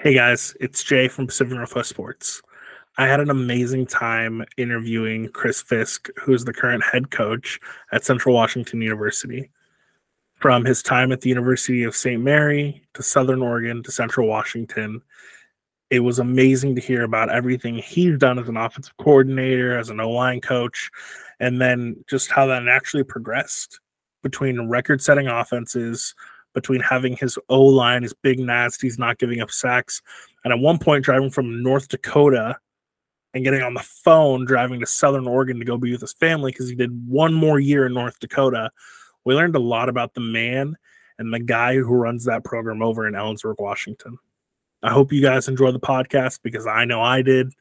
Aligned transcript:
Hey 0.00 0.14
guys, 0.14 0.56
it's 0.60 0.84
Jay 0.84 1.08
from 1.08 1.26
Pacific 1.26 1.54
Northwest 1.54 1.88
Sports. 1.88 2.40
I 2.98 3.08
had 3.08 3.18
an 3.18 3.30
amazing 3.30 3.86
time 3.86 4.44
interviewing 4.56 5.28
Chris 5.30 5.60
Fisk, 5.60 6.08
who 6.22 6.32
is 6.32 6.44
the 6.44 6.52
current 6.52 6.84
head 6.84 7.10
coach 7.10 7.58
at 7.90 8.04
Central 8.04 8.32
Washington 8.32 8.80
University. 8.80 9.50
From 10.36 10.64
his 10.64 10.84
time 10.84 11.10
at 11.10 11.22
the 11.22 11.28
University 11.28 11.82
of 11.82 11.96
St. 11.96 12.22
Mary 12.22 12.80
to 12.94 13.02
Southern 13.02 13.42
Oregon 13.42 13.82
to 13.82 13.90
Central 13.90 14.28
Washington, 14.28 15.02
it 15.90 15.98
was 15.98 16.20
amazing 16.20 16.76
to 16.76 16.80
hear 16.80 17.02
about 17.02 17.28
everything 17.28 17.74
he's 17.74 18.18
done 18.18 18.38
as 18.38 18.48
an 18.48 18.56
offensive 18.56 18.96
coordinator, 18.98 19.76
as 19.76 19.90
an 19.90 19.98
O 19.98 20.10
line 20.12 20.40
coach, 20.40 20.92
and 21.40 21.60
then 21.60 22.04
just 22.08 22.30
how 22.30 22.46
that 22.46 22.62
naturally 22.62 23.02
progressed 23.02 23.80
between 24.22 24.68
record 24.68 25.02
setting 25.02 25.26
offenses, 25.26 26.14
between 26.58 26.80
having 26.80 27.16
his 27.16 27.38
O 27.48 27.62
line, 27.62 28.02
his 28.02 28.12
big 28.12 28.38
nasties, 28.38 28.98
not 28.98 29.18
giving 29.18 29.40
up 29.40 29.50
sacks, 29.50 30.02
and 30.44 30.52
at 30.52 30.58
one 30.58 30.78
point 30.78 31.04
driving 31.04 31.30
from 31.30 31.62
North 31.62 31.88
Dakota 31.88 32.56
and 33.34 33.44
getting 33.44 33.62
on 33.62 33.74
the 33.74 33.80
phone 33.80 34.44
driving 34.44 34.80
to 34.80 34.86
Southern 34.86 35.26
Oregon 35.26 35.58
to 35.58 35.64
go 35.64 35.76
be 35.76 35.92
with 35.92 36.00
his 36.00 36.14
family 36.14 36.50
because 36.50 36.68
he 36.68 36.74
did 36.74 37.08
one 37.08 37.34
more 37.34 37.60
year 37.60 37.86
in 37.86 37.94
North 37.94 38.18
Dakota. 38.20 38.70
We 39.24 39.34
learned 39.34 39.56
a 39.56 39.60
lot 39.60 39.88
about 39.88 40.14
the 40.14 40.20
man 40.20 40.76
and 41.18 41.32
the 41.32 41.40
guy 41.40 41.76
who 41.76 41.94
runs 41.94 42.24
that 42.24 42.44
program 42.44 42.82
over 42.82 43.06
in 43.06 43.14
Ellensburg, 43.14 43.56
Washington. 43.58 44.18
I 44.82 44.90
hope 44.90 45.12
you 45.12 45.20
guys 45.20 45.48
enjoy 45.48 45.72
the 45.72 45.80
podcast 45.80 46.40
because 46.42 46.66
I 46.66 46.84
know 46.84 47.00
I 47.00 47.22
did. 47.22 47.52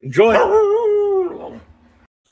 Enjoy. 0.00 0.34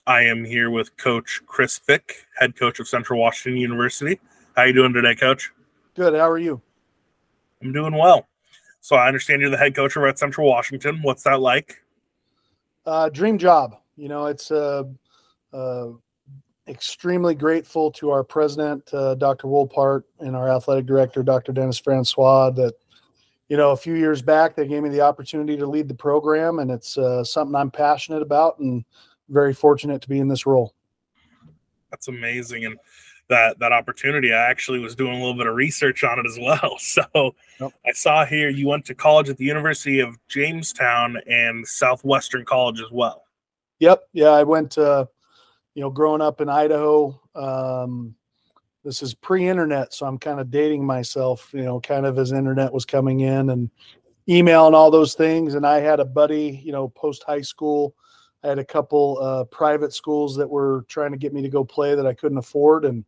I 0.06 0.22
am 0.22 0.44
here 0.44 0.70
with 0.70 0.96
Coach 0.96 1.42
Chris 1.46 1.78
Fisk, 1.78 2.14
head 2.38 2.56
coach 2.56 2.80
of 2.80 2.88
Central 2.88 3.20
Washington 3.20 3.60
University. 3.60 4.20
How 4.56 4.62
you 4.62 4.72
doing 4.72 4.94
today, 4.94 5.14
Coach? 5.14 5.52
Good. 5.98 6.14
How 6.14 6.30
are 6.30 6.38
you? 6.38 6.62
I'm 7.60 7.72
doing 7.72 7.92
well. 7.92 8.28
So 8.80 8.94
I 8.94 9.08
understand 9.08 9.40
you're 9.42 9.50
the 9.50 9.56
head 9.56 9.74
coach 9.74 9.96
over 9.96 10.06
at 10.06 10.16
Central 10.16 10.46
Washington. 10.46 11.02
What's 11.02 11.24
that 11.24 11.40
like? 11.40 11.82
Uh, 12.86 13.08
dream 13.08 13.36
job. 13.36 13.74
You 13.96 14.08
know, 14.08 14.27
it's 14.27 14.52
uh, 14.52 14.84
uh, 15.52 15.88
extremely 16.68 17.34
grateful 17.34 17.90
to 17.90 18.10
our 18.10 18.22
president, 18.22 18.88
uh, 18.94 19.16
Dr. 19.16 19.48
Wohlpart, 19.48 20.05
and 20.20 20.36
our 20.36 20.48
athletic 20.48 20.86
director, 20.86 21.24
Dr. 21.24 21.50
Dennis 21.50 21.80
Francois, 21.80 22.50
that 22.50 22.74
you 23.48 23.56
know 23.56 23.72
a 23.72 23.77
few 23.77 23.94
years 23.94 24.22
back 24.22 24.55
they 24.55 24.68
gave 24.68 24.84
me 24.84 24.90
the 24.90 25.00
opportunity 25.00 25.56
to 25.56 25.66
lead 25.66 25.88
the 25.88 25.94
program, 25.94 26.60
and 26.60 26.70
it's 26.70 26.96
uh, 26.96 27.24
something 27.24 27.56
I'm 27.56 27.72
passionate 27.72 28.22
about 28.22 28.60
and 28.60 28.84
very 29.30 29.52
fortunate 29.52 30.00
to 30.02 30.08
be 30.08 30.20
in 30.20 30.28
this 30.28 30.46
role. 30.46 30.77
That's 31.90 32.06
amazing, 32.06 32.66
and 32.66 32.78
that 33.28 33.58
that 33.58 33.72
opportunity. 33.72 34.32
I 34.32 34.50
actually 34.50 34.78
was 34.78 34.94
doing 34.94 35.12
a 35.12 35.18
little 35.18 35.34
bit 35.34 35.46
of 35.46 35.54
research 35.54 36.04
on 36.04 36.18
it 36.18 36.26
as 36.26 36.38
well. 36.40 36.76
So 36.88 37.34
yep. 37.60 37.72
I 37.86 37.92
saw 37.92 38.24
here 38.24 38.48
you 38.48 38.66
went 38.66 38.84
to 38.86 38.94
college 38.94 39.28
at 39.28 39.36
the 39.36 39.44
University 39.44 40.00
of 40.00 40.16
Jamestown 40.28 41.18
and 41.28 41.66
Southwestern 41.66 42.44
College 42.44 42.80
as 42.80 42.90
well. 42.90 43.24
Yep. 43.80 44.02
Yeah, 44.12 44.30
I 44.30 44.42
went. 44.42 44.78
Uh, 44.78 45.06
you 45.78 45.82
know, 45.82 45.90
growing 45.90 46.20
up 46.20 46.40
in 46.40 46.48
Idaho. 46.48 47.20
Um, 47.36 48.16
this 48.84 49.00
is 49.00 49.14
pre-internet, 49.14 49.94
so 49.94 50.06
I'm 50.06 50.18
kind 50.18 50.40
of 50.40 50.50
dating 50.50 50.84
myself. 50.84 51.50
You 51.52 51.62
know, 51.62 51.78
kind 51.78 52.04
of 52.04 52.18
as 52.18 52.32
internet 52.32 52.72
was 52.72 52.84
coming 52.84 53.20
in 53.20 53.50
and 53.50 53.70
email 54.28 54.66
and 54.66 54.74
all 54.74 54.90
those 54.90 55.14
things. 55.14 55.54
And 55.54 55.64
I 55.64 55.78
had 55.78 56.00
a 56.00 56.04
buddy. 56.04 56.60
You 56.64 56.72
know, 56.72 56.88
post 56.88 57.22
high 57.22 57.42
school. 57.42 57.94
I 58.42 58.48
had 58.48 58.58
a 58.58 58.64
couple 58.64 59.19
uh, 59.20 59.44
private 59.44 59.92
schools 59.92 60.36
that 60.36 60.48
were 60.48 60.84
trying 60.89 61.12
to 61.12 61.19
get 61.19 61.33
me 61.33 61.42
to 61.42 61.48
go 61.48 61.64
play 61.64 61.94
that 61.94 62.06
I 62.06 62.14
couldn't 62.14 62.39
afford, 62.39 62.84
and 62.84 63.05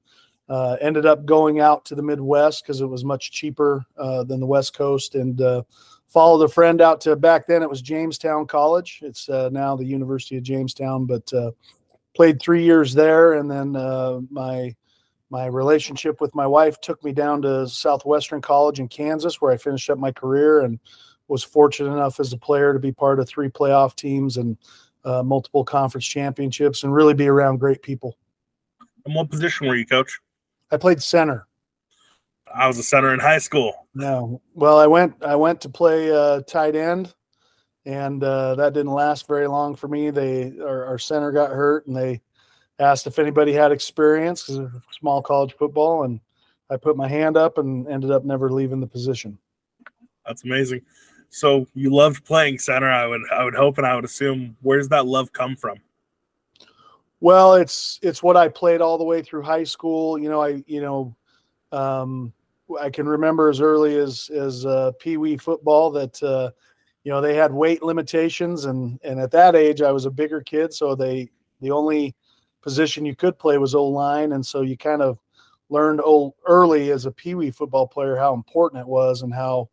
uh, 0.49 0.77
ended 0.81 1.07
up 1.07 1.25
going 1.25 1.61
out 1.61 1.85
to 1.87 1.95
the 1.95 2.03
Midwest 2.03 2.65
because 2.65 2.81
it 2.81 2.87
was 2.87 3.05
much 3.05 3.31
cheaper 3.31 3.85
uh, 3.97 4.25
than 4.25 4.41
the 4.41 4.47
West 4.47 4.75
Coast, 4.75 5.15
and 5.15 5.41
uh, 5.41 5.63
followed 6.09 6.43
a 6.45 6.49
friend 6.49 6.81
out 6.81 7.01
to 7.03 7.15
back 7.15 7.47
then 7.47 7.63
it 7.63 7.71
was 7.71 7.83
Jamestown 7.83 8.47
College. 8.47 9.01
It's 9.03 9.29
uh, 9.29 9.49
now 9.53 9.77
the 9.77 9.85
University 9.85 10.37
of 10.37 10.43
Jamestown, 10.43 11.07
but 11.07 11.33
uh, 11.33 11.53
played 12.17 12.43
three 12.43 12.65
years 12.65 12.93
there, 12.93 13.35
and 13.35 13.51
then 13.51 13.73
my 14.31 14.75
my 15.31 15.47
relationship 15.47 16.21
with 16.21 16.35
my 16.35 16.47
wife 16.47 16.81
took 16.81 17.03
me 17.05 17.13
down 17.13 17.41
to 17.43 17.69
Southwestern 17.69 18.41
College 18.41 18.81
in 18.81 18.89
Kansas, 18.89 19.41
where 19.41 19.53
I 19.53 19.57
finished 19.57 19.89
up 19.89 19.99
my 19.99 20.11
career 20.11 20.61
and 20.61 20.81
was 21.29 21.45
fortunate 21.45 21.93
enough 21.93 22.19
as 22.19 22.33
a 22.33 22.37
player 22.37 22.73
to 22.73 22.81
be 22.81 22.91
part 22.91 23.21
of 23.21 23.29
three 23.29 23.49
playoff 23.49 23.95
teams 23.95 24.37
and 24.37 24.59
uh, 25.05 25.23
multiple 25.23 25.65
conference 25.65 26.07
championships, 26.07 26.83
and 26.83 26.93
really 26.93 27.15
be 27.15 27.29
around 27.29 27.59
great 27.59 27.83
people. 27.83 28.17
And 29.05 29.15
what 29.15 29.31
position 29.31 29.67
were 29.67 29.77
you, 29.77 29.87
coach? 29.87 30.21
I 30.71 30.77
played 30.77 31.03
center. 31.03 31.47
I 32.55 32.67
was 32.67 32.79
a 32.79 32.83
center 32.83 33.15
in 33.15 33.21
high 33.21 33.39
school. 33.39 33.87
No, 33.95 34.41
well, 34.55 34.79
I 34.79 34.87
went 34.87 35.15
I 35.23 35.37
went 35.37 35.61
to 35.63 35.69
play 35.69 36.11
uh, 36.13 36.43
tight 36.43 36.77
end, 36.77 37.15
and 37.85 38.23
uh, 38.23 38.55
that 38.57 38.73
didn't 38.73 38.93
last 38.93 39.27
very 39.27 39.47
long 39.47 39.75
for 39.75 39.89
me. 39.89 40.11
They 40.11 40.53
our, 40.61 40.85
our 40.85 40.99
center 40.99 41.33
got 41.33 41.51
hurt, 41.51 41.87
and 41.87 41.97
they 41.97 42.21
asked 42.79 43.07
if 43.07 43.19
anybody 43.19 43.53
had 43.53 43.73
experience 43.73 44.45
because 44.45 44.69
small 44.99 45.23
college 45.23 45.55
football, 45.59 46.05
and 46.05 46.21
I 46.71 46.77
put 46.77 46.97
my 46.97 47.09
hand 47.09 47.37
up 47.37 47.59
and 47.59 47.87
ended 47.89 48.11
up 48.11 48.25
never 48.25 48.51
leaving 48.51 48.81
the 48.81 48.87
position. 48.87 49.39
That's 50.27 50.45
amazing. 50.45 50.83
So 51.31 51.67
you 51.75 51.95
loved 51.95 52.25
playing 52.25 52.59
center. 52.59 52.91
I 52.91 53.07
would 53.07 53.23
I 53.33 53.45
would 53.45 53.55
hope 53.55 53.79
and 53.79 53.87
I 53.87 53.95
would 53.95 54.05
assume. 54.05 54.57
Where's 54.63 54.89
that 54.89 55.07
love 55.07 55.33
come 55.33 55.57
from? 55.57 55.79
Well, 57.21 57.55
it's 57.55 57.99
it's 58.03 58.23
what 58.23 58.37
I 58.37 58.49
played 58.49 58.81
all 58.81 58.99
the 58.99 59.05
way 59.05 59.23
through 59.23 59.43
high 59.43 59.65
school. 59.65 60.19
You 60.19 60.29
know, 60.29 60.43
I 60.43 60.63
you 60.67 60.81
know, 60.81 61.17
um, 61.71 62.33
I 62.81 62.91
can 62.91 63.09
remember 63.09 63.49
as 63.49 63.61
early 63.61 63.97
as 63.97 64.29
as 64.35 64.67
uh, 64.67 64.93
pee 64.99 65.17
wee 65.17 65.37
football 65.37 65.91
that 65.93 66.21
uh, 66.23 66.51
you 67.05 67.13
know 67.13 67.21
they 67.21 67.35
had 67.35 67.53
weight 67.53 67.83
limitations, 67.83 68.65
and 68.65 68.99
and 69.05 69.21
at 69.21 69.31
that 69.31 69.55
age 69.55 69.83
I 69.83 69.93
was 69.93 70.07
a 70.07 70.11
bigger 70.11 70.41
kid, 70.41 70.75
so 70.75 70.97
they 70.97 71.31
the 71.61 71.71
only 71.71 72.17
position 72.61 73.07
you 73.07 73.15
could 73.15 73.39
play 73.39 73.57
was 73.57 73.75
O 73.75 73.87
line, 73.87 74.33
and 74.33 74.45
so 74.45 74.63
you 74.63 74.77
kind 74.77 75.01
of 75.01 75.19
learned 75.69 76.01
old, 76.01 76.35
early 76.47 76.91
as 76.91 77.07
a 77.07 77.13
pee 77.13 77.37
wee 77.37 77.51
football 77.51 77.87
player 77.87 78.17
how 78.17 78.35
important 78.35 78.81
it 78.81 78.89
was 78.89 79.23
and 79.23 79.33
how 79.33 79.69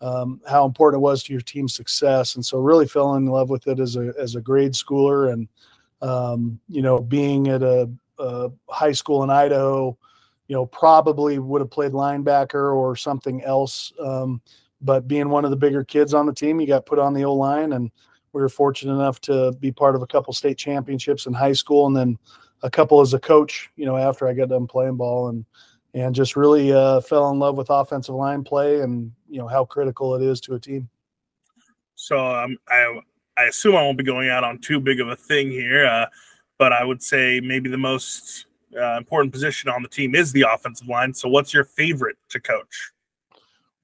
um, 0.00 0.40
how 0.48 0.66
important 0.66 1.00
it 1.00 1.04
was 1.04 1.22
to 1.22 1.32
your 1.32 1.42
team's 1.42 1.74
success. 1.74 2.34
And 2.34 2.44
so 2.44 2.58
really 2.58 2.86
fell 2.86 3.14
in 3.14 3.26
love 3.26 3.50
with 3.50 3.66
it 3.66 3.80
as 3.80 3.96
a, 3.96 4.12
as 4.18 4.34
a 4.34 4.40
grade 4.40 4.72
schooler 4.72 5.32
and, 5.32 5.48
um, 6.02 6.60
you 6.68 6.82
know, 6.82 7.00
being 7.00 7.48
at 7.48 7.62
a, 7.62 7.90
a, 8.18 8.50
high 8.68 8.92
school 8.92 9.22
in 9.22 9.30
Idaho, 9.30 9.96
you 10.48 10.54
know, 10.54 10.66
probably 10.66 11.38
would 11.38 11.60
have 11.60 11.70
played 11.70 11.92
linebacker 11.92 12.74
or 12.74 12.94
something 12.94 13.42
else. 13.42 13.92
Um, 13.98 14.40
but 14.80 15.08
being 15.08 15.30
one 15.30 15.44
of 15.44 15.50
the 15.50 15.56
bigger 15.56 15.82
kids 15.82 16.12
on 16.12 16.26
the 16.26 16.34
team, 16.34 16.60
you 16.60 16.66
got 16.66 16.86
put 16.86 16.98
on 16.98 17.14
the 17.14 17.24
O 17.24 17.34
line 17.34 17.72
and 17.72 17.90
we 18.32 18.42
were 18.42 18.48
fortunate 18.48 18.92
enough 18.92 19.20
to 19.22 19.52
be 19.52 19.72
part 19.72 19.96
of 19.96 20.02
a 20.02 20.06
couple 20.06 20.32
state 20.34 20.58
championships 20.58 21.24
in 21.26 21.32
high 21.32 21.54
school 21.54 21.86
and 21.86 21.96
then 21.96 22.18
a 22.62 22.70
couple 22.70 23.00
as 23.00 23.14
a 23.14 23.18
coach, 23.18 23.70
you 23.76 23.86
know, 23.86 23.96
after 23.96 24.28
I 24.28 24.34
got 24.34 24.50
done 24.50 24.66
playing 24.66 24.96
ball 24.96 25.28
and, 25.28 25.46
and 25.94 26.14
just 26.14 26.36
really 26.36 26.72
uh, 26.72 27.00
fell 27.00 27.30
in 27.30 27.38
love 27.38 27.56
with 27.56 27.70
offensive 27.70 28.14
line 28.14 28.44
play 28.44 28.80
and 28.80 29.12
you 29.28 29.38
know 29.38 29.48
how 29.48 29.64
critical 29.64 30.14
it 30.14 30.22
is 30.22 30.40
to 30.42 30.54
a 30.54 30.60
team. 30.60 30.88
So 31.94 32.18
um, 32.18 32.56
I 32.68 33.00
I 33.36 33.44
assume 33.44 33.76
I 33.76 33.82
won't 33.82 33.98
be 33.98 34.04
going 34.04 34.28
out 34.28 34.44
on 34.44 34.58
too 34.58 34.80
big 34.80 35.00
of 35.00 35.08
a 35.08 35.16
thing 35.16 35.50
here, 35.50 35.86
uh, 35.86 36.06
but 36.58 36.72
I 36.72 36.84
would 36.84 37.02
say 37.02 37.40
maybe 37.40 37.68
the 37.68 37.78
most 37.78 38.46
uh, 38.78 38.96
important 38.96 39.32
position 39.32 39.70
on 39.70 39.82
the 39.82 39.88
team 39.88 40.14
is 40.14 40.32
the 40.32 40.46
offensive 40.50 40.88
line. 40.88 41.14
So 41.14 41.28
what's 41.28 41.52
your 41.54 41.64
favorite 41.64 42.16
to 42.30 42.40
coach? 42.40 42.92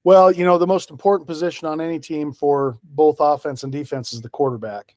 Well, 0.03 0.31
you 0.31 0.43
know 0.45 0.57
the 0.57 0.67
most 0.67 0.91
important 0.91 1.27
position 1.27 1.67
on 1.67 1.79
any 1.79 1.99
team 1.99 2.33
for 2.33 2.77
both 2.83 3.17
offense 3.19 3.63
and 3.63 3.71
defense 3.71 4.13
is 4.13 4.21
the 4.21 4.29
quarterback. 4.29 4.95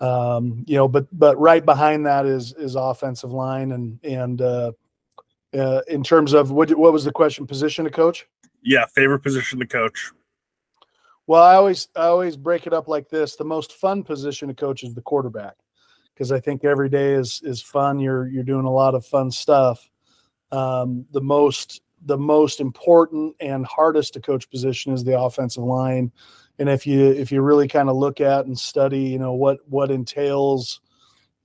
Um, 0.00 0.64
you 0.66 0.76
know, 0.76 0.88
but 0.88 1.06
but 1.12 1.38
right 1.38 1.64
behind 1.64 2.06
that 2.06 2.26
is 2.26 2.52
is 2.54 2.74
offensive 2.74 3.32
line 3.32 3.72
and 3.72 3.98
and 4.04 4.42
uh, 4.42 4.72
uh, 5.54 5.80
in 5.88 6.02
terms 6.02 6.32
of 6.32 6.50
what 6.50 6.70
what 6.76 6.92
was 6.92 7.04
the 7.04 7.12
question? 7.12 7.46
Position 7.46 7.84
to 7.84 7.90
coach? 7.90 8.26
Yeah, 8.62 8.86
favorite 8.86 9.20
position 9.20 9.58
to 9.60 9.66
coach. 9.66 10.12
Well, 11.26 11.42
I 11.42 11.54
always 11.54 11.88
I 11.96 12.06
always 12.06 12.36
break 12.36 12.66
it 12.66 12.72
up 12.72 12.88
like 12.88 13.08
this: 13.08 13.36
the 13.36 13.44
most 13.44 13.72
fun 13.72 14.02
position 14.02 14.48
to 14.48 14.54
coach 14.54 14.82
is 14.82 14.94
the 14.94 15.02
quarterback, 15.02 15.54
because 16.14 16.30
I 16.30 16.40
think 16.40 16.64
every 16.64 16.88
day 16.88 17.14
is 17.14 17.40
is 17.44 17.62
fun. 17.62 17.98
You're 17.98 18.28
you're 18.28 18.44
doing 18.44 18.66
a 18.66 18.72
lot 18.72 18.94
of 18.94 19.04
fun 19.04 19.30
stuff. 19.30 19.88
Um, 20.52 21.06
the 21.12 21.20
most 21.20 21.82
the 22.04 22.18
most 22.18 22.60
important 22.60 23.34
and 23.40 23.66
hardest 23.66 24.14
to 24.14 24.20
coach 24.20 24.48
position 24.50 24.92
is 24.92 25.02
the 25.02 25.18
offensive 25.18 25.64
line, 25.64 26.12
and 26.58 26.68
if 26.68 26.86
you 26.86 27.06
if 27.06 27.32
you 27.32 27.42
really 27.42 27.66
kind 27.66 27.88
of 27.88 27.96
look 27.96 28.20
at 28.20 28.46
and 28.46 28.58
study, 28.58 29.02
you 29.02 29.18
know 29.18 29.32
what 29.32 29.58
what 29.68 29.90
entails 29.90 30.80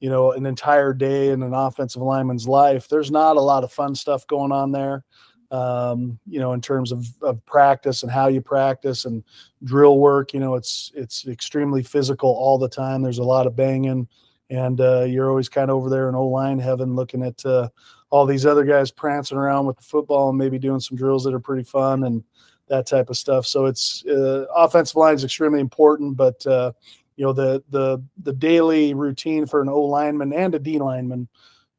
you 0.01 0.09
know, 0.09 0.31
an 0.31 0.47
entire 0.47 0.93
day 0.93 1.29
in 1.29 1.43
an 1.43 1.53
offensive 1.53 2.01
lineman's 2.01 2.47
life, 2.47 2.89
there's 2.89 3.11
not 3.11 3.37
a 3.37 3.41
lot 3.41 3.63
of 3.63 3.71
fun 3.71 3.93
stuff 3.93 4.25
going 4.25 4.51
on 4.51 4.71
there. 4.71 5.05
Um, 5.51 6.17
you 6.25 6.39
know, 6.39 6.53
in 6.53 6.61
terms 6.61 6.93
of, 6.93 7.05
of 7.21 7.45
practice 7.45 8.03
and 8.03 8.11
how 8.11 8.27
you 8.27 8.39
practice 8.39 9.03
and 9.03 9.21
drill 9.65 9.99
work, 9.99 10.33
you 10.33 10.39
know, 10.39 10.55
it's 10.55 10.91
it's 10.95 11.27
extremely 11.27 11.83
physical 11.83 12.29
all 12.29 12.57
the 12.57 12.69
time. 12.69 13.01
There's 13.01 13.19
a 13.19 13.23
lot 13.23 13.47
of 13.47 13.55
banging, 13.55 14.07
and 14.49 14.79
uh, 14.79 15.03
you're 15.03 15.29
always 15.29 15.49
kind 15.49 15.69
of 15.69 15.75
over 15.75 15.89
there 15.89 16.07
in 16.07 16.15
O 16.15 16.25
line 16.27 16.57
heaven, 16.57 16.95
looking 16.95 17.21
at 17.21 17.45
uh, 17.45 17.67
all 18.09 18.25
these 18.25 18.45
other 18.45 18.63
guys 18.63 18.91
prancing 18.91 19.37
around 19.37 19.65
with 19.65 19.75
the 19.75 19.83
football 19.83 20.29
and 20.29 20.37
maybe 20.37 20.57
doing 20.57 20.79
some 20.79 20.97
drills 20.97 21.25
that 21.25 21.33
are 21.33 21.39
pretty 21.39 21.63
fun. 21.63 22.05
And 22.05 22.23
that 22.71 22.87
type 22.87 23.09
of 23.09 23.17
stuff. 23.17 23.45
So 23.45 23.65
it's 23.65 24.03
uh, 24.05 24.45
offensive 24.55 24.95
line 24.95 25.15
is 25.15 25.25
extremely 25.25 25.59
important, 25.59 26.15
but 26.15 26.43
uh, 26.47 26.71
you 27.17 27.25
know 27.25 27.33
the 27.33 27.61
the 27.69 28.01
the 28.23 28.33
daily 28.33 28.93
routine 28.95 29.45
for 29.45 29.61
an 29.61 29.69
O 29.69 29.81
lineman 29.81 30.33
and 30.33 30.55
a 30.55 30.59
D 30.59 30.79
lineman. 30.79 31.27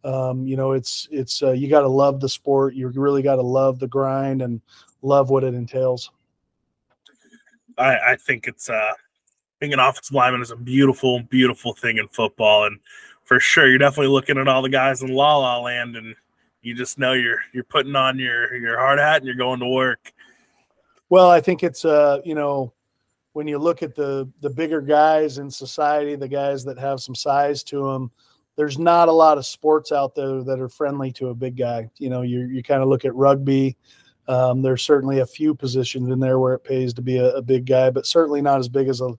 Um, 0.04 0.46
you 0.46 0.56
know, 0.56 0.72
it's 0.72 1.08
it's 1.10 1.43
uh, 1.43 1.52
you 1.52 1.69
got 1.69 1.82
to 1.82 1.88
love 1.88 2.20
the 2.20 2.28
sport. 2.28 2.75
You 2.75 2.88
really 2.88 3.22
got 3.22 3.37
to 3.37 3.43
love 3.43 3.78
the 3.78 3.87
grind 3.87 4.43
and 4.43 4.60
love 5.02 5.31
what 5.31 5.44
it 5.44 5.54
entails. 5.54 6.10
I, 7.78 8.12
I 8.12 8.16
think 8.16 8.46
it's 8.46 8.69
uh, 8.69 8.93
being 9.60 9.72
an 9.72 9.78
offensive 9.78 10.14
lineman 10.14 10.43
is 10.43 10.50
a 10.50 10.56
beautiful, 10.56 11.20
beautiful 11.22 11.72
thing 11.75 11.99
in 11.99 12.08
football, 12.08 12.64
and 12.64 12.78
for 13.25 13.38
sure, 13.38 13.69
you're 13.69 13.78
definitely 13.78 14.12
looking 14.12 14.38
at 14.38 14.49
all 14.49 14.62
the 14.62 14.69
guys 14.69 15.02
in 15.02 15.08
La 15.08 15.37
La 15.37 15.58
Land, 15.60 15.96
and 15.96 16.14
you 16.62 16.75
just 16.75 16.98
know 16.98 17.12
you're 17.12 17.40
you're 17.52 17.64
putting 17.64 17.94
on 17.94 18.19
your 18.19 18.55
your 18.56 18.78
hard 18.78 18.98
hat 18.98 19.19
and 19.19 19.26
you're 19.26 19.34
going 19.34 19.60
to 19.60 19.69
work. 19.69 20.12
Well, 21.10 21.31
I 21.31 21.40
think 21.40 21.62
it's 21.62 21.84
uh, 21.84 22.20
you 22.25 22.34
know, 22.34 22.72
when 23.34 23.46
you 23.46 23.58
look 23.58 23.82
at 23.82 23.94
the 23.94 24.28
the 24.40 24.50
bigger 24.50 24.81
guys 24.81 25.38
in 25.38 25.50
society, 25.50 26.16
the 26.16 26.28
guys 26.28 26.64
that 26.64 26.78
have 26.78 27.00
some 27.00 27.14
size 27.14 27.62
to 27.64 27.84
them, 27.84 28.10
there's 28.56 28.78
not 28.78 29.08
a 29.08 29.12
lot 29.12 29.38
of 29.38 29.46
sports 29.46 29.93
out 29.93 30.14
there 30.14 30.43
that 30.43 30.60
are 30.60 30.69
friendly 30.69 31.12
to 31.12 31.28
a 31.28 31.34
big 31.34 31.56
guy. 31.56 31.90
You 31.99 32.10
know, 32.10 32.22
you 32.22 32.40
you 32.46 32.62
kind 32.62 32.82
of 32.82 32.88
look 32.88 33.04
at 33.04 33.14
rugby. 33.14 33.76
Um, 34.28 34.62
there's 34.62 34.82
certainly 34.82 35.19
a 35.19 35.26
few 35.26 35.54
positions 35.54 36.08
in 36.10 36.20
there 36.20 36.38
where 36.38 36.54
it 36.54 36.64
pays 36.64 36.94
to 36.94 37.02
be 37.02 37.19
a, 37.19 37.37
a 37.37 37.43
big 37.43 37.66
guy, 37.66 37.90
but 37.90 38.06
certainly 38.06 38.40
not 38.40 38.60
as 38.60 38.69
big 38.69 38.88
as 38.88 39.00
a, 39.00 39.12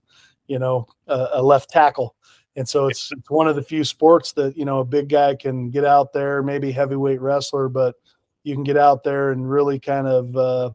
you 0.48 0.60
know, 0.60 0.88
a, 1.08 1.28
a 1.34 1.44
left 1.44 1.70
tackle. 1.70 2.16
And 2.56 2.68
so 2.68 2.88
it's, 2.88 3.12
it's 3.12 3.30
one 3.30 3.48
of 3.48 3.56
the 3.56 3.64
few 3.64 3.84
sports 3.84 4.32
that 4.34 4.56
you 4.56 4.66
know 4.66 4.80
a 4.80 4.86
big 4.86 5.10
guy 5.10 5.36
can 5.36 5.72
get 5.72 5.86
out 5.86 6.14
there, 6.14 6.44
maybe 6.44 6.72
heavyweight 6.72 7.22
wrestler, 7.22 7.68
but 7.68 7.96
you 8.44 8.54
can 8.54 8.64
get 8.64 8.78
out 8.78 9.04
there 9.04 9.32
and 9.32 9.50
really 9.50 9.80
kind 9.80 10.08
of 10.08 10.36
uh, 10.36 10.72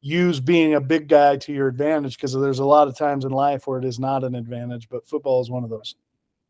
use 0.00 0.40
being 0.40 0.74
a 0.74 0.80
big 0.80 1.08
guy 1.08 1.36
to 1.36 1.52
your 1.52 1.68
advantage 1.68 2.16
because 2.16 2.32
there's 2.32 2.58
a 2.58 2.64
lot 2.64 2.88
of 2.88 2.96
times 2.96 3.24
in 3.24 3.30
life 3.32 3.66
where 3.66 3.78
it 3.78 3.84
is 3.84 3.98
not 3.98 4.24
an 4.24 4.34
advantage, 4.34 4.88
but 4.88 5.06
football 5.06 5.40
is 5.40 5.50
one 5.50 5.62
of 5.62 5.70
those. 5.70 5.94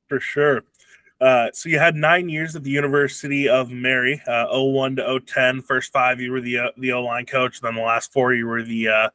For 0.09 0.21
sure. 0.21 0.63
Uh, 1.21 1.49
so 1.55 1.69
you 1.69 1.79
had 1.79 1.95
nine 1.95 2.29
years 2.29 2.55
at 2.57 2.63
the 2.63 2.71
University 2.71 3.49
of 3.49 3.71
Mary, 3.71 4.21
uh, 4.27 4.47
01 4.51 4.97
to 4.97 5.21
010. 5.21 5.63
First 5.63 5.93
five, 5.93 6.21
you 6.21 6.31
were 6.31 6.43
the 6.43 6.59
uh, 6.59 6.71
the 6.77 6.93
O 6.93 7.03
line 7.03 7.25
coach. 7.25 7.61
Then 7.61 7.75
the 7.75 7.81
last 7.81 8.13
four, 8.13 8.35
you 8.35 8.47
were 8.47 8.63
the 8.63 8.89
uh, 8.89 9.09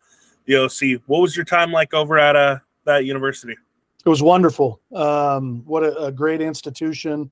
the 0.46 0.56
OC. 0.56 1.02
What 1.06 1.22
was 1.22 1.36
your 1.36 1.46
time 1.46 1.72
like 1.72 1.94
over 1.94 2.18
at 2.18 2.36
uh, 2.36 2.60
that 2.86 3.06
university? 3.06 3.56
It 4.04 4.10
was 4.10 4.24
wonderful. 4.24 4.82
Um, 4.96 5.64
what 5.66 5.84
a, 5.84 5.96
a, 6.06 6.12
great 6.12 6.42
institution. 6.42 7.30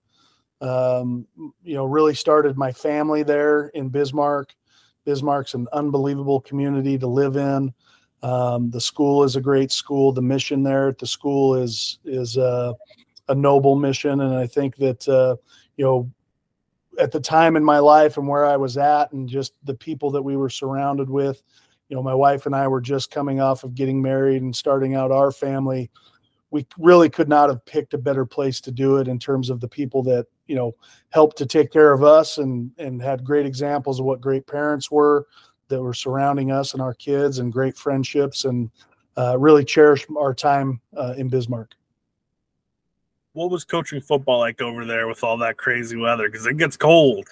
Um, 0.62 1.25
you 1.63 1.74
know, 1.74 1.86
really 1.86 2.13
started 2.13 2.56
my 2.57 2.71
family 2.71 3.24
there 3.24 3.69
in 3.69 3.89
Bismarck. 3.89 4.54
Bismarck's 5.04 5.56
an 5.56 5.68
unbelievable 5.74 6.42
community 6.42 7.00
to 7.00 7.07
live 7.07 7.38
in. 7.38 7.74
Um, 8.21 8.69
the 8.69 8.81
school 8.81 9.24
is 9.24 9.36
a 9.36 9.42
great 9.42 9.71
school. 9.71 10.12
The 10.12 10.21
mission 10.21 10.62
there 10.62 10.89
at 10.89 11.00
the 11.00 11.07
school 11.07 11.56
is 11.56 11.98
is 12.06 12.38
uh, 12.38 12.74
a 13.29 13.35
noble 13.35 13.75
mission, 13.75 14.19
and 14.21 14.35
I 14.35 14.47
think 14.47 14.75
that 14.77 15.07
uh, 15.07 15.37
you 15.77 15.85
know 15.85 16.11
at 16.99 17.11
the 17.11 17.19
time 17.19 17.55
in 17.55 17.63
my 17.63 17.79
life 17.79 18.17
and 18.17 18.27
where 18.27 18.45
I 18.45 18.57
was 18.57 18.77
at, 18.77 19.13
and 19.13 19.29
just 19.29 19.53
the 19.63 19.73
people 19.73 20.11
that 20.11 20.21
we 20.21 20.35
were 20.35 20.49
surrounded 20.49 21.09
with. 21.09 21.41
You 21.87 21.95
know, 21.95 22.03
my 22.03 22.13
wife 22.13 22.45
and 22.45 22.55
I 22.55 22.67
were 22.67 22.81
just 22.81 23.09
coming 23.09 23.39
off 23.39 23.63
of 23.63 23.73
getting 23.73 24.01
married 24.01 24.41
and 24.41 24.55
starting 24.55 24.93
out 24.93 25.11
our 25.11 25.31
family. 25.31 25.89
We 26.51 26.67
really 26.77 27.09
could 27.09 27.29
not 27.29 27.49
have 27.49 27.65
picked 27.65 27.93
a 27.93 27.97
better 27.97 28.25
place 28.25 28.59
to 28.61 28.71
do 28.71 28.97
it 28.97 29.07
in 29.07 29.17
terms 29.17 29.49
of 29.49 29.59
the 29.59 29.67
people 29.67 30.03
that 30.03 30.27
you 30.47 30.55
know 30.55 30.75
helped 31.09 31.37
to 31.37 31.45
take 31.45 31.71
care 31.71 31.93
of 31.93 32.03
us 32.03 32.37
and 32.39 32.71
and 32.77 33.01
had 33.01 33.23
great 33.23 33.45
examples 33.45 33.99
of 33.99 34.05
what 34.05 34.21
great 34.21 34.45
parents 34.45 34.91
were 34.91 35.27
that 35.67 35.81
were 35.81 35.93
surrounding 35.93 36.51
us 36.51 36.73
and 36.73 36.81
our 36.81 36.95
kids 36.95 37.37
and 37.37 37.53
great 37.53 37.77
friendships 37.77 38.45
and 38.45 38.71
uh, 39.17 39.37
really 39.37 39.63
cherished 39.63 40.07
our 40.17 40.33
time 40.33 40.81
uh, 40.97 41.13
in 41.17 41.27
Bismarck 41.27 41.75
what 43.39 43.50
was 43.50 43.63
coaching 43.63 44.01
football 44.01 44.39
like 44.39 44.62
over 44.62 44.83
there 44.83 45.07
with 45.07 45.24
all 45.24 45.38
that 45.38 45.56
crazy 45.56 45.95
weather? 45.95 46.30
Because 46.30 46.45
it 46.45 46.57
gets 46.57 46.75
cold. 46.75 47.25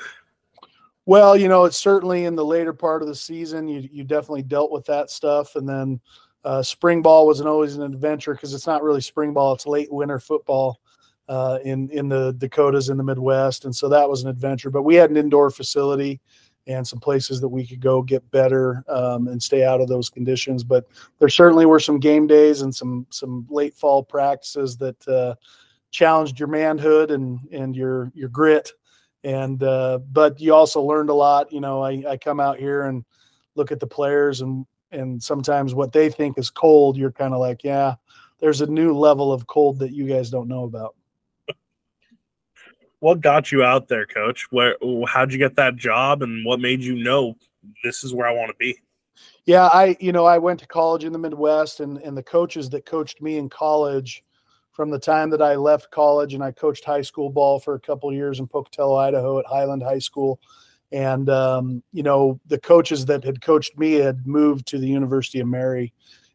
Well, 1.05 1.35
you 1.35 1.49
know, 1.49 1.65
it's 1.65 1.77
certainly 1.77 2.23
in 2.23 2.35
the 2.35 2.45
later 2.45 2.71
part 2.71 3.01
of 3.01 3.09
the 3.09 3.15
season. 3.15 3.67
You 3.67 3.87
you 3.91 4.05
definitely 4.05 4.43
dealt 4.43 4.71
with 4.71 4.85
that 4.85 5.11
stuff, 5.11 5.57
and 5.57 5.67
then 5.67 5.99
uh, 6.45 6.63
spring 6.63 7.01
ball 7.01 7.25
wasn't 7.25 7.49
always 7.49 7.75
an 7.75 7.83
adventure 7.83 8.33
because 8.33 8.53
it's 8.53 8.67
not 8.67 8.83
really 8.83 9.01
spring 9.01 9.33
ball; 9.33 9.53
it's 9.53 9.67
late 9.67 9.91
winter 9.91 10.17
football 10.17 10.79
uh, 11.27 11.59
in 11.65 11.89
in 11.91 12.07
the 12.07 12.33
Dakotas 12.37 12.87
in 12.87 12.95
the 12.95 13.03
Midwest, 13.03 13.65
and 13.65 13.75
so 13.75 13.89
that 13.89 14.09
was 14.09 14.23
an 14.23 14.29
adventure. 14.29 14.69
But 14.69 14.83
we 14.83 14.95
had 14.95 15.09
an 15.09 15.17
indoor 15.17 15.51
facility 15.51 16.21
and 16.67 16.87
some 16.87 16.99
places 16.99 17.41
that 17.41 17.47
we 17.47 17.65
could 17.65 17.79
go 17.81 18.01
get 18.01 18.29
better 18.31 18.83
um, 18.89 19.27
and 19.27 19.41
stay 19.41 19.65
out 19.65 19.81
of 19.81 19.87
those 19.87 20.09
conditions. 20.09 20.63
But 20.63 20.85
there 21.19 21.29
certainly 21.29 21.65
were 21.65 21.79
some 21.79 21.99
game 21.99 22.27
days 22.27 22.61
and 22.61 22.73
some 22.73 23.05
some 23.09 23.45
late 23.49 23.75
fall 23.75 24.03
practices 24.03 24.77
that 24.77 25.07
uh, 25.07 25.35
challenged 25.91 26.39
your 26.39 26.47
manhood 26.47 27.11
and 27.11 27.39
and 27.51 27.75
your 27.75 28.11
your 28.13 28.29
grit. 28.29 28.71
And 29.23 29.61
uh, 29.61 29.99
but 30.11 30.39
you 30.39 30.53
also 30.53 30.81
learned 30.81 31.09
a 31.09 31.13
lot 31.13 31.51
you 31.51 31.59
know 31.59 31.81
I, 31.83 32.03
I 32.07 32.17
come 32.17 32.39
out 32.39 32.57
here 32.57 32.83
and 32.83 33.03
look 33.55 33.71
at 33.71 33.79
the 33.79 33.87
players 33.87 34.41
and 34.41 34.65
and 34.91 35.21
sometimes 35.21 35.73
what 35.73 35.91
they 35.91 36.09
think 36.09 36.37
is 36.37 36.49
cold 36.49 36.95
you're 36.95 37.11
kind 37.11 37.33
of 37.33 37.41
like 37.41 37.63
yeah 37.63 37.95
there's 38.39 38.61
a 38.61 38.67
new 38.67 38.93
level 38.93 39.33
of 39.33 39.47
cold 39.47 39.79
that 39.79 39.91
you 39.91 40.07
guys 40.07 40.29
don't 40.29 40.47
know 40.47 40.63
about. 40.63 40.95
What 42.99 43.21
got 43.21 43.51
you 43.51 43.63
out 43.63 43.87
there 43.87 44.05
coach? 44.05 44.47
Where 44.49 44.75
how'd 45.07 45.31
you 45.31 45.37
get 45.37 45.55
that 45.55 45.75
job 45.75 46.21
and 46.21 46.45
what 46.45 46.59
made 46.59 46.81
you 46.81 46.95
know 46.95 47.35
this 47.83 48.03
is 48.03 48.13
where 48.13 48.27
i 48.27 48.31
want 48.31 48.49
to 48.49 48.55
be? 48.59 48.77
Yeah 49.45 49.67
i 49.67 49.95
you 49.99 50.11
know 50.11 50.25
i 50.25 50.37
went 50.37 50.59
to 50.61 50.67
college 50.67 51.03
in 51.03 51.13
the 51.13 51.19
midwest 51.19 51.79
and 51.79 51.97
and 51.99 52.17
the 52.17 52.23
coaches 52.23 52.69
that 52.71 52.85
coached 52.85 53.21
me 53.21 53.37
in 53.37 53.49
college 53.49 54.23
from 54.77 54.91
the 54.91 54.99
time 54.99 55.31
that 55.31 55.41
I 55.41 55.55
left 55.55 55.89
college 55.89 56.35
and 56.35 56.43
I 56.43 56.51
coached 56.51 56.85
high 56.85 57.01
school 57.01 57.31
ball 57.31 57.59
for 57.59 57.73
a 57.73 57.79
couple 57.79 58.13
years 58.13 58.39
in 58.39 58.45
Pocatello, 58.47 58.95
Idaho 58.95 59.39
at 59.39 59.45
Highland 59.47 59.81
High 59.81 59.97
School. 59.97 60.39
And, 60.91 61.27
um, 61.31 61.81
you 61.93 62.03
know, 62.03 62.39
the 62.45 62.59
coaches 62.59 63.03
that 63.07 63.23
had 63.23 63.41
coached 63.41 63.75
me 63.75 63.93
had 63.93 64.27
moved 64.27 64.67
to 64.67 64.77
the 64.77 64.87
University 64.87 65.39
of 65.39 65.47
Mary 65.47 65.93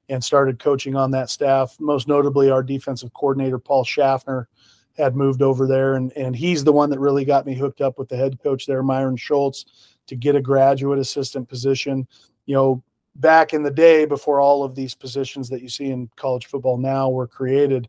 and 0.09 0.23
started 0.23 0.59
coaching 0.59 0.97
on 0.97 1.13
that 1.13 1.31
staff. 1.31 1.77
Most 1.79 2.09
notably, 2.09 2.51
our 2.51 2.65
defensive 2.65 3.15
coordinator, 3.15 3.61
Paul 3.61 3.85
Schaffner, 3.85 4.49
had 4.97 5.15
moved 5.15 5.41
over 5.41 5.69
there. 5.69 5.95
And, 5.95 6.13
and 6.17 6.35
he's 6.35 6.65
the 6.65 6.73
one 6.73 6.91
that 6.91 6.99
really 6.99 7.25
got 7.25 7.47
me 7.47 7.55
hooked 7.55 7.81
up 7.81 7.97
with 7.97 8.09
the 8.09 8.17
head 8.17 8.43
coach 8.43 8.67
there, 8.67 8.83
Myron 8.83 9.17
Schultz, 9.17 9.67
to 10.09 10.17
get 10.17 10.35
a 10.35 10.41
graduate 10.41 10.99
assistant 10.99 11.49
position. 11.49 12.09
You 12.47 12.57
know, 12.57 12.83
back 13.15 13.55
in 13.55 13.63
the 13.63 13.71
day 13.71 14.05
before 14.05 14.41
all 14.41 14.65
of 14.65 14.75
these 14.75 14.97
positions 14.97 15.49
that 15.51 15.63
you 15.63 15.69
see 15.69 15.91
in 15.93 16.11
college 16.17 16.47
football 16.47 16.77
now 16.77 17.09
were 17.09 17.29
created, 17.29 17.89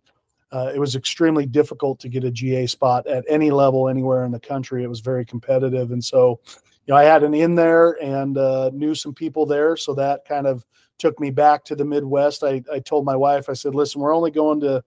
uh, 0.53 0.71
it 0.73 0.79
was 0.79 0.95
extremely 0.95 1.47
difficult 1.47 1.99
to 1.99 2.07
get 2.07 2.23
a 2.23 2.29
GA 2.29 2.67
spot 2.67 3.07
at 3.07 3.25
any 3.27 3.49
level 3.49 3.89
anywhere 3.89 4.23
in 4.23 4.31
the 4.31 4.39
country. 4.39 4.83
It 4.83 4.89
was 4.89 4.99
very 4.99 5.25
competitive, 5.25 5.91
and 5.91 6.03
so 6.03 6.39
you 6.85 6.93
know 6.93 6.95
I 6.95 7.03
had 7.03 7.23
an 7.23 7.33
in 7.33 7.55
there 7.55 7.97
and 8.01 8.37
uh, 8.37 8.69
knew 8.71 8.93
some 8.93 9.15
people 9.15 9.47
there, 9.47 9.75
so 9.75 9.95
that 9.95 10.25
kind 10.25 10.45
of 10.45 10.63
took 10.99 11.19
me 11.19 11.31
back 11.31 11.65
to 11.65 11.75
the 11.75 11.83
Midwest. 11.83 12.43
I, 12.43 12.61
I 12.71 12.79
told 12.79 13.03
my 13.03 13.15
wife, 13.15 13.49
I 13.49 13.53
said, 13.53 13.73
"Listen, 13.73 13.99
we're 13.99 14.15
only 14.15 14.29
going 14.29 14.59
to 14.59 14.83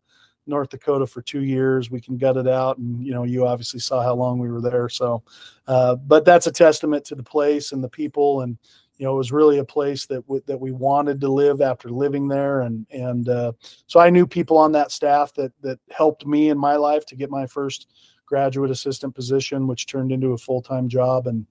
North 0.47 0.69
Dakota 0.69 1.05
for 1.05 1.21
two 1.21 1.43
years. 1.43 1.91
We 1.91 2.01
can 2.01 2.17
gut 2.17 2.37
it 2.37 2.47
out." 2.47 2.79
And 2.79 3.05
you 3.05 3.13
know, 3.13 3.25
you 3.25 3.45
obviously 3.45 3.81
saw 3.81 4.05
how 4.05 4.15
long 4.15 4.39
we 4.39 4.49
were 4.49 4.61
there, 4.61 4.89
so. 4.89 5.25
Uh, 5.67 5.97
but 5.97 6.25
that's 6.25 6.47
a 6.47 6.53
testament 6.53 7.05
to 7.07 7.17
the 7.17 7.25
place 7.25 7.73
and 7.73 7.83
the 7.83 7.89
people, 7.89 8.43
and 8.43 8.57
you 8.99 9.05
know, 9.05 9.15
it 9.15 9.19
was 9.19 9.33
really 9.33 9.59
a 9.59 9.65
place 9.65 10.07
that 10.07 10.23
w- 10.23 10.43
that 10.47 10.59
we 10.59 10.73
wanted 10.73 11.21
to 11.21 11.29
live 11.29 11.61
after 11.61 11.91
living 11.91 12.29
there, 12.29 12.63
and 12.63 12.87
and 12.91 13.29
uh, 13.29 13.53
so 13.87 14.01
I 14.01 14.11
knew 14.11 14.27
people 14.27 14.57
on 14.57 14.73
that 14.73 14.91
staff 14.91 15.35
that 15.35 15.53
that 15.61 15.79
helped 15.91 16.27
me 16.27 16.49
in 16.49 16.59
my 16.59 16.77
life 16.77 17.05
to 17.07 17.17
get 17.17 17.31
my 17.31 17.47
first 17.47 17.89
graduate 18.25 18.71
assistant 18.71 19.15
position, 19.15 19.67
which 19.67 19.87
turned 19.87 20.13
into 20.13 20.33
a 20.33 20.39
full 20.39 20.63
time 20.63 20.89
job, 20.89 21.27
and 21.27 21.47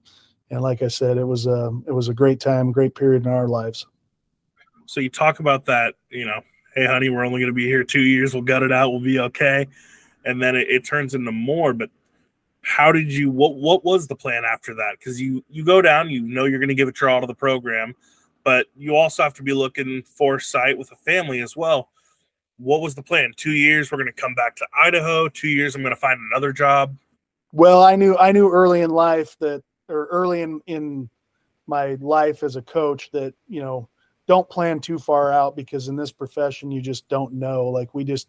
and 0.50 0.60
like 0.60 0.82
I 0.82 0.88
said, 0.88 1.18
it 1.18 1.24
was 1.24 1.46
a 1.46 1.70
it 1.86 1.92
was 1.92 2.08
a 2.08 2.14
great 2.14 2.40
time, 2.40 2.72
great 2.72 2.94
period 2.94 3.24
in 3.24 3.32
our 3.32 3.48
lives. 3.48 3.86
So 4.86 5.00
you 5.00 5.10
talk 5.10 5.40
about 5.40 5.64
that, 5.66 5.94
you 6.10 6.26
know, 6.26 6.40
hey 6.74 6.86
honey, 6.86 7.10
we're 7.10 7.24
only 7.24 7.40
going 7.40 7.50
to 7.50 7.56
be 7.56 7.66
here 7.66 7.84
two 7.84 8.02
years. 8.02 8.34
We'll 8.34 8.44
gut 8.44 8.62
it 8.62 8.72
out. 8.72 8.90
We'll 8.90 9.00
be 9.00 9.20
okay, 9.20 9.68
and 10.24 10.42
then 10.42 10.56
it, 10.56 10.68
it 10.68 10.84
turns 10.84 11.14
into 11.14 11.32
more, 11.32 11.72
but 11.72 11.90
how 12.66 12.90
did 12.90 13.12
you 13.12 13.30
what 13.30 13.54
what 13.54 13.84
was 13.84 14.08
the 14.08 14.16
plan 14.16 14.44
after 14.44 14.74
that? 14.74 14.96
Because 14.98 15.20
you 15.20 15.44
you 15.48 15.64
go 15.64 15.80
down 15.80 16.10
you 16.10 16.20
know 16.20 16.46
you're 16.46 16.58
going 16.58 16.68
to 16.68 16.74
give 16.74 16.88
a 16.88 17.08
all 17.08 17.20
to 17.20 17.26
the 17.26 17.34
program 17.34 17.94
but 18.42 18.66
you 18.76 18.94
also 18.96 19.22
have 19.22 19.34
to 19.34 19.42
be 19.42 19.52
looking 19.52 20.02
foresight 20.02 20.76
with 20.76 20.90
a 20.90 20.96
family 20.96 21.40
as 21.40 21.56
well. 21.56 21.90
What 22.58 22.80
was 22.80 22.94
the 22.96 23.02
plan? 23.02 23.32
Two 23.36 23.52
years 23.52 23.90
we're 23.90 23.98
going 23.98 24.12
to 24.12 24.20
come 24.20 24.34
back 24.34 24.56
to 24.56 24.66
idaho. 24.76 25.28
Two 25.28 25.48
years 25.48 25.76
i'm 25.76 25.82
going 25.82 25.94
to 25.94 26.00
find 26.00 26.18
another 26.32 26.52
job. 26.52 26.96
Well 27.52 27.84
i 27.84 27.94
knew 27.94 28.16
i 28.18 28.32
knew 28.32 28.50
early 28.50 28.80
in 28.80 28.90
life 28.90 29.36
that 29.38 29.62
or 29.88 30.06
early 30.06 30.42
in 30.42 30.60
in 30.66 31.08
my 31.68 31.96
life 32.00 32.42
as 32.42 32.56
a 32.56 32.62
coach 32.62 33.12
that 33.12 33.32
you 33.48 33.60
know 33.60 33.88
don't 34.26 34.50
plan 34.50 34.80
too 34.80 34.98
far 34.98 35.32
out 35.32 35.54
because 35.54 35.86
in 35.86 35.94
this 35.94 36.10
profession 36.10 36.72
you 36.72 36.80
just 36.80 37.08
don't 37.08 37.32
know. 37.32 37.68
Like 37.68 37.94
we 37.94 38.02
just 38.02 38.26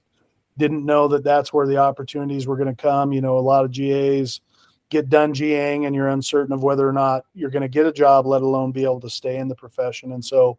didn't 0.57 0.85
know 0.85 1.07
that 1.09 1.23
that's 1.23 1.53
where 1.53 1.67
the 1.67 1.77
opportunities 1.77 2.47
were 2.47 2.57
going 2.57 2.73
to 2.73 2.81
come. 2.81 3.13
You 3.13 3.21
know, 3.21 3.37
a 3.37 3.39
lot 3.39 3.65
of 3.65 3.71
GAs 3.71 4.41
get 4.89 5.09
done 5.09 5.33
GAing 5.33 5.85
and 5.85 5.95
you're 5.95 6.07
uncertain 6.07 6.53
of 6.53 6.63
whether 6.63 6.87
or 6.87 6.93
not 6.93 7.25
you're 7.33 7.49
going 7.49 7.61
to 7.61 7.67
get 7.67 7.85
a 7.85 7.91
job, 7.91 8.25
let 8.25 8.41
alone 8.41 8.71
be 8.71 8.83
able 8.83 9.01
to 9.01 9.09
stay 9.09 9.37
in 9.37 9.47
the 9.47 9.55
profession. 9.55 10.13
And 10.13 10.23
so 10.23 10.57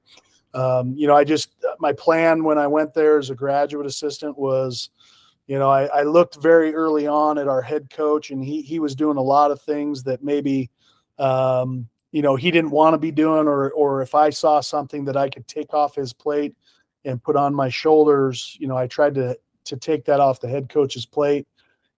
um, 0.55 0.95
you 0.97 1.07
know, 1.07 1.15
I 1.15 1.25
just 1.25 1.51
my 1.79 1.93
plan 1.93 2.43
when 2.43 2.59
I 2.59 2.67
went 2.67 2.95
there 2.95 3.19
as 3.19 3.31
a 3.31 3.35
graduate 3.35 3.87
assistant 3.87 4.39
was, 4.39 4.91
you 5.47 5.59
know, 5.59 5.69
I, 5.69 5.85
I, 5.87 6.03
looked 6.03 6.43
very 6.43 6.75
early 6.75 7.07
on 7.07 7.39
at 7.39 7.49
our 7.49 7.63
head 7.63 7.91
coach, 7.91 8.31
and 8.31 8.43
he 8.43 8.63
he 8.63 8.81
was 8.81 8.95
doing 8.95 9.19
a 9.19 9.23
lot 9.23 9.51
of 9.51 9.61
things 9.61 10.03
that 10.05 10.23
maybe, 10.23 10.71
um, 11.19 11.89
you 12.13 12.23
know, 12.23 12.35
he 12.35 12.51
didn't 12.51 12.71
want 12.71 12.95
to 12.95 12.99
be 12.99 13.11
doing, 13.11 13.47
or 13.47 13.71
or 13.73 14.01
if 14.01 14.15
I 14.15 14.31
saw 14.31 14.61
something 14.61 15.05
that 15.05 15.17
I 15.17 15.29
could 15.29 15.47
take 15.47 15.75
off 15.75 15.95
his 15.95 16.13
plate 16.13 16.55
and 17.05 17.23
put 17.23 17.37
on 17.37 17.55
my 17.55 17.69
shoulders, 17.69 18.57
you 18.59 18.69
know, 18.69 18.77
I 18.77 18.87
tried 18.87 19.15
to 19.17 19.39
to 19.69 19.77
take 19.77 20.05
that 20.05 20.21
off 20.21 20.41
the 20.41 20.49
head 20.49 20.69
coach's 20.69 21.07
plate. 21.07 21.47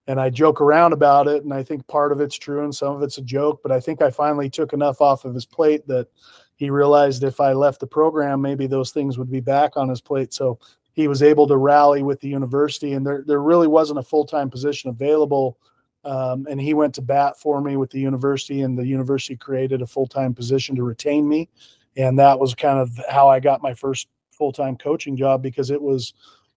And 0.07 0.19
I 0.19 0.29
joke 0.29 0.61
around 0.61 0.93
about 0.93 1.27
it, 1.27 1.43
and 1.43 1.53
I 1.53 1.63
think 1.63 1.87
part 1.87 2.11
of 2.11 2.19
it's 2.21 2.37
true 2.37 2.63
and 2.63 2.73
some 2.73 2.95
of 2.95 3.03
it's 3.03 3.17
a 3.17 3.21
joke. 3.21 3.61
But 3.61 3.71
I 3.71 3.79
think 3.79 4.01
I 4.01 4.09
finally 4.09 4.49
took 4.49 4.73
enough 4.73 4.99
off 4.99 5.25
of 5.25 5.33
his 5.33 5.45
plate 5.45 5.87
that 5.87 6.07
he 6.55 6.69
realized 6.69 7.23
if 7.23 7.39
I 7.39 7.53
left 7.53 7.79
the 7.79 7.87
program, 7.87 8.41
maybe 8.41 8.67
those 8.67 8.91
things 8.91 9.17
would 9.17 9.31
be 9.31 9.39
back 9.39 9.77
on 9.77 9.89
his 9.89 10.01
plate. 10.01 10.33
So 10.33 10.59
he 10.93 11.07
was 11.07 11.23
able 11.23 11.47
to 11.47 11.57
rally 11.57 12.03
with 12.03 12.19
the 12.19 12.27
university, 12.27 12.93
and 12.93 13.05
there 13.05 13.23
there 13.25 13.41
really 13.41 13.67
wasn't 13.67 13.99
a 13.99 14.03
full 14.03 14.25
time 14.25 14.49
position 14.49 14.89
available. 14.89 15.57
Um, 16.03 16.47
and 16.49 16.59
he 16.59 16.73
went 16.73 16.95
to 16.95 17.01
bat 17.01 17.39
for 17.39 17.61
me 17.61 17.77
with 17.77 17.91
the 17.91 17.99
university, 17.99 18.61
and 18.61 18.77
the 18.77 18.85
university 18.85 19.35
created 19.35 19.81
a 19.81 19.87
full 19.87 20.07
time 20.07 20.33
position 20.33 20.75
to 20.75 20.83
retain 20.83 21.27
me, 21.27 21.47
and 21.95 22.17
that 22.19 22.39
was 22.39 22.55
kind 22.55 22.79
of 22.79 22.99
how 23.09 23.29
I 23.29 23.39
got 23.39 23.61
my 23.61 23.73
first 23.73 24.07
full 24.31 24.51
time 24.51 24.75
coaching 24.75 25.15
job 25.15 25.41
because 25.41 25.69
it 25.69 25.81
was, 25.81 26.13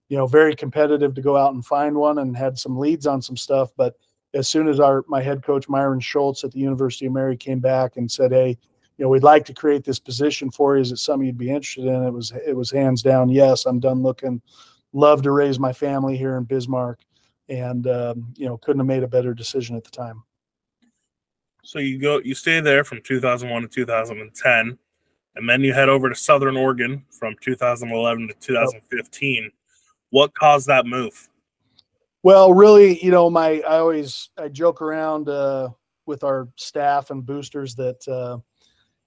you 0.09 0.17
know, 0.17 0.27
very 0.27 0.55
competitive 0.55 1.15
to 1.15 1.23
go 1.23 1.37
out 1.37 1.55
and 1.55 1.65
find 1.65 1.97
one, 1.97 2.19
and 2.19 2.37
had 2.37 2.59
some 2.59 2.79
leads 2.79 3.07
on 3.07 3.23
some 3.23 3.37
stuff. 3.37 3.71
But 3.77 3.95
as 4.35 4.49
soon 4.49 4.69
as 4.69 4.81
our 4.81 5.05
my 5.09 5.23
head 5.23 5.43
coach 5.43 5.69
Myron 5.69 6.01
Schultz 6.01 6.45
at 6.45 6.53
the 6.53 6.61
University 6.61 7.07
of 7.07 7.13
Mary 7.13 7.37
came 7.37 7.61
back 7.61 7.97
and 7.97 8.11
said, 8.11 8.33
"Hey, 8.33 8.59
you 8.97 9.05
know, 9.05 9.09
we'd 9.09 9.23
like 9.23 9.45
to 9.47 9.55
create 9.55 9.85
this 9.85 9.99
position 9.99 10.51
for 10.51 10.77
you. 10.77 10.83
Is 10.83 10.93
it 10.93 10.99
something 10.99 11.27
you'd 11.27 11.39
be 11.39 11.51
interested 11.51 11.87
in? 11.87 12.05
It 12.05 12.13
was, 12.13 12.33
it 12.47 12.57
was 12.57 12.71
hands 12.71 13.03
down, 13.03 13.29
yes. 13.29 13.67
I'm 13.67 13.81
done 13.81 14.03
looking. 14.03 14.41
Love 14.93 15.23
to 15.23 15.33
raise 15.33 15.59
my 15.59 15.73
family 15.73 16.17
here 16.17 16.37
in 16.37 16.45
Bismarck, 16.45 17.01
and 17.49 17.89
um, 17.89 18.33
you 18.37 18.47
know, 18.47 18.57
couldn't 18.59 18.79
have 18.79 18.87
made 18.87 19.03
a 19.03 19.09
better 19.09 19.35
decision 19.35 19.75
at 19.75 19.83
the 19.83 19.91
time. 19.91 20.23
So 21.65 21.81
you 21.81 21.99
go, 21.99 22.21
you 22.21 22.35
stay 22.35 22.61
there 22.61 22.85
from 22.85 23.01
2001 23.03 23.63
to 23.63 23.69
2010, 23.69 24.79
and 25.35 25.51
then 25.51 25.63
you 25.63 25.73
head 25.73 25.89
over 25.89 26.09
to 26.09 26.15
Southern 26.15 26.57
Oregon 26.57 27.05
from 27.11 27.35
2011 27.41 28.29
to 28.29 28.35
2015. 28.35 29.43
Yep. 29.43 29.53
What 30.15 30.33
caused 30.33 30.69
that 30.69 30.87
move? 30.87 31.29
Well, 32.23 32.55
really, 32.55 33.05
you 33.05 33.11
know, 33.11 33.29
my 33.29 33.61
I 33.69 33.79
always 33.79 34.29
I 34.39 34.47
joke 34.47 34.81
around 34.81 35.29
uh, 35.29 35.71
with 36.07 36.23
our 36.23 36.47
staff 36.55 37.11
and 37.11 37.27
boosters 37.27 37.75
that. 37.75 38.07
Uh, 38.07 38.39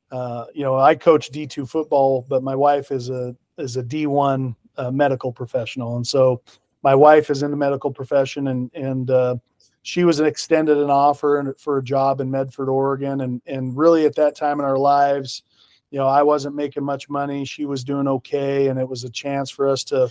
uh, 0.09 0.45
you 0.53 0.63
know, 0.63 0.77
I 0.77 0.95
coach 0.95 1.31
D2 1.31 1.69
football, 1.69 2.25
but 2.29 2.41
my 2.41 2.55
wife 2.55 2.91
is 2.91 3.09
a 3.09 3.35
is 3.57 3.75
a 3.75 3.83
D1 3.83 4.55
uh, 4.77 4.91
medical 4.91 5.31
professional, 5.31 5.95
and 5.95 6.07
so 6.07 6.41
my 6.83 6.95
wife 6.95 7.29
is 7.29 7.43
in 7.43 7.51
the 7.51 7.57
medical 7.57 7.91
profession, 7.91 8.47
and 8.47 8.69
and 8.73 9.09
uh, 9.09 9.35
she 9.83 10.03
was 10.03 10.19
extended 10.19 10.77
an 10.77 10.89
offer 10.89 11.55
for 11.57 11.77
a 11.77 11.83
job 11.83 12.19
in 12.19 12.31
Medford, 12.31 12.67
Oregon, 12.67 13.21
and 13.21 13.41
and 13.45 13.77
really 13.77 14.05
at 14.05 14.15
that 14.15 14.35
time 14.35 14.59
in 14.59 14.65
our 14.65 14.77
lives, 14.77 15.43
you 15.89 15.99
know, 15.99 16.07
I 16.07 16.23
wasn't 16.23 16.55
making 16.55 16.83
much 16.83 17.09
money, 17.09 17.45
she 17.45 17.65
was 17.65 17.83
doing 17.83 18.07
okay, 18.07 18.67
and 18.67 18.79
it 18.79 18.87
was 18.87 19.03
a 19.03 19.09
chance 19.09 19.49
for 19.49 19.67
us 19.67 19.83
to, 19.85 20.09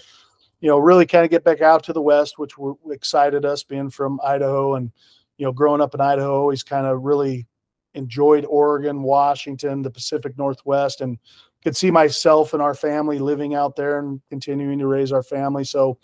you 0.67 0.73
know, 0.73 0.79
really 0.79 1.07
kind 1.07 1.25
of 1.25 1.31
get 1.31 1.45
back 1.45 1.61
out 1.61 1.85
to 1.85 1.93
the 1.93 2.03
West, 2.03 2.41
which 2.41 2.55
excited 2.91 3.45
us, 3.45 3.63
being 3.63 3.89
from 3.89 4.19
Idaho 4.25 4.75
and 4.75 4.91
you 5.37 5.47
know, 5.47 5.53
growing 5.53 5.81
up 5.81 5.95
in 5.95 6.01
Idaho, 6.01 6.41
always 6.41 6.65
kind 6.65 6.89
of 6.89 7.05
really 7.05 7.47
enjoyed 7.95 8.45
Oregon, 8.47 9.05
Washington, 9.05 9.81
the 9.81 9.93
Pacific 9.93 10.37
Northwest, 10.37 11.03
and 11.03 11.19
could 11.63 11.77
see 11.77 11.93
myself 11.93 12.53
and 12.53 12.61
our 12.61 12.75
family 12.75 13.21
living 13.21 13.55
out 13.55 13.77
there 13.77 14.01
and 14.01 14.21
continuing 14.29 14.81
to 14.81 14.89
raise 14.89 15.13
our 15.13 15.23
family. 15.23 15.63
So 15.63 15.99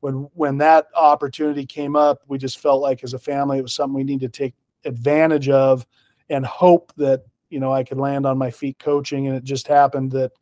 when 0.00 0.28
when 0.34 0.58
that 0.58 0.88
opportunity 0.96 1.64
came 1.64 1.94
up, 1.94 2.22
we 2.26 2.38
just 2.38 2.58
felt 2.58 2.82
like 2.82 3.04
as 3.04 3.14
a 3.14 3.20
family 3.20 3.58
it 3.58 3.62
was 3.62 3.72
something 3.72 3.94
we 3.94 4.02
need 4.02 4.18
to 4.18 4.28
take 4.28 4.56
advantage 4.84 5.48
of 5.48 5.86
and 6.28 6.44
hope 6.44 6.92
that 6.96 7.22
you 7.50 7.60
know 7.60 7.72
I 7.72 7.84
could 7.84 7.98
land 7.98 8.26
on 8.26 8.36
my 8.36 8.50
feet 8.50 8.80
coaching. 8.80 9.28
And 9.28 9.36
it 9.36 9.44
just 9.44 9.68
happened 9.68 10.10
that 10.10 10.32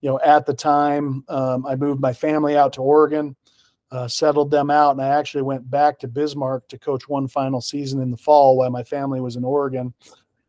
you 0.00 0.10
know 0.10 0.20
at 0.24 0.46
the 0.46 0.54
time 0.54 1.24
um, 1.28 1.66
I 1.66 1.76
moved 1.76 2.00
my 2.00 2.12
family 2.12 2.56
out 2.56 2.72
to 2.74 2.82
Oregon. 2.82 3.36
Uh, 3.92 4.08
settled 4.08 4.50
them 4.50 4.68
out, 4.68 4.90
and 4.90 5.00
I 5.00 5.16
actually 5.16 5.42
went 5.42 5.70
back 5.70 6.00
to 6.00 6.08
Bismarck 6.08 6.66
to 6.68 6.76
coach 6.76 7.08
one 7.08 7.28
final 7.28 7.60
season 7.60 8.02
in 8.02 8.10
the 8.10 8.16
fall 8.16 8.56
while 8.56 8.68
my 8.68 8.82
family 8.82 9.20
was 9.20 9.36
in 9.36 9.44
Oregon 9.44 9.94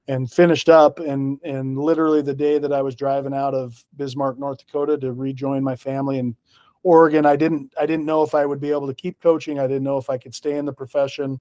and 0.08 0.32
finished 0.32 0.70
up 0.70 1.00
and 1.00 1.40
and 1.44 1.78
literally 1.78 2.22
the 2.22 2.34
day 2.34 2.58
that 2.58 2.74
I 2.74 2.82
was 2.82 2.96
driving 2.96 3.34
out 3.34 3.54
of 3.54 3.84
Bismarck, 3.96 4.40
North 4.40 4.60
Dakota 4.66 4.98
to 5.00 5.14
rejoin 5.14 5.64
my 5.64 5.76
family 5.76 6.20
in 6.20 6.36
Oregon, 6.84 7.26
I 7.26 7.36
didn't 7.36 7.74
I 7.80 7.86
didn't 7.86 8.06
know 8.06 8.24
if 8.24 8.34
I 8.34 8.46
would 8.46 8.62
be 8.62 8.72
able 8.72 8.88
to 8.88 8.94
keep 8.94 9.20
coaching. 9.22 9.60
I 9.60 9.68
didn't 9.68 9.84
know 9.84 9.98
if 9.98 10.10
I 10.10 10.18
could 10.18 10.34
stay 10.34 10.58
in 10.58 10.66
the 10.66 10.74
profession. 10.74 11.40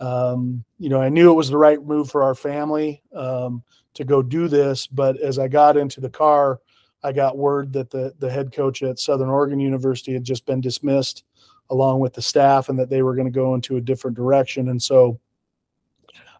Um, 0.00 0.64
you 0.78 0.88
know, 0.88 1.00
I 1.00 1.08
knew 1.08 1.30
it 1.30 1.34
was 1.34 1.50
the 1.50 1.58
right 1.58 1.82
move 1.82 2.10
for 2.10 2.22
our 2.22 2.34
family 2.34 3.02
um, 3.14 3.62
to 3.94 4.04
go 4.04 4.22
do 4.22 4.48
this, 4.48 4.86
but 4.86 5.18
as 5.20 5.38
I 5.38 5.48
got 5.48 5.76
into 5.76 6.00
the 6.00 6.10
car, 6.10 6.60
I 7.04 7.12
got 7.12 7.36
word 7.36 7.72
that 7.74 7.90
the 7.90 8.14
the 8.18 8.30
head 8.30 8.52
coach 8.52 8.82
at 8.82 8.98
Southern 8.98 9.28
Oregon 9.28 9.60
University 9.60 10.14
had 10.14 10.24
just 10.24 10.46
been 10.46 10.60
dismissed 10.60 11.24
along 11.70 12.00
with 12.00 12.14
the 12.14 12.22
staff 12.22 12.68
and 12.68 12.78
that 12.78 12.90
they 12.90 13.02
were 13.02 13.14
going 13.14 13.26
to 13.26 13.30
go 13.30 13.54
into 13.54 13.76
a 13.76 13.80
different 13.80 14.16
direction. 14.16 14.68
And 14.70 14.82
so 14.82 15.20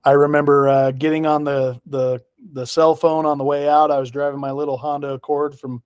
I 0.05 0.13
remember 0.13 0.69
uh, 0.69 0.91
getting 0.91 1.27
on 1.27 1.45
the, 1.45 1.81
the 1.87 2.23
the 2.53 2.67
cell 2.67 2.95
phone 2.95 3.25
on 3.25 3.39
the 3.39 3.45
way 3.45 3.69
out. 3.69 3.91
I 3.91 3.99
was 3.99 4.11
driving 4.11 4.41
my 4.41 4.51
little 4.51 4.77
Honda 4.77 5.15
Accord 5.15 5.59
from 5.59 5.83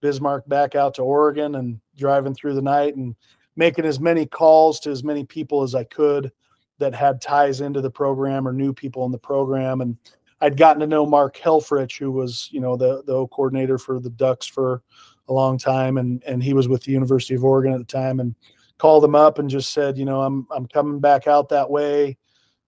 Bismarck 0.00 0.48
back 0.48 0.74
out 0.74 0.94
to 0.94 1.02
Oregon 1.02 1.56
and 1.56 1.80
driving 1.96 2.34
through 2.34 2.54
the 2.54 2.62
night 2.62 2.96
and 2.96 3.14
making 3.56 3.84
as 3.84 4.00
many 4.00 4.26
calls 4.26 4.80
to 4.80 4.90
as 4.90 5.04
many 5.04 5.24
people 5.24 5.62
as 5.62 5.74
I 5.74 5.84
could 5.84 6.32
that 6.78 6.94
had 6.94 7.20
ties 7.20 7.60
into 7.60 7.80
the 7.80 7.90
program 7.90 8.48
or 8.48 8.52
knew 8.52 8.72
people 8.72 9.04
in 9.04 9.12
the 9.12 9.18
program. 9.18 9.82
And 9.82 9.96
I'd 10.40 10.56
gotten 10.56 10.80
to 10.80 10.86
know 10.86 11.04
Mark 11.04 11.36
Helfrich, 11.36 11.98
who 11.98 12.10
was, 12.10 12.48
you 12.50 12.60
know, 12.60 12.76
the 12.76 13.02
the 13.04 13.26
coordinator 13.28 13.78
for 13.78 14.00
the 14.00 14.10
Ducks 14.10 14.46
for 14.46 14.82
a 15.28 15.32
long 15.32 15.58
time, 15.58 15.98
and 15.98 16.22
and 16.24 16.42
he 16.42 16.54
was 16.54 16.68
with 16.68 16.82
the 16.84 16.92
University 16.92 17.34
of 17.34 17.44
Oregon 17.44 17.72
at 17.72 17.78
the 17.78 17.84
time, 17.84 18.20
and 18.20 18.34
called 18.78 19.04
him 19.04 19.14
up 19.14 19.38
and 19.38 19.50
just 19.50 19.72
said, 19.72 19.98
you 19.98 20.04
know, 20.04 20.22
I'm 20.22 20.46
I'm 20.50 20.66
coming 20.66 21.00
back 21.00 21.26
out 21.26 21.50
that 21.50 21.70
way. 21.70 22.16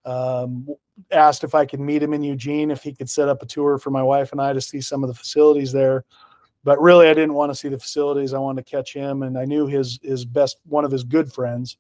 Um, 0.05 0.67
asked 1.11 1.43
if 1.43 1.55
I 1.55 1.65
could 1.65 1.81
meet 1.81 2.03
him 2.03 2.13
in 2.13 2.23
Eugene, 2.23 2.71
if 2.71 2.83
he 2.83 2.93
could 2.93 3.09
set 3.09 3.29
up 3.29 3.43
a 3.43 3.47
tour 3.47 3.79
for 3.79 3.91
my 3.91 4.03
wife 4.03 4.33
and 4.33 4.41
I 4.41 4.53
to 4.53 4.61
see 4.61 4.81
some 4.81 5.03
of 5.03 5.09
the 5.09 5.15
facilities 5.15 5.73
there. 5.73 6.05
But 6.65 6.81
really, 6.81 7.09
I 7.09 7.15
didn't 7.15 7.35
want 7.35 7.51
to 7.51 7.57
see 7.57 7.69
the 7.69 7.79
facilities. 7.79 8.35
I 8.35 8.39
wanted 8.39 8.65
to 8.65 8.71
catch 8.71 8.93
him, 8.93 9.23
and 9.23 9.37
I 9.39 9.45
knew 9.45 9.67
his 9.67 9.99
his 10.03 10.25
best 10.25 10.59
one 10.67 10.85
of 10.85 10.93
his 10.93 11.05
good 11.05 11.33
friends 11.33 11.79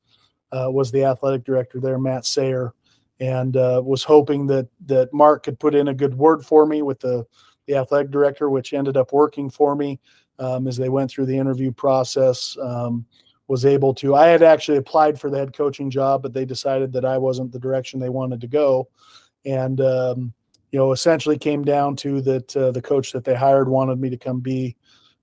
uh, 0.51 0.69
was 0.71 0.91
the 0.91 1.05
athletic 1.05 1.45
director 1.45 1.79
there, 1.79 1.99
Matt 1.99 2.27
Sayre, 2.27 2.75
and 3.23 3.57
uh, 3.57 3.81
was 3.85 4.03
hoping 4.03 4.49
that 4.49 4.67
that 4.87 5.15
Mark 5.15 5.45
could 5.45 5.61
put 5.61 5.77
in 5.77 5.89
a 5.89 5.95
good 5.95 6.15
word 6.19 6.45
for 6.45 6.67
me 6.67 6.83
with 6.83 6.99
the 6.99 7.25
the 7.67 7.77
athletic 7.77 8.11
director, 8.11 8.51
which 8.51 8.73
ended 8.73 8.97
up 8.97 9.13
working 9.13 9.49
for 9.49 9.77
me 9.77 10.01
um, 10.41 10.67
as 10.67 10.77
they 10.77 10.89
went 10.89 11.09
through 11.09 11.27
the 11.27 11.39
interview 11.39 11.71
process. 11.71 12.57
Um, 12.61 13.07
was 13.49 13.65
able 13.65 13.93
to. 13.93 14.15
I 14.15 14.29
had 14.29 14.43
actually 14.43 14.79
applied 14.79 15.21
for 15.21 15.31
the 15.31 15.39
head 15.39 15.53
coaching 15.53 15.91
job, 15.91 16.23
but 16.23 16.33
they 16.33 16.45
decided 16.45 16.93
that 16.95 17.05
I 17.05 17.19
wasn't 17.19 17.53
the 17.53 17.59
direction 17.59 18.01
they 18.01 18.09
wanted 18.09 18.41
to 18.41 18.47
go, 18.47 18.89
and 19.45 19.81
um, 19.81 20.33
you 20.73 20.79
know, 20.79 20.91
essentially 20.91 21.39
came 21.39 21.63
down 21.63 21.95
to 21.97 22.21
that 22.23 22.57
uh, 22.57 22.73
the 22.73 22.83
coach 22.83 23.13
that 23.13 23.25
they 23.25 23.35
hired 23.35 23.69
wanted 23.69 24.01
me 24.01 24.11
to 24.11 24.17
come 24.17 24.41
be 24.41 24.75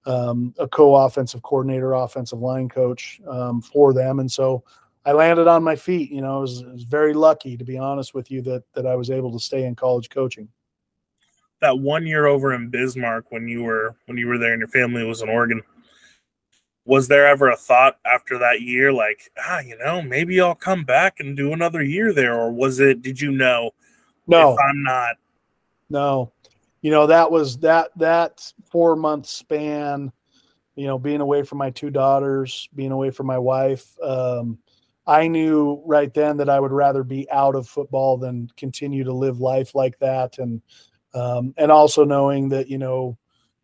um, 0.05 0.53
a 0.57 0.67
co-offensive 0.67 1.41
coordinator, 1.41 1.93
offensive 1.93 2.39
line 2.39 2.69
coach 2.69 3.19
um, 3.27 3.61
for 3.61 3.93
them, 3.93 4.19
and 4.19 4.31
so 4.31 4.63
I 5.09 5.13
landed 5.13 5.47
on 5.47 5.63
my 5.63 5.75
feet. 5.75 6.11
You 6.11 6.21
know, 6.21 6.37
I 6.37 6.39
was, 6.39 6.61
I 6.61 6.71
was 6.71 6.83
very 6.83 7.13
lucky 7.13 7.57
to 7.57 7.63
be 7.63 7.77
honest 7.77 8.13
with 8.13 8.29
you 8.29 8.41
that 8.43 8.63
that 8.73 8.85
I 8.85 8.95
was 8.95 9.09
able 9.09 9.31
to 9.31 9.39
stay 9.39 9.65
in 9.65 9.75
college 9.75 10.09
coaching 10.09 10.49
that 11.61 11.77
one 11.77 12.05
year 12.05 12.25
over 12.25 12.53
in 12.53 12.69
Bismarck 12.69 13.31
when 13.31 13.47
you 13.47 13.63
were 13.63 13.95
when 14.05 14.17
you 14.17 14.27
were 14.27 14.37
there 14.37 14.53
and 14.53 14.59
your 14.59 14.67
family 14.67 15.03
was 15.03 15.21
in 15.21 15.29
Oregon 15.29 15.61
was 16.85 17.07
there 17.07 17.27
ever 17.27 17.49
a 17.49 17.55
thought 17.55 17.97
after 18.05 18.37
that 18.39 18.61
year 18.61 18.91
like 18.91 19.31
ah 19.37 19.59
you 19.59 19.77
know 19.77 20.01
maybe 20.01 20.41
i'll 20.41 20.55
come 20.55 20.83
back 20.83 21.19
and 21.19 21.37
do 21.37 21.53
another 21.53 21.83
year 21.83 22.11
there 22.13 22.33
or 22.33 22.51
was 22.51 22.79
it 22.79 23.03
did 23.03 23.21
you 23.21 23.31
know 23.31 23.69
no 24.25 24.57
i'm 24.57 24.81
not 24.81 25.17
no 25.91 26.31
you 26.81 26.89
know 26.89 27.05
that 27.05 27.29
was 27.29 27.59
that 27.59 27.89
that 27.97 28.41
four 28.71 28.95
month 28.95 29.27
span 29.27 30.11
you 30.75 30.87
know 30.87 30.97
being 30.97 31.21
away 31.21 31.43
from 31.43 31.59
my 31.59 31.69
two 31.69 31.91
daughters 31.91 32.67
being 32.73 32.91
away 32.91 33.11
from 33.11 33.27
my 33.27 33.37
wife 33.37 33.95
um, 34.01 34.57
i 35.09 35.27
knew 35.27 35.81
right 35.85 36.13
then 36.13 36.37
that 36.37 36.49
i 36.49 36.59
would 36.59 36.71
rather 36.71 37.03
be 37.03 37.29
out 37.31 37.55
of 37.55 37.67
football 37.67 38.15
than 38.17 38.47
continue 38.55 39.03
to 39.03 39.13
live 39.13 39.39
life 39.39 39.73
like 39.73 39.97
that. 39.99 40.37
And 40.37 40.61
um, 41.13 41.53
and 41.57 41.71
also 41.71 42.03
knowing 42.05 42.49
that 42.49 42.69
you 42.69 42.77
know 42.77 43.17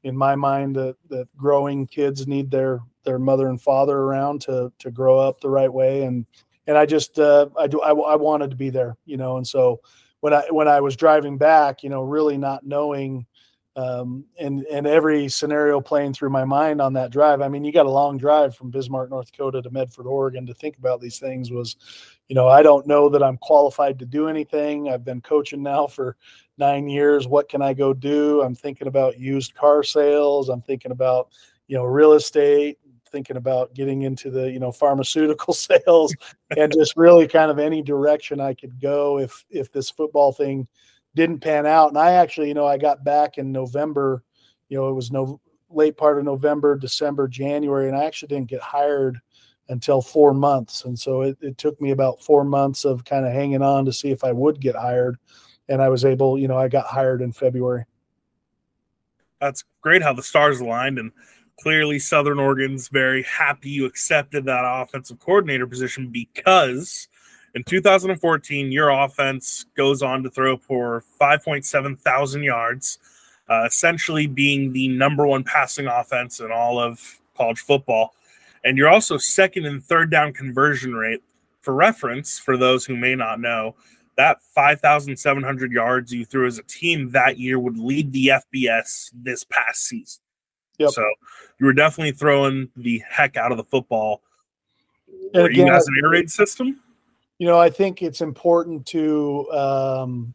in 0.03 0.17
my 0.17 0.35
mind 0.35 0.75
that 0.75 0.95
that 1.09 1.27
growing 1.37 1.85
kids 1.87 2.27
need 2.27 2.49
their 2.49 2.79
their 3.03 3.19
mother 3.19 3.47
and 3.47 3.61
father 3.61 3.95
around 3.95 4.41
to 4.41 4.71
to 4.79 4.89
grow 4.91 5.19
up 5.19 5.39
the 5.39 5.49
right 5.49 5.71
way. 5.71 6.03
And 6.03 6.25
and 6.65 6.77
I 6.77 6.87
just 6.87 7.19
uh, 7.19 7.47
I 7.57 7.67
do 7.67 7.79
I, 7.81 7.91
I 7.91 8.15
wanted 8.15 8.49
to 8.49 8.55
be 8.55 8.71
there 8.71 8.97
you 9.05 9.17
know? 9.17 9.37
And 9.37 9.45
so 9.47 9.81
when 10.21 10.33
I 10.33 10.47
when 10.49 10.67
I 10.67 10.81
was 10.81 10.95
driving 10.95 11.37
back 11.37 11.83
you 11.83 11.89
know 11.89 12.01
really 12.01 12.37
not 12.37 12.65
knowing 12.65 13.27
um, 13.75 14.23
and 14.39 14.65
and 14.71 14.87
every 14.87 15.27
scenario 15.27 15.81
playing 15.81 16.13
through 16.13 16.29
my 16.29 16.45
mind 16.45 16.81
on 16.81 16.93
that 16.93 17.11
drive. 17.11 17.41
I 17.41 17.49
mean, 17.49 17.65
you 17.65 17.73
got 17.73 17.85
a 17.85 17.91
long 17.91 18.17
drive 18.17 18.55
from 18.55 18.71
Bismarck, 18.71 19.09
North 19.09 19.31
Dakota 19.31 19.61
to 19.61 19.69
Medford, 19.69 20.05
Oregon 20.05 20.45
to 20.45 20.53
think 20.53 20.77
about 20.77 21.01
these 21.01 21.19
things 21.19 21.51
was, 21.51 21.75
you 22.29 22.35
know, 22.35 22.47
I 22.47 22.63
don't 22.63 22.87
know 22.87 23.09
that 23.09 23.21
I'm 23.21 23.37
qualified 23.37 23.99
to 23.99 24.05
do 24.05 24.29
anything. 24.29 24.89
I've 24.89 25.03
been 25.03 25.21
coaching 25.21 25.61
now 25.61 25.87
for 25.87 26.15
nine 26.57 26.87
years. 26.87 27.27
What 27.27 27.49
can 27.49 27.61
I 27.61 27.73
go 27.73 27.93
do? 27.93 28.41
I'm 28.41 28.55
thinking 28.55 28.87
about 28.87 29.19
used 29.19 29.53
car 29.55 29.83
sales. 29.83 30.47
I'm 30.47 30.61
thinking 30.61 30.91
about, 30.91 31.29
you 31.67 31.75
know, 31.75 31.83
real 31.83 32.13
estate, 32.13 32.77
thinking 33.11 33.35
about 33.35 33.73
getting 33.73 34.03
into 34.03 34.29
the, 34.29 34.49
you 34.49 34.59
know, 34.59 34.71
pharmaceutical 34.71 35.53
sales 35.53 36.15
and 36.55 36.71
just 36.71 36.95
really 36.95 37.27
kind 37.27 37.51
of 37.51 37.59
any 37.59 37.81
direction 37.81 38.39
I 38.39 38.53
could 38.53 38.79
go 38.79 39.19
if 39.19 39.45
if 39.49 39.69
this 39.73 39.89
football 39.89 40.31
thing 40.31 40.65
didn't 41.15 41.39
pan 41.39 41.65
out. 41.65 41.89
And 41.89 41.97
I 41.97 42.13
actually, 42.13 42.49
you 42.49 42.53
know, 42.53 42.67
I 42.67 42.77
got 42.77 43.03
back 43.03 43.37
in 43.37 43.51
November, 43.51 44.23
you 44.69 44.77
know, 44.77 44.89
it 44.89 44.93
was 44.93 45.11
no 45.11 45.39
late 45.69 45.97
part 45.97 46.17
of 46.17 46.25
November, 46.25 46.77
December, 46.77 47.27
January, 47.27 47.87
and 47.87 47.97
I 47.97 48.05
actually 48.05 48.27
didn't 48.27 48.49
get 48.49 48.61
hired 48.61 49.19
until 49.69 50.01
four 50.01 50.33
months. 50.33 50.85
And 50.85 50.97
so 50.97 51.21
it, 51.21 51.37
it 51.41 51.57
took 51.57 51.79
me 51.81 51.91
about 51.91 52.21
four 52.21 52.43
months 52.43 52.85
of 52.85 53.03
kind 53.03 53.25
of 53.25 53.33
hanging 53.33 53.61
on 53.61 53.85
to 53.85 53.93
see 53.93 54.11
if 54.11 54.23
I 54.23 54.31
would 54.31 54.59
get 54.59 54.75
hired. 54.75 55.17
And 55.67 55.81
I 55.81 55.89
was 55.89 56.05
able, 56.05 56.37
you 56.37 56.47
know, 56.47 56.57
I 56.57 56.67
got 56.67 56.85
hired 56.85 57.21
in 57.21 57.31
February. 57.31 57.85
That's 59.41 59.63
great 59.81 60.03
how 60.03 60.13
the 60.13 60.23
stars 60.23 60.59
aligned 60.59 60.99
and 60.99 61.11
clearly 61.59 61.99
Southern 61.99 62.39
Oregon's 62.39 62.89
very 62.89 63.23
happy 63.23 63.69
you 63.69 63.85
accepted 63.85 64.45
that 64.45 64.63
offensive 64.63 65.19
coordinator 65.19 65.65
position 65.65 66.09
because 66.09 67.07
in 67.55 67.63
2014, 67.63 68.71
your 68.71 68.89
offense 68.89 69.65
goes 69.75 70.03
on 70.03 70.23
to 70.23 70.29
throw 70.29 70.57
for 70.57 71.03
5.7 71.19 71.97
thousand 71.97 72.43
yards, 72.43 72.99
uh, 73.49 73.63
essentially 73.65 74.27
being 74.27 74.73
the 74.73 74.89
number 74.89 75.25
one 75.25 75.43
passing 75.45 75.87
offense 75.87 76.41
in 76.41 76.51
all 76.51 76.77
of 76.77 77.19
college 77.37 77.61
football. 77.61 78.13
And 78.65 78.77
you're 78.77 78.89
also 78.89 79.17
second 79.17 79.65
in 79.65 79.79
third 79.79 80.11
down 80.11 80.33
conversion 80.33 80.93
rate. 80.93 81.23
For 81.61 81.73
reference, 81.73 82.37
for 82.37 82.57
those 82.57 82.85
who 82.85 82.95
may 82.95 83.15
not 83.15 83.39
know, 83.39 83.73
that 84.17 84.41
5,700 84.53 85.71
yards 85.71 86.13
you 86.13 86.23
threw 86.23 86.45
as 86.45 86.59
a 86.59 86.63
team 86.63 87.09
that 87.11 87.39
year 87.39 87.57
would 87.57 87.79
lead 87.79 88.11
the 88.11 88.27
FBS 88.53 89.09
this 89.13 89.43
past 89.45 89.83
season. 89.83 90.21
Yep. 90.77 90.91
So 90.91 91.03
you 91.59 91.65
were 91.65 91.73
definitely 91.73 92.11
throwing 92.11 92.69
the 92.75 93.01
heck 93.09 93.37
out 93.37 93.51
of 93.51 93.57
the 93.57 93.63
football. 93.63 94.21
And 95.33 95.43
were 95.43 95.49
again, 95.49 95.65
you 95.65 95.71
guys 95.71 95.87
an 95.87 95.95
air 96.03 96.09
raid 96.09 96.29
system? 96.29 96.81
You 97.37 97.47
know, 97.47 97.59
I 97.59 97.69
think 97.69 98.01
it's 98.01 98.21
important 98.21 98.85
to, 98.87 99.51
um, 99.51 100.33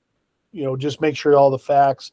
you 0.53 0.65
know, 0.65 0.77
just 0.77 1.01
make 1.01 1.17
sure 1.17 1.35
all 1.35 1.51
the 1.51 1.59
facts. 1.59 2.13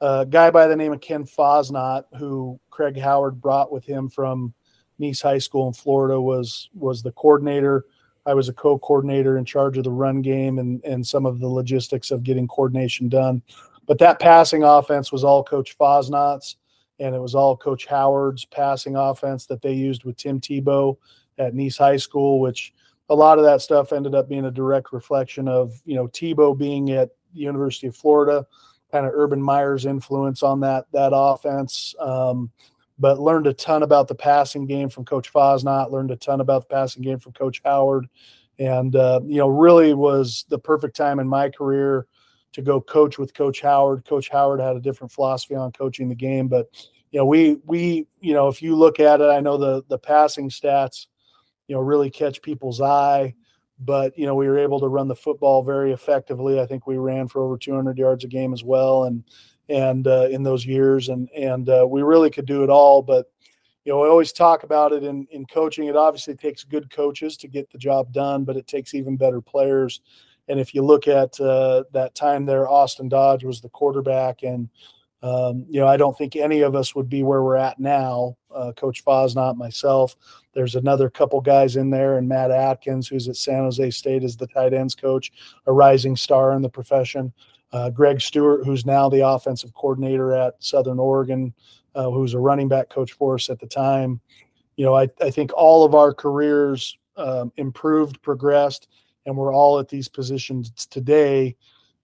A 0.00 0.26
guy 0.28 0.50
by 0.50 0.66
the 0.66 0.76
name 0.76 0.92
of 0.92 1.00
Ken 1.00 1.24
Fosnot, 1.24 2.04
who 2.18 2.58
Craig 2.70 2.98
Howard 2.98 3.40
brought 3.40 3.72
with 3.72 3.84
him 3.84 4.08
from 4.08 4.52
Nease 5.00 5.22
High 5.22 5.38
School 5.38 5.66
in 5.68 5.74
Florida, 5.74 6.20
was 6.20 6.68
was 6.74 7.02
the 7.02 7.12
coordinator. 7.12 7.86
I 8.26 8.34
was 8.34 8.48
a 8.48 8.54
co-coordinator 8.54 9.36
in 9.38 9.44
charge 9.44 9.78
of 9.78 9.84
the 9.84 9.90
run 9.90 10.22
game 10.22 10.58
and 10.58 10.82
and 10.84 11.06
some 11.06 11.26
of 11.26 11.40
the 11.40 11.48
logistics 11.48 12.10
of 12.10 12.22
getting 12.22 12.48
coordination 12.48 13.08
done. 13.08 13.42
But 13.86 13.98
that 13.98 14.20
passing 14.20 14.62
offense 14.62 15.12
was 15.12 15.24
all 15.24 15.44
Coach 15.44 15.76
Fosnot's, 15.78 16.56
and 16.98 17.14
it 17.14 17.20
was 17.20 17.34
all 17.34 17.56
Coach 17.56 17.86
Howard's 17.86 18.44
passing 18.44 18.96
offense 18.96 19.46
that 19.46 19.62
they 19.62 19.72
used 19.72 20.04
with 20.04 20.16
Tim 20.16 20.40
Tebow 20.40 20.96
at 21.38 21.54
Nease 21.54 21.78
High 21.78 21.98
School, 21.98 22.40
which 22.40 22.73
a 23.08 23.14
lot 23.14 23.38
of 23.38 23.44
that 23.44 23.60
stuff 23.60 23.92
ended 23.92 24.14
up 24.14 24.28
being 24.28 24.46
a 24.46 24.50
direct 24.50 24.92
reflection 24.92 25.48
of 25.48 25.80
you 25.84 25.94
know 25.94 26.08
Tebow 26.08 26.56
being 26.56 26.90
at 26.90 27.10
the 27.32 27.40
University 27.40 27.86
of 27.86 27.96
Florida, 27.96 28.46
kind 28.90 29.06
of 29.06 29.12
Urban 29.14 29.42
Meyer's 29.42 29.86
influence 29.86 30.42
on 30.42 30.60
that 30.60 30.86
that 30.92 31.12
offense. 31.14 31.94
Um, 31.98 32.50
but 32.98 33.18
learned 33.18 33.46
a 33.46 33.52
ton 33.52 33.82
about 33.82 34.06
the 34.06 34.14
passing 34.14 34.66
game 34.66 34.88
from 34.88 35.04
Coach 35.04 35.32
Fosnot. 35.32 35.90
Learned 35.90 36.12
a 36.12 36.16
ton 36.16 36.40
about 36.40 36.68
the 36.68 36.74
passing 36.74 37.02
game 37.02 37.18
from 37.18 37.32
Coach 37.32 37.60
Howard, 37.64 38.06
and 38.58 38.94
uh, 38.96 39.20
you 39.24 39.38
know 39.38 39.48
really 39.48 39.94
was 39.94 40.44
the 40.48 40.58
perfect 40.58 40.96
time 40.96 41.18
in 41.18 41.28
my 41.28 41.50
career 41.50 42.06
to 42.52 42.62
go 42.62 42.80
coach 42.80 43.18
with 43.18 43.34
Coach 43.34 43.60
Howard. 43.60 44.04
Coach 44.04 44.28
Howard 44.28 44.60
had 44.60 44.76
a 44.76 44.80
different 44.80 45.12
philosophy 45.12 45.56
on 45.56 45.72
coaching 45.72 46.08
the 46.08 46.14
game, 46.14 46.48
but 46.48 46.68
you 47.10 47.18
know 47.18 47.26
we 47.26 47.58
we 47.66 48.06
you 48.20 48.32
know 48.32 48.48
if 48.48 48.62
you 48.62 48.76
look 48.76 49.00
at 49.00 49.20
it, 49.20 49.28
I 49.28 49.40
know 49.40 49.58
the 49.58 49.82
the 49.88 49.98
passing 49.98 50.48
stats 50.48 51.06
you 51.68 51.74
know, 51.74 51.80
really 51.80 52.10
catch 52.10 52.42
people's 52.42 52.80
eye. 52.80 53.34
But 53.80 54.16
you 54.16 54.26
know, 54.26 54.34
we 54.34 54.46
were 54.46 54.58
able 54.58 54.80
to 54.80 54.88
run 54.88 55.08
the 55.08 55.16
football 55.16 55.62
very 55.62 55.92
effectively. 55.92 56.60
I 56.60 56.66
think 56.66 56.86
we 56.86 56.96
ran 56.96 57.28
for 57.28 57.42
over 57.42 57.58
200 57.58 57.98
yards 57.98 58.24
a 58.24 58.28
game 58.28 58.52
as 58.52 58.62
well, 58.62 59.04
and 59.04 59.24
and 59.68 60.06
uh, 60.06 60.28
in 60.30 60.42
those 60.42 60.64
years, 60.64 61.08
and 61.08 61.28
and 61.30 61.68
uh, 61.68 61.86
we 61.88 62.02
really 62.02 62.30
could 62.30 62.46
do 62.46 62.62
it 62.62 62.70
all. 62.70 63.02
But 63.02 63.26
you 63.84 63.92
know, 63.92 64.00
we 64.00 64.08
always 64.08 64.32
talk 64.32 64.62
about 64.62 64.92
it 64.92 65.02
in 65.02 65.26
in 65.30 65.44
coaching. 65.46 65.88
It 65.88 65.96
obviously 65.96 66.34
takes 66.34 66.62
good 66.64 66.90
coaches 66.90 67.36
to 67.38 67.48
get 67.48 67.70
the 67.70 67.78
job 67.78 68.12
done, 68.12 68.44
but 68.44 68.56
it 68.56 68.66
takes 68.66 68.94
even 68.94 69.16
better 69.16 69.40
players. 69.40 70.00
And 70.48 70.60
if 70.60 70.74
you 70.74 70.82
look 70.82 71.08
at 71.08 71.40
uh, 71.40 71.84
that 71.92 72.14
time 72.14 72.44
there, 72.44 72.68
Austin 72.68 73.08
Dodge 73.08 73.44
was 73.44 73.60
the 73.60 73.70
quarterback, 73.70 74.42
and 74.42 74.68
um, 75.24 75.64
you 75.70 75.80
know, 75.80 75.86
I 75.86 75.96
don't 75.96 76.16
think 76.18 76.36
any 76.36 76.60
of 76.60 76.74
us 76.74 76.94
would 76.94 77.08
be 77.08 77.22
where 77.22 77.42
we're 77.42 77.56
at 77.56 77.80
now. 77.80 78.36
Uh, 78.54 78.72
Coach 78.72 79.02
Fosnot, 79.02 79.56
myself. 79.56 80.16
There's 80.52 80.74
another 80.74 81.08
couple 81.08 81.40
guys 81.40 81.76
in 81.76 81.88
there, 81.88 82.18
and 82.18 82.28
Matt 82.28 82.50
Atkins, 82.50 83.08
who's 83.08 83.26
at 83.26 83.36
San 83.36 83.60
Jose 83.60 83.90
State 83.90 84.22
as 84.22 84.36
the 84.36 84.46
tight 84.48 84.74
ends 84.74 84.94
coach, 84.94 85.32
a 85.64 85.72
rising 85.72 86.14
star 86.14 86.52
in 86.52 86.60
the 86.60 86.68
profession. 86.68 87.32
Uh, 87.72 87.88
Greg 87.88 88.20
Stewart, 88.20 88.66
who's 88.66 88.84
now 88.84 89.08
the 89.08 89.26
offensive 89.26 89.72
coordinator 89.72 90.34
at 90.34 90.62
Southern 90.62 90.98
Oregon, 90.98 91.54
uh, 91.94 92.10
who's 92.10 92.34
a 92.34 92.38
running 92.38 92.68
back 92.68 92.90
coach 92.90 93.12
for 93.12 93.36
us 93.36 93.48
at 93.48 93.58
the 93.58 93.66
time. 93.66 94.20
You 94.76 94.84
know, 94.84 94.94
I, 94.94 95.08
I 95.22 95.30
think 95.30 95.52
all 95.54 95.86
of 95.86 95.94
our 95.94 96.12
careers 96.12 96.98
um, 97.16 97.50
improved, 97.56 98.20
progressed, 98.20 98.88
and 99.24 99.38
we're 99.38 99.54
all 99.54 99.78
at 99.78 99.88
these 99.88 100.06
positions 100.06 100.70
today 100.84 101.56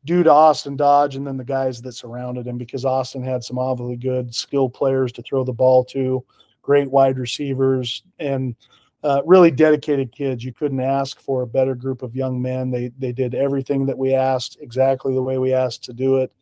due 0.05 0.23
to 0.23 0.31
Austin 0.31 0.77
Dodge 0.77 1.17
and 1.17 1.27
then 1.27 1.37
the 1.37 1.45
guys 1.45 1.83
that 1.83 1.93
surrounded 1.93 2.47
him 2.47 2.59
because 2.59 2.85
Austin 2.85 3.23
had 3.23 3.45
some 3.45 3.59
awfully 3.59 3.97
good 3.97 4.35
skill 4.35 4.69
players 4.69 5.13
to 5.13 5.23
throw 5.23 5.45
the 5.45 5.53
ball 5.53 5.85
to, 5.87 6.25
great 6.63 6.91
wide 6.91 7.19
receivers, 7.19 8.03
and 8.19 8.57
uh, 9.03 9.23
really 9.25 9.51
dedicated 9.51 10.13
kids. 10.13 10.45
You 10.45 10.53
couldn't 10.53 10.81
ask 10.81 11.21
for 11.21 11.43
a 11.43 11.47
better 11.47 11.75
group 11.75 12.03
of 12.03 12.17
young 12.17 12.41
men. 12.41 12.71
They 12.71 12.93
they 12.99 13.13
did 13.13 13.35
everything 13.35 13.87
that 13.87 13.99
we 13.99 14.15
asked 14.15 14.59
exactly 14.61 15.15
the 15.15 15.23
way 15.23 15.39
we 15.39 15.53
asked 15.55 15.85
to 15.85 15.93
do 15.93 16.19
it. 16.19 16.33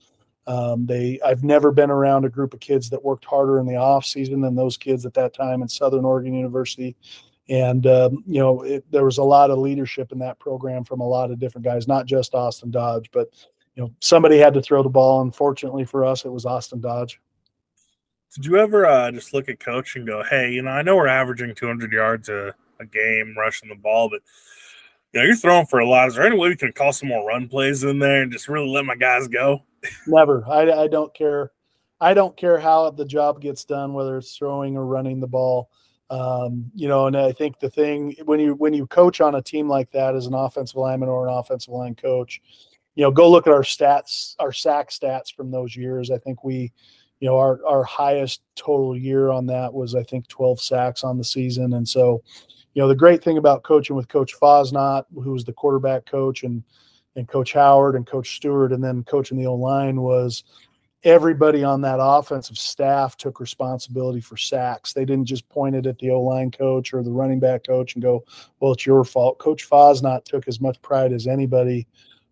Um, 0.46 0.86
they 0.86 1.20
I've 1.24 1.44
never 1.44 1.70
been 1.70 1.90
around 1.90 2.24
a 2.24 2.30
group 2.30 2.54
of 2.54 2.60
kids 2.60 2.90
that 2.90 3.04
worked 3.04 3.24
harder 3.24 3.58
in 3.58 3.66
the 3.66 3.76
off 3.76 4.06
season 4.06 4.40
than 4.40 4.56
those 4.56 4.76
kids 4.76 5.04
at 5.04 5.14
that 5.14 5.34
time 5.34 5.62
in 5.62 5.68
Southern 5.68 6.04
Oregon 6.04 6.34
University. 6.34 6.96
And 7.48 7.86
um, 7.86 8.24
you 8.26 8.40
know, 8.40 8.62
it, 8.62 8.84
there 8.90 9.04
was 9.04 9.18
a 9.18 9.24
lot 9.24 9.50
of 9.50 9.58
leadership 9.58 10.12
in 10.12 10.18
that 10.18 10.38
program 10.38 10.84
from 10.84 11.00
a 11.00 11.08
lot 11.08 11.30
of 11.30 11.38
different 11.38 11.64
guys, 11.64 11.88
not 11.88 12.06
just 12.06 12.34
Austin 12.34 12.70
Dodge, 12.70 13.10
but 13.10 13.28
you 13.74 13.82
know, 13.82 13.94
somebody 14.00 14.38
had 14.38 14.54
to 14.54 14.62
throw 14.62 14.82
the 14.82 14.88
ball. 14.88 15.22
Unfortunately 15.22 15.84
for 15.84 16.04
us, 16.04 16.24
it 16.24 16.32
was 16.32 16.44
Austin 16.44 16.80
Dodge. 16.80 17.20
Did 18.34 18.44
you 18.44 18.58
ever 18.58 18.84
uh, 18.84 19.10
just 19.10 19.32
look 19.32 19.48
at 19.48 19.60
coach 19.60 19.96
and 19.96 20.06
go, 20.06 20.22
"Hey, 20.22 20.52
you 20.52 20.62
know, 20.62 20.70
I 20.70 20.82
know 20.82 20.96
we're 20.96 21.06
averaging 21.06 21.54
200 21.54 21.92
yards 21.92 22.28
a, 22.28 22.54
a 22.80 22.84
game 22.84 23.34
rushing 23.38 23.70
the 23.70 23.74
ball, 23.76 24.10
but 24.10 24.20
you 25.12 25.20
know, 25.20 25.26
you're 25.26 25.36
throwing 25.36 25.66
for 25.66 25.78
a 25.78 25.88
lot. 25.88 26.08
Is 26.08 26.16
there 26.16 26.26
any 26.26 26.36
way 26.36 26.50
we 26.50 26.56
can 26.56 26.72
call 26.72 26.92
some 26.92 27.08
more 27.08 27.26
run 27.26 27.48
plays 27.48 27.82
in 27.82 27.98
there 27.98 28.22
and 28.22 28.30
just 28.30 28.48
really 28.48 28.68
let 28.68 28.84
my 28.84 28.96
guys 28.96 29.26
go?" 29.28 29.62
Never. 30.06 30.44
I, 30.46 30.70
I 30.82 30.88
don't 30.88 31.14
care. 31.14 31.52
I 32.00 32.14
don't 32.14 32.36
care 32.36 32.58
how 32.58 32.90
the 32.90 33.04
job 33.04 33.40
gets 33.40 33.64
done, 33.64 33.92
whether 33.92 34.18
it's 34.18 34.36
throwing 34.36 34.76
or 34.76 34.84
running 34.84 35.20
the 35.20 35.26
ball. 35.26 35.70
Um, 36.10 36.70
you 36.74 36.88
know, 36.88 37.06
and 37.06 37.16
I 37.16 37.32
think 37.32 37.60
the 37.60 37.68
thing 37.68 38.14
when 38.24 38.40
you 38.40 38.54
when 38.54 38.72
you 38.72 38.86
coach 38.86 39.20
on 39.20 39.34
a 39.34 39.42
team 39.42 39.68
like 39.68 39.90
that 39.92 40.14
as 40.14 40.26
an 40.26 40.34
offensive 40.34 40.76
lineman 40.76 41.08
or 41.08 41.28
an 41.28 41.34
offensive 41.34 41.72
line 41.72 41.94
coach, 41.94 42.40
you 42.94 43.04
know, 43.04 43.10
go 43.10 43.30
look 43.30 43.46
at 43.46 43.52
our 43.52 43.62
stats, 43.62 44.34
our 44.38 44.52
sack 44.52 44.90
stats 44.90 45.34
from 45.34 45.50
those 45.50 45.76
years. 45.76 46.10
I 46.10 46.18
think 46.18 46.44
we, 46.44 46.72
you 47.20 47.28
know, 47.28 47.36
our 47.36 47.60
our 47.66 47.84
highest 47.84 48.40
total 48.56 48.96
year 48.96 49.30
on 49.30 49.46
that 49.46 49.72
was 49.72 49.94
I 49.94 50.02
think 50.02 50.28
12 50.28 50.60
sacks 50.60 51.04
on 51.04 51.18
the 51.18 51.24
season. 51.24 51.74
And 51.74 51.86
so, 51.86 52.22
you 52.72 52.80
know, 52.80 52.88
the 52.88 52.94
great 52.96 53.22
thing 53.22 53.36
about 53.36 53.62
coaching 53.62 53.94
with 53.94 54.08
Coach 54.08 54.34
Fosnot, 54.40 55.04
who 55.14 55.32
was 55.32 55.44
the 55.44 55.52
quarterback 55.52 56.06
coach, 56.06 56.42
and 56.42 56.62
and 57.16 57.28
Coach 57.28 57.52
Howard 57.52 57.96
and 57.96 58.06
Coach 58.06 58.36
Stewart, 58.36 58.72
and 58.72 58.82
then 58.82 59.04
coaching 59.04 59.36
the 59.36 59.46
O 59.46 59.54
line 59.54 60.00
was 60.00 60.44
everybody 61.04 61.62
on 61.62 61.80
that 61.82 61.98
offensive 62.00 62.58
staff 62.58 63.16
took 63.16 63.40
responsibility 63.40 64.20
for 64.20 64.36
sacks. 64.36 64.92
They 64.92 65.04
didn't 65.04 65.26
just 65.26 65.48
point 65.48 65.76
it 65.76 65.86
at 65.86 65.98
the 65.98 66.10
O 66.10 66.20
line 66.20 66.50
coach 66.50 66.92
or 66.92 67.02
the 67.02 67.10
running 67.10 67.40
back 67.40 67.64
coach 67.66 67.94
and 67.94 68.02
go, 68.02 68.24
"Well, 68.60 68.72
it's 68.72 68.86
your 68.86 69.04
fault." 69.04 69.38
Coach 69.38 69.68
Fosnot 69.68 70.24
took 70.24 70.48
as 70.48 70.60
much 70.60 70.80
pride 70.82 71.12
as 71.12 71.26
anybody 71.26 71.86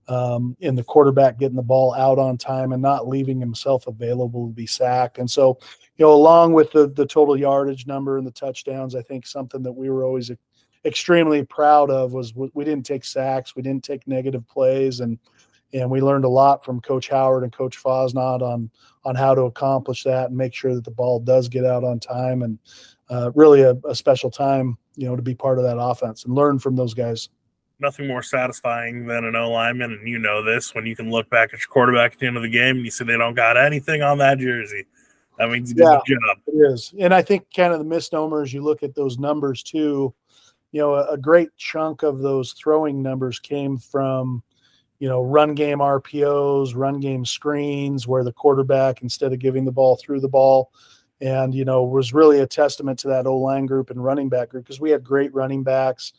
um, 0.08 0.56
in 0.60 0.74
the 0.74 0.84
quarterback 0.84 1.38
getting 1.38 1.56
the 1.56 1.62
ball 1.62 1.94
out 1.94 2.18
on 2.18 2.38
time 2.38 2.72
and 2.72 2.82
not 2.82 3.08
leaving 3.08 3.40
himself 3.40 3.86
available 3.86 4.46
to 4.46 4.52
be 4.52 4.66
sacked. 4.66 5.18
And 5.18 5.28
so, 5.28 5.58
you 5.96 6.04
know, 6.04 6.12
along 6.12 6.52
with 6.52 6.70
the 6.72 6.88
the 6.88 7.06
total 7.06 7.36
yardage 7.36 7.86
number 7.86 8.18
and 8.18 8.26
the 8.26 8.32
touchdowns, 8.32 8.94
I 8.94 9.02
think 9.02 9.26
something 9.26 9.62
that 9.62 9.72
we 9.72 9.90
were 9.90 10.04
always 10.04 10.30
extremely 10.84 11.44
proud 11.44 11.90
of 11.90 12.12
was 12.12 12.34
we 12.34 12.64
didn't 12.64 12.86
take 12.86 13.04
sacks, 13.04 13.56
we 13.56 13.62
didn't 13.62 13.84
take 13.84 14.06
negative 14.06 14.46
plays, 14.46 15.00
and 15.00 15.18
and 15.76 15.90
we 15.90 16.00
learned 16.00 16.24
a 16.24 16.28
lot 16.28 16.64
from 16.64 16.80
Coach 16.80 17.08
Howard 17.08 17.42
and 17.42 17.52
Coach 17.52 17.82
Fosnot 17.82 18.42
on 18.42 18.70
on 19.04 19.14
how 19.14 19.34
to 19.34 19.42
accomplish 19.42 20.02
that 20.04 20.28
and 20.28 20.36
make 20.36 20.54
sure 20.54 20.74
that 20.74 20.84
the 20.84 20.90
ball 20.90 21.20
does 21.20 21.48
get 21.48 21.64
out 21.64 21.84
on 21.84 22.00
time 22.00 22.42
and 22.42 22.58
uh, 23.08 23.30
really 23.34 23.62
a, 23.62 23.74
a 23.88 23.94
special 23.94 24.30
time, 24.30 24.76
you 24.96 25.06
know, 25.06 25.14
to 25.14 25.22
be 25.22 25.34
part 25.34 25.58
of 25.58 25.64
that 25.64 25.78
offense 25.78 26.24
and 26.24 26.34
learn 26.34 26.58
from 26.58 26.74
those 26.74 26.92
guys 26.92 27.28
nothing 27.78 28.06
more 28.06 28.22
satisfying 28.22 29.06
than 29.06 29.24
an 29.24 29.36
O 29.36 29.50
lineman, 29.50 29.92
and 29.92 30.08
you 30.08 30.18
know 30.18 30.42
this 30.42 30.74
when 30.74 30.86
you 30.86 30.96
can 30.96 31.10
look 31.10 31.28
back 31.30 31.52
at 31.52 31.60
your 31.60 31.68
quarterback 31.68 32.14
at 32.14 32.18
the 32.18 32.26
end 32.26 32.36
of 32.36 32.42
the 32.42 32.48
game 32.48 32.76
and 32.76 32.84
you 32.84 32.90
say 32.90 33.04
they 33.04 33.16
don't 33.16 33.34
got 33.34 33.56
anything 33.56 34.02
on 34.02 34.18
that 34.18 34.38
jersey. 34.38 34.86
That 35.38 35.50
means 35.50 35.70
you 35.70 35.76
yeah, 35.78 35.98
did 36.06 36.16
the 36.16 36.20
job. 36.26 36.38
It 36.46 36.72
is. 36.72 36.94
And 36.98 37.12
I 37.12 37.20
think 37.20 37.46
kind 37.54 37.72
of 37.72 37.78
the 37.78 37.84
misnomers, 37.84 38.52
you 38.52 38.62
look 38.62 38.82
at 38.82 38.94
those 38.94 39.18
numbers 39.18 39.62
too, 39.62 40.14
you 40.72 40.80
know, 40.80 40.94
a, 40.94 41.12
a 41.12 41.18
great 41.18 41.50
chunk 41.58 42.02
of 42.02 42.20
those 42.20 42.52
throwing 42.52 43.02
numbers 43.02 43.38
came 43.38 43.76
from, 43.76 44.42
you 44.98 45.08
know, 45.08 45.22
run 45.22 45.54
game 45.54 45.78
RPOs, 45.78 46.74
run 46.74 47.00
game 47.00 47.24
screens, 47.24 48.06
where 48.06 48.24
the 48.24 48.32
quarterback, 48.32 49.02
instead 49.02 49.32
of 49.32 49.38
giving 49.38 49.64
the 49.64 49.72
ball 49.72 49.96
through 49.96 50.20
the 50.20 50.28
ball, 50.28 50.72
and, 51.20 51.54
you 51.54 51.64
know, 51.64 51.84
was 51.84 52.12
really 52.12 52.40
a 52.40 52.46
testament 52.46 52.98
to 53.00 53.08
that 53.08 53.26
O 53.26 53.36
line 53.36 53.66
group 53.66 53.90
and 53.90 54.02
running 54.02 54.28
back 54.28 54.50
group 54.50 54.64
because 54.64 54.80
we 54.80 54.90
had 54.90 55.02
great 55.02 55.32
running 55.34 55.62
backs. 55.62 56.12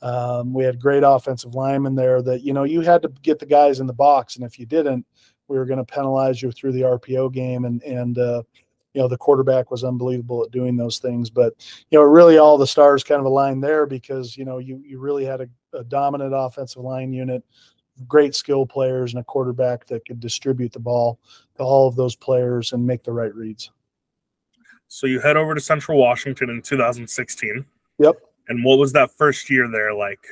Um, 0.00 0.54
we 0.54 0.64
had 0.64 0.80
great 0.80 1.02
offensive 1.04 1.54
linemen 1.54 1.94
there 1.94 2.22
that, 2.22 2.42
you 2.42 2.52
know, 2.52 2.64
you 2.64 2.80
had 2.80 3.02
to 3.02 3.08
get 3.22 3.38
the 3.38 3.46
guys 3.46 3.80
in 3.80 3.86
the 3.86 3.92
box. 3.92 4.36
And 4.36 4.44
if 4.44 4.58
you 4.58 4.64
didn't, 4.64 5.04
we 5.48 5.58
were 5.58 5.66
going 5.66 5.84
to 5.84 5.84
penalize 5.84 6.40
you 6.40 6.52
through 6.52 6.72
the 6.72 6.82
RPO 6.82 7.32
game. 7.32 7.64
And, 7.64 7.82
and, 7.82 8.16
uh, 8.16 8.42
you 8.94 9.02
know, 9.02 9.08
the 9.08 9.18
quarterback 9.18 9.70
was 9.70 9.84
unbelievable 9.84 10.44
at 10.44 10.50
doing 10.50 10.76
those 10.76 10.98
things. 10.98 11.30
But, 11.30 11.54
you 11.90 11.98
know, 11.98 12.04
really 12.04 12.38
all 12.38 12.56
the 12.56 12.66
stars 12.66 13.04
kind 13.04 13.20
of 13.20 13.26
aligned 13.26 13.62
there 13.62 13.86
because, 13.86 14.36
you 14.36 14.44
know, 14.44 14.58
you, 14.58 14.82
you 14.84 14.98
really 14.98 15.24
had 15.24 15.40
a, 15.40 15.48
a 15.72 15.84
dominant 15.84 16.32
offensive 16.34 16.82
line 16.82 17.12
unit, 17.12 17.44
great 18.06 18.34
skill 18.34 18.66
players, 18.66 19.12
and 19.12 19.20
a 19.20 19.24
quarterback 19.24 19.86
that 19.86 20.06
could 20.06 20.20
distribute 20.20 20.72
the 20.72 20.78
ball 20.78 21.18
to 21.56 21.62
all 21.62 21.88
of 21.88 21.96
those 21.96 22.14
players 22.14 22.72
and 22.72 22.86
make 22.86 23.02
the 23.02 23.12
right 23.12 23.34
reads. 23.34 23.70
So 24.88 25.06
you 25.06 25.20
head 25.20 25.36
over 25.36 25.54
to 25.54 25.60
Central 25.60 25.98
Washington 25.98 26.50
in 26.50 26.62
2016. 26.62 27.64
Yep. 27.98 28.16
And 28.48 28.64
what 28.64 28.78
was 28.78 28.92
that 28.92 29.10
first 29.10 29.50
year 29.50 29.68
there 29.68 29.92
like? 29.92 30.26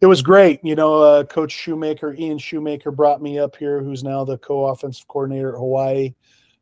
It 0.00 0.06
was 0.06 0.22
great. 0.22 0.60
You 0.62 0.74
know, 0.74 1.00
uh, 1.00 1.24
Coach 1.24 1.50
Shoemaker, 1.50 2.14
Ian 2.14 2.38
Shoemaker 2.38 2.90
brought 2.90 3.22
me 3.22 3.38
up 3.38 3.56
here, 3.56 3.82
who's 3.82 4.04
now 4.04 4.24
the 4.24 4.38
co 4.38 4.66
offensive 4.66 5.08
coordinator 5.08 5.54
at 5.54 5.58
Hawaii. 5.58 6.14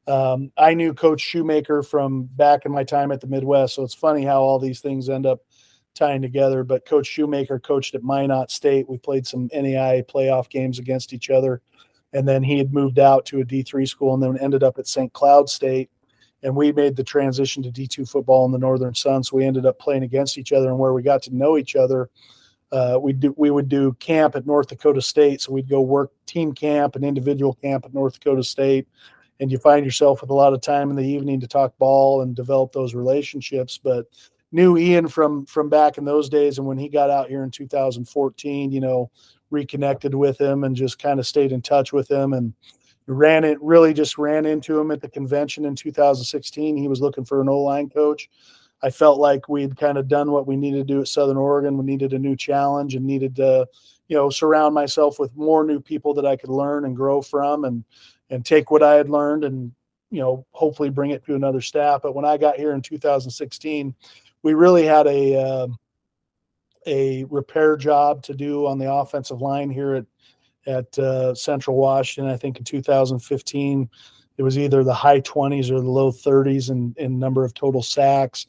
Um, 0.06 0.50
I 0.56 0.74
knew 0.74 0.94
Coach 0.94 1.20
Shoemaker 1.20 1.82
from 1.82 2.24
back 2.24 2.66
in 2.66 2.72
my 2.72 2.84
time 2.84 3.12
at 3.12 3.20
the 3.20 3.26
Midwest. 3.26 3.74
So 3.74 3.82
it's 3.82 3.94
funny 3.94 4.24
how 4.24 4.40
all 4.40 4.58
these 4.58 4.80
things 4.80 5.08
end 5.08 5.26
up 5.26 5.40
tying 5.94 6.22
together. 6.22 6.64
But 6.64 6.86
Coach 6.86 7.06
Shoemaker 7.06 7.58
coached 7.58 7.94
at 7.94 8.02
Minot 8.02 8.50
State. 8.50 8.88
We 8.88 8.98
played 8.98 9.26
some 9.26 9.48
NAIA 9.50 10.04
playoff 10.08 10.48
games 10.48 10.78
against 10.78 11.12
each 11.12 11.30
other. 11.30 11.60
And 12.12 12.28
then 12.28 12.42
he 12.42 12.58
had 12.58 12.74
moved 12.74 12.98
out 12.98 13.24
to 13.26 13.40
a 13.40 13.44
D3 13.44 13.88
school 13.88 14.14
and 14.14 14.22
then 14.22 14.38
ended 14.38 14.62
up 14.62 14.78
at 14.78 14.86
St. 14.86 15.12
Cloud 15.12 15.48
State 15.48 15.90
and 16.42 16.54
we 16.54 16.72
made 16.72 16.96
the 16.96 17.04
transition 17.04 17.62
to 17.62 17.70
D2 17.70 18.08
football 18.08 18.44
in 18.44 18.52
the 18.52 18.58
Northern 18.58 18.94
Sun. 18.94 19.24
So 19.24 19.36
we 19.36 19.44
ended 19.44 19.66
up 19.66 19.78
playing 19.78 20.02
against 20.02 20.38
each 20.38 20.52
other, 20.52 20.68
and 20.68 20.78
where 20.78 20.92
we 20.92 21.02
got 21.02 21.22
to 21.22 21.34
know 21.34 21.56
each 21.56 21.76
other, 21.76 22.10
uh, 22.72 22.98
we 23.00 23.12
do 23.12 23.34
we 23.36 23.50
would 23.50 23.68
do 23.68 23.92
camp 23.94 24.34
at 24.34 24.46
North 24.46 24.68
Dakota 24.68 25.02
State. 25.02 25.40
So 25.40 25.52
we'd 25.52 25.68
go 25.68 25.80
work 25.80 26.10
team 26.26 26.52
camp 26.52 26.96
and 26.96 27.04
individual 27.04 27.54
camp 27.54 27.84
at 27.84 27.94
North 27.94 28.14
Dakota 28.14 28.42
State, 28.42 28.88
and 29.40 29.50
you 29.52 29.58
find 29.58 29.84
yourself 29.84 30.20
with 30.20 30.30
a 30.30 30.34
lot 30.34 30.52
of 30.52 30.60
time 30.60 30.90
in 30.90 30.96
the 30.96 31.06
evening 31.06 31.38
to 31.40 31.46
talk 31.46 31.76
ball 31.78 32.22
and 32.22 32.34
develop 32.34 32.72
those 32.72 32.94
relationships. 32.94 33.78
But 33.78 34.06
knew 34.52 34.76
Ian 34.76 35.08
from 35.08 35.46
from 35.46 35.68
back 35.68 35.98
in 35.98 36.04
those 36.04 36.28
days, 36.28 36.58
and 36.58 36.66
when 36.66 36.78
he 36.78 36.88
got 36.88 37.10
out 37.10 37.28
here 37.28 37.42
in 37.42 37.50
2014, 37.50 38.70
you 38.70 38.80
know, 38.80 39.10
reconnected 39.50 40.14
with 40.14 40.40
him 40.40 40.64
and 40.64 40.76
just 40.76 40.98
kind 40.98 41.18
of 41.18 41.26
stayed 41.26 41.52
in 41.52 41.62
touch 41.62 41.92
with 41.92 42.10
him 42.10 42.32
and 42.32 42.54
ran 43.06 43.44
it 43.44 43.60
really 43.60 43.92
just 43.92 44.16
ran 44.16 44.46
into 44.46 44.78
him 44.78 44.90
at 44.90 45.00
the 45.00 45.08
convention 45.08 45.64
in 45.64 45.74
2016 45.74 46.76
he 46.76 46.88
was 46.88 47.00
looking 47.00 47.24
for 47.24 47.40
an 47.40 47.48
o-line 47.48 47.88
coach. 47.88 48.30
I 48.82 48.90
felt 48.90 49.20
like 49.20 49.48
we'd 49.48 49.76
kind 49.76 49.98
of 49.98 50.08
done 50.08 50.32
what 50.32 50.46
we 50.46 50.56
needed 50.56 50.88
to 50.88 50.94
do 50.94 51.00
at 51.00 51.08
southern 51.08 51.36
oregon. 51.36 51.78
We 51.78 51.84
needed 51.84 52.12
a 52.12 52.18
new 52.18 52.34
challenge 52.34 52.94
and 52.94 53.04
needed 53.04 53.36
to 53.36 53.66
you 54.08 54.16
know 54.16 54.30
surround 54.30 54.74
myself 54.74 55.18
with 55.18 55.34
more 55.36 55.64
new 55.64 55.80
people 55.80 56.12
that 56.14 56.26
i 56.26 56.36
could 56.36 56.50
learn 56.50 56.84
and 56.84 56.96
grow 56.96 57.22
from 57.22 57.64
and 57.64 57.84
and 58.30 58.44
take 58.44 58.70
what 58.70 58.82
i 58.82 58.94
had 58.94 59.08
learned 59.08 59.44
and 59.44 59.72
you 60.10 60.20
know 60.20 60.44
hopefully 60.50 60.90
bring 60.90 61.10
it 61.10 61.24
to 61.24 61.34
another 61.34 61.60
staff. 61.60 62.02
But 62.02 62.14
when 62.14 62.24
i 62.24 62.36
got 62.36 62.56
here 62.56 62.72
in 62.72 62.82
2016 62.82 63.94
we 64.42 64.54
really 64.54 64.84
had 64.84 65.06
a 65.06 65.40
uh, 65.40 65.68
a 66.86 67.24
repair 67.24 67.76
job 67.76 68.22
to 68.24 68.34
do 68.34 68.66
on 68.66 68.78
the 68.78 68.92
offensive 68.92 69.40
line 69.40 69.70
here 69.70 69.94
at 69.94 70.06
at 70.66 70.98
uh, 70.98 71.34
Central 71.34 71.76
Washington. 71.76 72.32
I 72.32 72.36
think 72.36 72.58
in 72.58 72.64
2015, 72.64 73.90
it 74.36 74.42
was 74.42 74.58
either 74.58 74.84
the 74.84 74.94
high 74.94 75.20
20s 75.20 75.70
or 75.70 75.80
the 75.80 75.90
low 75.90 76.12
30s 76.12 76.70
in, 76.70 76.94
in 76.98 77.18
number 77.18 77.44
of 77.44 77.54
total 77.54 77.82
sacks. 77.82 78.46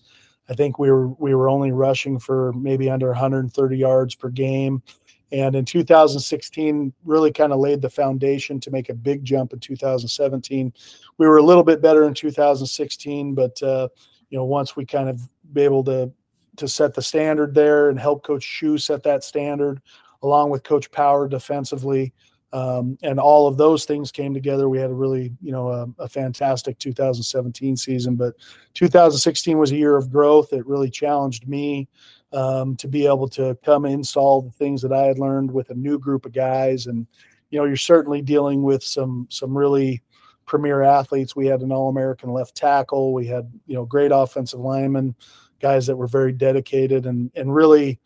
I 0.50 0.54
think 0.54 0.78
we 0.78 0.92
were 0.92 1.10
we 1.10 1.34
were 1.34 1.50
only 1.50 1.72
rushing 1.72 2.20
for 2.20 2.54
maybe 2.54 2.90
under 2.90 3.08
130 3.08 3.78
yards 3.78 4.16
per 4.16 4.30
game. 4.30 4.84
And 5.32 5.56
in 5.56 5.66
2016, 5.66 6.94
really 7.06 7.32
kind 7.32 7.52
of 7.52 7.60
laid 7.60 7.82
the 7.82 7.90
foundation 7.90 8.60
to 8.60 8.70
make 8.70 8.90
a 8.90 8.94
big 8.94 9.26
jump 9.26 9.52
in 9.52 9.60
2017. 9.60 10.72
We 11.18 11.28
were 11.28 11.38
a 11.38 11.44
little 11.44 11.64
bit 11.64 11.82
better 11.82 12.04
in 12.04 12.14
2016, 12.14 13.34
but 13.34 13.64
uh, 13.64 13.88
you 14.30 14.38
know 14.38 14.44
once 14.44 14.76
we 14.76 14.86
kind 14.86 15.10
of 15.10 15.22
be 15.54 15.62
able 15.62 15.84
to 15.86 16.12
to 16.58 16.68
set 16.68 16.94
the 16.94 17.02
standard 17.02 17.56
there 17.56 17.89
and 17.89 18.00
help 18.00 18.24
Coach 18.24 18.44
Shu 18.44 18.78
set 18.78 19.04
that 19.04 19.24
standard, 19.24 19.82
along 20.22 20.50
with 20.50 20.63
Coach 20.63 20.92
Power 20.92 21.28
defensively. 21.28 22.13
Um, 22.52 23.00
and 23.02 23.20
all 23.20 23.48
of 23.48 23.58
those 23.58 23.86
things 23.86 24.12
came 24.12 24.32
together. 24.32 24.70
We 24.70 24.78
had 24.78 24.92
a 24.92 24.94
really, 24.94 25.32
you 25.42 25.52
know, 25.52 25.70
a, 25.70 25.88
a, 25.98 26.08
fantastic 26.08 26.78
2017 26.78 27.76
season. 27.76 28.16
But 28.16 28.36
2016 28.76 29.58
was 29.58 29.72
a 29.72 29.76
year 29.76 29.98
of 29.98 30.12
growth. 30.12 30.54
It 30.54 30.68
really 30.68 30.92
challenged 30.92 31.48
me 31.48 31.88
um, 32.32 32.76
to 32.76 32.88
be 32.88 33.08
able 33.08 33.28
to 33.30 33.58
come 33.66 33.86
install 33.86 34.44
the 34.44 34.52
things 34.52 34.84
that 34.84 34.94
I 34.94 35.02
had 35.02 35.18
learned 35.18 35.52
with 35.52 35.72
a 35.72 35.76
new 35.76 35.98
group 35.98 36.28
of 36.28 36.32
guys. 36.32 36.86
And 36.86 37.08
you 37.50 37.58
know, 37.58 37.66
you're 37.66 37.76
certainly 37.76 38.22
dealing 38.22 38.62
with 38.62 38.84
some 38.84 39.26
some 39.32 39.58
really 39.58 40.04
premier 40.46 40.82
athletes. 40.82 41.36
We 41.36 41.48
had 41.48 41.62
an 41.62 41.72
All-American 41.72 42.32
left 42.32 42.56
tackle. 42.56 43.14
We 43.14 43.28
had 43.28 43.52
you 43.66 43.76
know 43.76 43.86
great 43.86 44.12
offensive 44.14 44.60
linemen, 44.60 45.16
guys 45.60 45.88
that 45.88 45.96
were 45.96 46.08
very 46.08 46.32
dedicated 46.32 47.06
and 47.06 47.32
and 47.36 47.54
really 47.54 48.00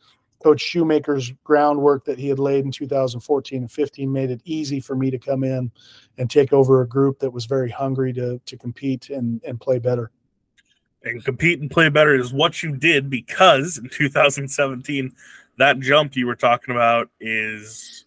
Coach 0.43 0.61
Shoemaker's 0.61 1.31
groundwork 1.43 2.05
that 2.05 2.19
he 2.19 2.29
had 2.29 2.39
laid 2.39 2.63
in 2.63 2.71
2014 2.71 3.61
and 3.61 3.71
15 3.71 4.11
made 4.11 4.29
it 4.29 4.41
easy 4.45 4.79
for 4.79 4.95
me 4.95 5.09
to 5.09 5.17
come 5.17 5.43
in 5.43 5.71
and 6.17 6.29
take 6.29 6.53
over 6.53 6.81
a 6.81 6.87
group 6.87 7.19
that 7.19 7.31
was 7.31 7.45
very 7.45 7.71
hungry 7.71 8.13
to 8.13 8.39
to 8.45 8.57
compete 8.57 9.09
and 9.09 9.43
and 9.43 9.59
play 9.59 9.79
better. 9.79 10.11
And 11.03 11.23
compete 11.23 11.59
and 11.61 11.71
play 11.71 11.89
better 11.89 12.15
is 12.15 12.33
what 12.33 12.63
you 12.63 12.75
did 12.75 13.09
because 13.09 13.77
in 13.77 13.89
2017, 13.89 15.13
that 15.57 15.79
jump 15.79 16.15
you 16.15 16.27
were 16.27 16.35
talking 16.35 16.73
about 16.73 17.09
is, 17.19 18.05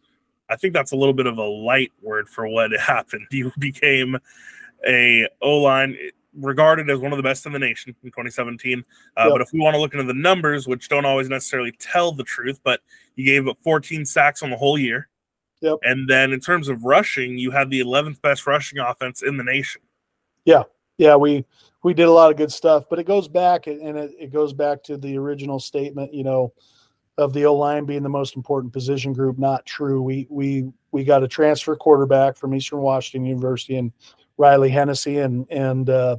I 0.51 0.57
think 0.57 0.75
that's 0.75 0.93
a 0.93 0.97
little 0.97 1.15
bit 1.15 1.27
of 1.27 1.39
a 1.39 1.45
light 1.45 1.93
word 2.03 2.29
for 2.29 2.47
what 2.47 2.73
happened. 2.81 3.27
You 3.31 3.53
became 3.59 4.19
a 4.87 5.29
O 5.41 5.59
line 5.59 5.97
regarded 6.35 6.89
as 6.91 6.99
one 6.99 7.13
of 7.13 7.17
the 7.17 7.23
best 7.23 7.47
in 7.47 7.53
the 7.53 7.59
nation 7.59 7.95
in 8.03 8.11
2017. 8.11 8.85
Uh, 9.17 9.23
yep. 9.25 9.33
But 9.33 9.41
if 9.41 9.53
we 9.53 9.61
want 9.61 9.75
to 9.75 9.81
look 9.81 9.95
into 9.95 10.05
the 10.05 10.15
numbers, 10.15 10.67
which 10.67 10.89
don't 10.89 11.05
always 11.05 11.29
necessarily 11.29 11.73
tell 11.73 12.13
the 12.13 12.25
truth, 12.25 12.61
but 12.63 12.81
you 13.17 13.25
gave 13.25 13.49
up 13.49 13.59
14 13.63 14.05
sacks 14.05 14.43
on 14.43 14.51
the 14.51 14.57
whole 14.57 14.79
year. 14.79 15.09
Yep. 15.61 15.79
And 15.83 16.09
then 16.09 16.33
in 16.33 16.41
terms 16.41 16.69
of 16.69 16.85
rushing, 16.85 17.37
you 17.37 17.51
had 17.51 17.71
the 17.71 17.81
11th 17.81 18.23
best 18.23 18.47
rushing 18.47 18.79
offense 18.79 19.23
in 19.23 19.37
the 19.37 19.45
nation. 19.45 19.83
Yeah. 20.45 20.63
Yeah. 20.97 21.17
We, 21.17 21.45
we 21.83 21.95
did 21.95 22.09
a 22.09 22.13
lot 22.13 22.31
of 22.31 22.37
good 22.37 22.53
stuff, 22.53 22.85
but 22.89 22.99
it 22.99 23.05
goes 23.05 23.29
back 23.29 23.67
and 23.67 23.99
it, 23.99 24.13
it 24.19 24.33
goes 24.33 24.53
back 24.53 24.83
to 24.85 24.97
the 24.97 25.19
original 25.19 25.59
statement, 25.59 26.15
you 26.15 26.25
know, 26.25 26.53
of 27.21 27.33
the 27.33 27.45
O 27.45 27.55
line 27.55 27.85
being 27.85 28.03
the 28.03 28.09
most 28.09 28.35
important 28.35 28.73
position 28.73 29.13
group. 29.13 29.39
Not 29.39 29.67
true. 29.67 30.03
We, 30.03 30.27
we, 30.31 30.73
we 30.91 31.05
got 31.05 31.23
a 31.23 31.29
transfer 31.29 31.77
quarterback 31.77 32.37
from 32.37 32.55
Eastern 32.55 32.81
Washington 32.81 33.27
University 33.27 33.77
and 33.77 33.93
Riley 34.41 34.71
Hennessy, 34.71 35.19
and 35.19 35.47
and 35.51 35.89
uh, 35.91 36.17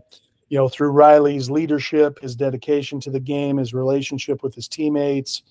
you 0.48 0.58
know 0.58 0.70
through 0.70 0.92
Riley's 0.92 1.50
leadership, 1.50 2.20
his 2.22 2.36
dedication 2.36 3.00
to 3.02 3.10
the 3.10 3.20
game, 3.20 3.58
his 3.58 3.74
relationship 3.74 4.44
with 4.44 4.54
his 4.54 4.68
teammates, 4.68 5.42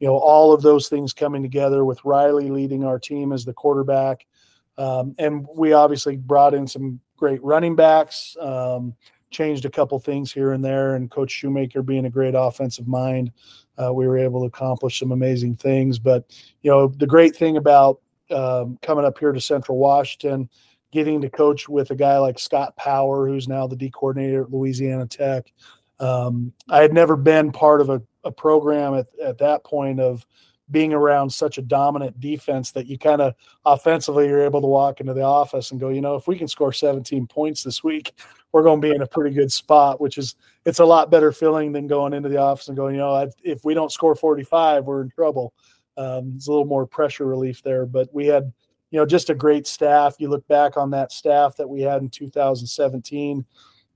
you 0.00 0.08
know 0.08 0.16
all 0.16 0.52
of 0.52 0.62
those 0.62 0.88
things 0.88 1.12
coming 1.12 1.42
together 1.42 1.84
with 1.84 2.04
Riley 2.04 2.48
leading 2.50 2.82
our 2.82 2.98
team 2.98 3.30
as 3.30 3.44
the 3.44 3.52
quarterback, 3.52 4.26
um, 4.78 5.14
and 5.18 5.46
we 5.54 5.74
obviously 5.74 6.16
brought 6.16 6.54
in 6.54 6.66
some 6.66 6.98
great 7.16 7.42
running 7.44 7.76
backs. 7.76 8.36
Um, 8.40 8.94
changed 9.34 9.64
a 9.64 9.70
couple 9.70 9.98
things 9.98 10.32
here 10.32 10.52
and 10.52 10.64
there, 10.64 10.94
and 10.94 11.10
Coach 11.10 11.30
Shoemaker 11.30 11.82
being 11.82 12.06
a 12.06 12.10
great 12.10 12.34
offensive 12.34 12.86
mind, 12.86 13.32
uh, 13.76 13.92
we 13.92 14.06
were 14.06 14.16
able 14.16 14.40
to 14.40 14.46
accomplish 14.46 14.98
some 14.98 15.12
amazing 15.12 15.56
things. 15.56 15.98
But 15.98 16.24
you 16.62 16.70
know 16.70 16.88
the 16.88 17.06
great 17.06 17.36
thing 17.36 17.56
about 17.56 18.00
um, 18.30 18.78
coming 18.80 19.04
up 19.04 19.18
here 19.18 19.32
to 19.32 19.40
Central 19.40 19.78
Washington 19.78 20.48
getting 20.94 21.20
to 21.20 21.28
coach 21.28 21.68
with 21.68 21.90
a 21.90 21.96
guy 21.96 22.18
like 22.18 22.38
Scott 22.38 22.76
Power, 22.76 23.26
who's 23.26 23.48
now 23.48 23.66
the 23.66 23.74
D 23.76 23.90
coordinator 23.90 24.44
at 24.44 24.52
Louisiana 24.52 25.06
Tech. 25.06 25.52
Um, 25.98 26.52
I 26.68 26.82
had 26.82 26.92
never 26.92 27.16
been 27.16 27.50
part 27.50 27.80
of 27.80 27.90
a, 27.90 28.00
a 28.22 28.30
program 28.30 28.94
at, 28.94 29.06
at 29.22 29.38
that 29.38 29.64
point 29.64 29.98
of 29.98 30.24
being 30.70 30.92
around 30.92 31.30
such 31.30 31.58
a 31.58 31.62
dominant 31.62 32.18
defense 32.20 32.70
that 32.72 32.86
you 32.86 32.98
kind 32.98 33.20
of 33.20 33.34
offensively 33.64 34.26
you're 34.26 34.44
able 34.44 34.60
to 34.60 34.66
walk 34.66 35.00
into 35.00 35.12
the 35.12 35.22
office 35.22 35.70
and 35.70 35.80
go, 35.80 35.90
you 35.90 36.00
know, 36.00 36.14
if 36.14 36.26
we 36.26 36.36
can 36.36 36.48
score 36.48 36.72
17 36.72 37.26
points 37.26 37.62
this 37.62 37.84
week, 37.84 38.14
we're 38.52 38.62
going 38.62 38.80
to 38.80 38.88
be 38.88 38.94
in 38.94 39.02
a 39.02 39.06
pretty 39.06 39.34
good 39.34 39.52
spot, 39.52 40.00
which 40.00 40.16
is 40.16 40.36
it's 40.64 40.78
a 40.78 40.84
lot 40.84 41.10
better 41.10 41.32
feeling 41.32 41.72
than 41.72 41.86
going 41.86 42.14
into 42.14 42.28
the 42.28 42.38
office 42.38 42.68
and 42.68 42.76
going, 42.76 42.94
you 42.94 43.00
know, 43.00 43.30
if 43.42 43.64
we 43.64 43.74
don't 43.74 43.92
score 43.92 44.14
45, 44.14 44.84
we're 44.84 45.02
in 45.02 45.10
trouble. 45.10 45.52
Um, 45.96 46.32
it's 46.36 46.48
a 46.48 46.50
little 46.50 46.64
more 46.64 46.86
pressure 46.86 47.26
relief 47.26 47.62
there, 47.62 47.84
but 47.84 48.12
we 48.12 48.26
had, 48.26 48.52
you 48.90 48.98
know, 48.98 49.06
just 49.06 49.30
a 49.30 49.34
great 49.34 49.66
staff. 49.66 50.16
You 50.18 50.28
look 50.28 50.46
back 50.48 50.76
on 50.76 50.90
that 50.90 51.12
staff 51.12 51.56
that 51.56 51.68
we 51.68 51.82
had 51.82 52.00
in 52.00 52.08
2017 52.08 53.44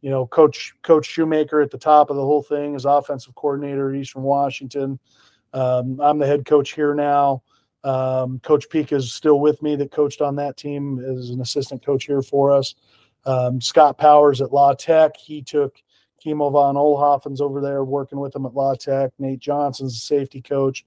you 0.01 0.11
know, 0.11 0.27
Coach 0.27 0.75
Coach 0.83 1.07
Shoemaker 1.07 1.61
at 1.61 1.71
the 1.71 1.79
top 1.79 2.11
of 2.11 2.17
the 2.17 2.23
whole 2.23 2.43
thing 2.43 2.75
is 2.75 2.85
offensive 2.85 3.35
coordinator 3.35 3.91
at 3.91 4.01
Eastern 4.01 4.23
Washington. 4.23 4.99
Um, 5.53 6.01
I'm 6.01 6.19
the 6.19 6.27
head 6.27 6.45
coach 6.45 6.73
here 6.73 6.95
now. 6.95 7.43
Um, 7.85 8.41
coach 8.41 8.69
Peak 8.69 8.93
is 8.93 9.13
still 9.13 9.41
with 9.41 9.63
me 9.63 9.77
that 9.77 9.93
coached 9.93 10.21
on 10.21 10.37
that 10.37 10.57
team 10.57 10.99
as 10.99 11.31
an 11.31 11.41
assistant 11.41 11.85
coach 11.85 12.05
here 12.05 12.23
for 12.23 12.53
us. 12.53 12.75
Um, 13.25 13.61
Scott 13.61 13.99
Powers 13.99 14.41
at 14.41 14.53
La 14.53 14.75
Tech, 14.75 15.17
he 15.17 15.43
took 15.43 15.77
Kimo 16.21 16.51
von 16.51 16.75
Oelhoffen's 16.75 17.41
over 17.41 17.61
there 17.61 17.85
working 17.85 18.19
with 18.19 18.35
him 18.35 18.47
at 18.47 18.55
La 18.55 18.75
Tech. 18.75 19.13
Nate 19.19 19.39
Johnson's 19.39 19.95
the 19.95 20.01
safety 20.01 20.43
coach. 20.43 20.85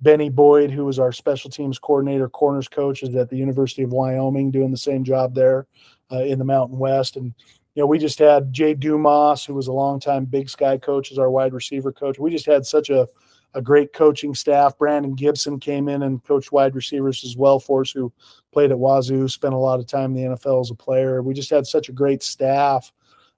Benny 0.00 0.30
Boyd, 0.30 0.70
who 0.70 0.86
was 0.86 0.98
our 0.98 1.12
special 1.12 1.50
teams 1.50 1.78
coordinator, 1.78 2.28
corners 2.28 2.68
coach, 2.68 3.02
is 3.02 3.14
at 3.14 3.28
the 3.28 3.36
University 3.36 3.82
of 3.82 3.92
Wyoming 3.92 4.50
doing 4.50 4.70
the 4.70 4.76
same 4.76 5.04
job 5.04 5.34
there 5.34 5.66
uh, 6.10 6.24
in 6.24 6.38
the 6.38 6.44
Mountain 6.44 6.78
West. 6.78 7.16
And 7.16 7.34
you 7.74 7.82
know, 7.82 7.86
we 7.86 7.98
just 7.98 8.18
had 8.18 8.52
Jay 8.52 8.74
Dumas, 8.74 9.44
who 9.44 9.54
was 9.54 9.66
a 9.66 9.72
longtime 9.72 10.24
Big 10.24 10.48
Sky 10.48 10.78
coach, 10.78 11.12
as 11.12 11.18
our 11.18 11.30
wide 11.30 11.52
receiver 11.52 11.92
coach. 11.92 12.18
We 12.18 12.30
just 12.30 12.46
had 12.46 12.64
such 12.64 12.88
a 12.88 13.06
a 13.54 13.62
great 13.62 13.92
coaching 13.92 14.34
staff. 14.34 14.78
Brandon 14.78 15.14
Gibson 15.14 15.58
came 15.58 15.88
in 15.88 16.02
and 16.02 16.22
coached 16.24 16.52
wide 16.52 16.74
receivers 16.74 17.24
as 17.24 17.36
well 17.36 17.58
for 17.58 17.82
us, 17.82 17.90
who 17.90 18.12
played 18.52 18.70
at 18.70 18.78
Wazoo, 18.78 19.28
spent 19.28 19.54
a 19.54 19.58
lot 19.58 19.80
of 19.80 19.86
time 19.86 20.16
in 20.16 20.30
the 20.30 20.36
NFL 20.36 20.60
as 20.60 20.70
a 20.70 20.74
player. 20.74 21.22
We 21.22 21.34
just 21.34 21.50
had 21.50 21.66
such 21.66 21.88
a 21.88 21.92
great 21.92 22.22
staff, 22.22 22.92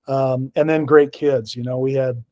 um, 0.09 0.53
and 0.55 0.68
then 0.68 0.85
great 0.85 1.12
kids. 1.12 1.57
You 1.57 1.62
know, 1.62 1.79
we 1.79 1.94
had 1.94 2.22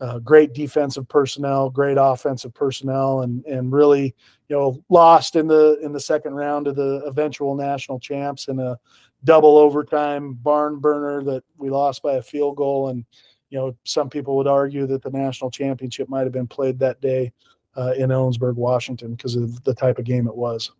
uh, 0.00 0.18
great 0.20 0.54
defensive 0.54 1.08
personnel, 1.08 1.70
great 1.70 1.96
offensive 1.98 2.54
personnel, 2.54 3.22
and 3.22 3.44
and 3.44 3.72
really, 3.72 4.14
you 4.48 4.56
know, 4.56 4.82
lost 4.88 5.36
in 5.36 5.46
the 5.46 5.78
in 5.82 5.92
the 5.92 6.00
second 6.00 6.34
round 6.34 6.66
of 6.66 6.76
the 6.76 7.02
eventual 7.06 7.54
national 7.54 7.98
champs 7.98 8.48
in 8.48 8.58
a 8.58 8.78
double 9.24 9.58
overtime 9.58 10.34
barn 10.34 10.78
burner 10.78 11.24
that 11.24 11.42
we 11.56 11.70
lost 11.70 12.02
by 12.02 12.14
a 12.14 12.22
field 12.22 12.56
goal 12.56 12.88
and 12.88 13.04
you 13.50 13.58
know, 13.58 13.76
some 13.84 14.10
people 14.10 14.36
would 14.36 14.46
argue 14.46 14.86
that 14.86 15.02
the 15.02 15.10
national 15.10 15.50
championship 15.50 16.08
might 16.08 16.24
have 16.24 16.32
been 16.32 16.46
played 16.46 16.78
that 16.78 17.00
day 17.00 17.32
uh, 17.76 17.92
in 17.96 18.10
Ellensburg, 18.10 18.54
Washington, 18.54 19.14
because 19.14 19.36
of 19.36 19.62
the 19.64 19.74
type 19.74 19.98
of 19.98 20.04
game 20.04 20.26
it 20.26 20.36
was. 20.36 20.70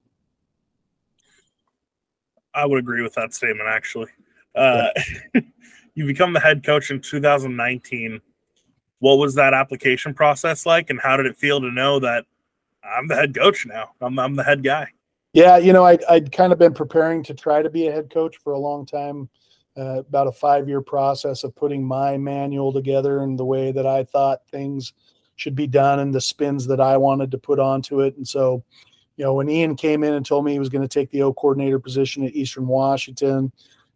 I 2.55 2.67
would 2.67 2.79
agree 2.79 3.03
with 3.03 3.15
that 3.15 3.35
statement, 3.35 3.69
actually. 3.69 4.09
Uh, 4.55 4.89
yeah. 5.35 5.41
you 5.95 6.07
become 6.07 6.33
the 6.33 6.41
head 6.41 6.65
coach 6.65 6.91
in 6.91 7.01
2019. 7.01 8.21
What 8.99 9.19
was 9.19 9.35
that 9.37 9.55
application 9.55 10.13
process 10.13 10.67
like, 10.67 10.91
and 10.91 11.01
how 11.01 11.17
did 11.17 11.27
it 11.27 11.37
feel 11.37 11.61
to 11.61 11.71
know 11.71 12.01
that 12.01 12.25
I'm 12.83 13.07
the 13.07 13.15
head 13.15 13.35
coach 13.35 13.65
now? 13.65 13.91
I'm, 14.01 14.19
I'm 14.19 14.35
the 14.35 14.43
head 14.43 14.65
guy. 14.65 14.89
Yeah, 15.33 15.57
you 15.59 15.73
know, 15.73 15.85
I'd, 15.85 16.03
I'd 16.05 16.33
kind 16.33 16.53
of 16.53 16.59
been 16.59 16.75
preparing 16.75 17.23
to 17.25 17.35
try 17.35 17.63
to 17.63 17.71
be 17.71 17.87
a 17.87 17.93
head 17.93 18.11
coach 18.11 18.39
for 18.39 18.55
a 18.55 18.59
long 18.59 18.87
time 18.87 19.29
uh, 19.79 20.01
about 20.01 20.27
a 20.27 20.33
five 20.33 20.69
year 20.69 20.81
process 20.81 21.45
of 21.45 21.55
putting 21.55 21.85
my 21.85 22.17
manual 22.17 22.73
together 22.73 23.21
and 23.23 23.39
the 23.39 23.45
way 23.45 23.71
that 23.71 23.87
I 23.87 24.05
thought 24.05 24.43
things 24.51 24.93
should 25.37 25.55
be 25.55 25.69
done 25.69 26.01
and 26.01 26.13
the 26.13 26.21
spins 26.21 26.67
that 26.67 26.81
I 26.81 26.97
wanted 26.97 27.31
to 27.31 27.39
put 27.39 27.61
onto 27.61 28.01
it. 28.01 28.17
And 28.17 28.27
so, 28.27 28.65
you 29.17 29.25
know, 29.25 29.35
when 29.35 29.49
Ian 29.49 29.77
came 29.77 30.03
in 30.03 30.15
and 30.15 30.27
told 30.27 30.45
me 30.45 30.53
he 30.53 30.59
was 30.59 30.69
going 30.69 30.83
to 30.83 30.89
take 30.89 31.11
the 31.11 31.23
O 31.23 31.33
coordinator 31.33 31.79
position 31.79 32.25
at 32.25 32.35
Eastern 32.35 32.67
Washington, 32.67 33.53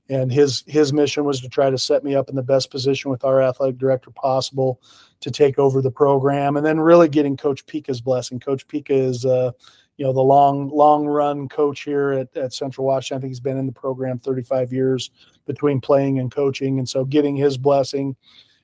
and 0.08 0.32
his 0.32 0.64
his 0.66 0.92
mission 0.92 1.24
was 1.24 1.40
to 1.40 1.48
try 1.48 1.70
to 1.70 1.78
set 1.78 2.04
me 2.04 2.14
up 2.14 2.28
in 2.28 2.36
the 2.36 2.42
best 2.42 2.70
position 2.70 3.10
with 3.10 3.24
our 3.24 3.40
athletic 3.40 3.78
director 3.78 4.10
possible 4.10 4.80
to 5.20 5.30
take 5.30 5.58
over 5.58 5.80
the 5.80 5.90
program, 5.90 6.56
and 6.56 6.66
then 6.66 6.80
really 6.80 7.08
getting 7.08 7.36
Coach 7.36 7.64
Pika's 7.66 8.00
blessing. 8.00 8.40
Coach 8.40 8.66
Pika 8.66 8.90
is 8.90 9.24
uh, 9.24 9.52
you 9.96 10.04
know 10.04 10.12
the 10.12 10.20
long 10.20 10.68
long 10.68 11.06
run 11.06 11.48
coach 11.48 11.82
here 11.82 12.12
at, 12.12 12.36
at 12.36 12.52
Central 12.52 12.86
Washington. 12.86 13.18
I 13.18 13.20
think 13.20 13.30
he's 13.30 13.40
been 13.40 13.58
in 13.58 13.66
the 13.66 13.72
program 13.72 14.18
35 14.18 14.72
years 14.72 15.10
between 15.46 15.80
playing 15.80 16.18
and 16.18 16.30
coaching, 16.30 16.78
and 16.78 16.88
so 16.88 17.04
getting 17.04 17.36
his 17.36 17.56
blessing, 17.56 18.16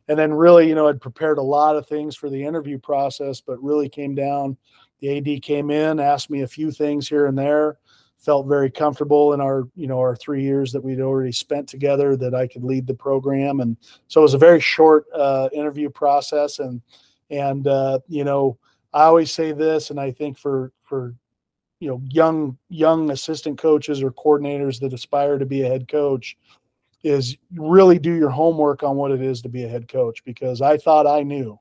and 0.09 0.19
then 0.19 0.33
really 0.33 0.69
you 0.69 0.75
know 0.75 0.89
I'd 0.89 1.01
prepared 1.01 1.39
a 1.39 1.43
lot 1.43 1.77
of 1.77 1.87
things 1.87 2.17
for 2.17 2.31
the 2.31 2.43
interview 2.43 2.79
process, 2.79 3.41
but 3.41 3.63
really 3.63 3.89
came 3.89 4.15
down. 4.15 4.57
The 5.01 5.19
AD 5.19 5.43
came 5.43 5.71
in, 5.71 6.01
asked 6.01 6.31
me 6.31 6.43
a 6.43 6.49
few 6.49 6.73
things 6.73 7.09
here 7.09 7.27
and 7.27 7.39
there. 7.39 7.79
Felt 8.19 8.49
very 8.49 8.71
comfortable 8.71 9.33
in 9.33 9.41
our 9.41 9.69
you 9.77 9.87
know 9.87 9.99
our 9.99 10.17
three 10.17 10.43
years 10.43 10.73
that 10.73 10.83
we'd 10.83 11.01
already 11.01 11.31
spent 11.31 11.69
together 11.69 12.17
that 12.17 12.35
I 12.35 12.49
could 12.49 12.65
lead 12.65 12.87
the 12.87 12.95
program, 12.95 13.61
and 13.61 13.77
so 14.09 14.23
it 14.23 14.25
was 14.25 14.35
a 14.35 14.39
very 14.39 14.61
short 14.61 15.05
uh, 15.15 15.51
interview 15.53 15.91
process, 15.91 16.59
and 16.59 16.81
and 17.31 17.67
uh, 17.67 18.01
you 18.09 18.25
know 18.25 18.59
I 18.93 19.05
always 19.05 19.31
say 19.31 19.53
this, 19.53 19.91
and 19.91 20.01
I 20.01 20.11
think 20.11 20.39
for 20.39 20.73
for 20.89 21.15
you 21.81 21.89
know 21.89 22.03
young 22.09 22.59
young 22.69 23.11
assistant 23.11 23.59
coaches 23.59 24.03
or 24.03 24.11
coordinators 24.11 24.81
that 24.81 24.93
aspire 24.93 25.39
to 25.39 25.47
be 25.47 25.63
a 25.63 25.69
head 25.69 25.89
coach, 25.89 26.37
is 27.03 27.37
really 27.55 27.99
do 27.99 28.15
your 28.15 28.31
homework 28.31 28.83
on 28.83 28.97
what 28.97 29.13
it 29.13 29.23
is 29.23 29.43
to 29.43 29.49
be 29.49 29.65
a 29.65 29.69
head 29.69 29.89
coach 29.89 30.25
because 30.25 30.61
I 30.61 30.79
thought 30.79 31.07
I 31.07 31.23
knew, 31.23 31.59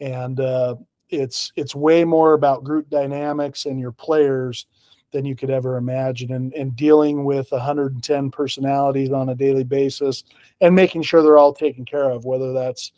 and 0.00 0.38
uh, 0.40 0.76
it's 1.08 1.52
it's 1.56 1.74
way 1.74 2.04
more 2.04 2.34
about 2.34 2.64
group 2.64 2.90
dynamics 2.90 3.66
and 3.66 3.80
your 3.80 3.92
players 3.92 4.66
than 5.12 5.24
you 5.24 5.36
could 5.36 5.50
ever 5.50 5.76
imagine 5.76 6.32
and, 6.32 6.52
and 6.54 6.74
dealing 6.74 7.24
with 7.24 7.52
110 7.52 8.30
personalities 8.32 9.12
on 9.12 9.28
a 9.28 9.34
daily 9.34 9.62
basis 9.62 10.24
and 10.60 10.74
making 10.74 11.02
sure 11.02 11.22
they're 11.22 11.38
all 11.38 11.54
taken 11.54 11.84
care 11.84 12.10
of 12.10 12.24
whether 12.24 12.52
that's 12.52 12.90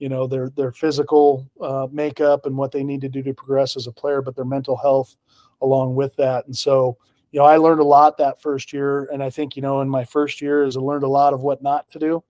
you 0.00 0.08
know 0.08 0.26
their 0.26 0.50
their 0.50 0.72
physical 0.72 1.48
uh, 1.60 1.86
makeup 1.92 2.46
and 2.46 2.56
what 2.56 2.72
they 2.72 2.82
need 2.82 3.02
to 3.02 3.08
do 3.08 3.22
to 3.22 3.32
progress 3.32 3.76
as 3.76 3.86
a 3.86 3.92
player, 3.92 4.20
but 4.20 4.34
their 4.34 4.44
mental 4.44 4.76
health 4.76 5.16
along 5.62 5.94
with 5.94 6.16
that. 6.16 6.46
And 6.46 6.56
so, 6.56 6.96
you 7.30 7.38
know, 7.38 7.46
I 7.46 7.58
learned 7.58 7.80
a 7.80 7.84
lot 7.84 8.16
that 8.16 8.40
first 8.40 8.72
year, 8.72 9.04
and 9.12 9.22
I 9.22 9.30
think 9.30 9.54
you 9.54 9.62
know 9.62 9.82
in 9.82 9.88
my 9.88 10.04
first 10.04 10.40
year 10.40 10.64
is 10.64 10.76
I 10.76 10.80
learned 10.80 11.04
a 11.04 11.08
lot 11.08 11.32
of 11.32 11.42
what 11.42 11.62
not 11.62 11.88
to 11.92 12.00
do 12.00 12.24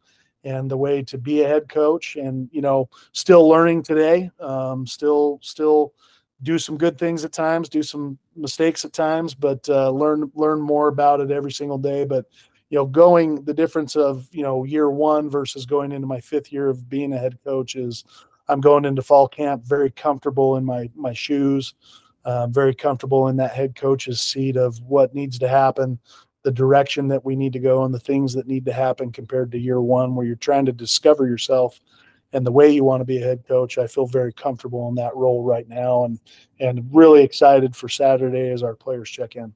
and 0.44 0.70
the 0.70 0.76
way 0.76 1.02
to 1.02 1.18
be 1.18 1.42
a 1.42 1.48
head 1.48 1.68
coach 1.68 2.16
and 2.16 2.48
you 2.52 2.60
know 2.60 2.88
still 3.12 3.48
learning 3.48 3.82
today 3.82 4.30
um, 4.40 4.86
still 4.86 5.38
still 5.42 5.92
do 6.42 6.58
some 6.58 6.78
good 6.78 6.98
things 6.98 7.24
at 7.24 7.32
times 7.32 7.68
do 7.68 7.82
some 7.82 8.18
mistakes 8.36 8.84
at 8.84 8.92
times 8.92 9.34
but 9.34 9.68
uh, 9.68 9.90
learn 9.90 10.30
learn 10.34 10.60
more 10.60 10.88
about 10.88 11.20
it 11.20 11.30
every 11.30 11.52
single 11.52 11.78
day 11.78 12.04
but 12.04 12.24
you 12.70 12.78
know, 12.78 12.86
going 12.86 13.44
the 13.44 13.52
difference 13.52 13.96
of, 13.96 14.28
you 14.30 14.42
know, 14.42 14.64
year 14.64 14.90
one 14.90 15.28
versus 15.28 15.66
going 15.66 15.92
into 15.92 16.06
my 16.06 16.20
fifth 16.20 16.52
year 16.52 16.68
of 16.68 16.88
being 16.88 17.12
a 17.12 17.18
head 17.18 17.36
coach 17.44 17.74
is 17.74 18.04
I'm 18.48 18.60
going 18.60 18.84
into 18.84 19.02
fall 19.02 19.28
camp 19.28 19.64
very 19.64 19.90
comfortable 19.90 20.56
in 20.56 20.64
my 20.64 20.88
my 20.94 21.12
shoes, 21.12 21.74
uh, 22.24 22.46
very 22.46 22.74
comfortable 22.74 23.28
in 23.28 23.36
that 23.36 23.52
head 23.52 23.74
coach's 23.74 24.20
seat 24.20 24.56
of 24.56 24.80
what 24.82 25.14
needs 25.14 25.38
to 25.40 25.48
happen, 25.48 25.98
the 26.42 26.52
direction 26.52 27.08
that 27.08 27.24
we 27.24 27.34
need 27.36 27.52
to 27.52 27.58
go, 27.58 27.84
and 27.84 27.92
the 27.92 28.00
things 28.00 28.32
that 28.34 28.46
need 28.46 28.64
to 28.66 28.72
happen 28.72 29.10
compared 29.12 29.50
to 29.52 29.58
year 29.58 29.80
one, 29.80 30.14
where 30.14 30.26
you're 30.26 30.36
trying 30.36 30.66
to 30.66 30.72
discover 30.72 31.26
yourself 31.26 31.80
and 32.32 32.46
the 32.46 32.52
way 32.52 32.70
you 32.70 32.84
want 32.84 33.00
to 33.00 33.04
be 33.04 33.18
a 33.18 33.26
head 33.26 33.42
coach. 33.48 33.78
I 33.78 33.88
feel 33.88 34.06
very 34.06 34.32
comfortable 34.32 34.88
in 34.88 34.94
that 34.94 35.16
role 35.16 35.42
right 35.42 35.68
now, 35.68 36.04
and 36.04 36.20
and 36.60 36.88
really 36.92 37.24
excited 37.24 37.74
for 37.74 37.88
Saturday 37.88 38.50
as 38.50 38.62
our 38.62 38.76
players 38.76 39.10
check 39.10 39.34
in 39.34 39.52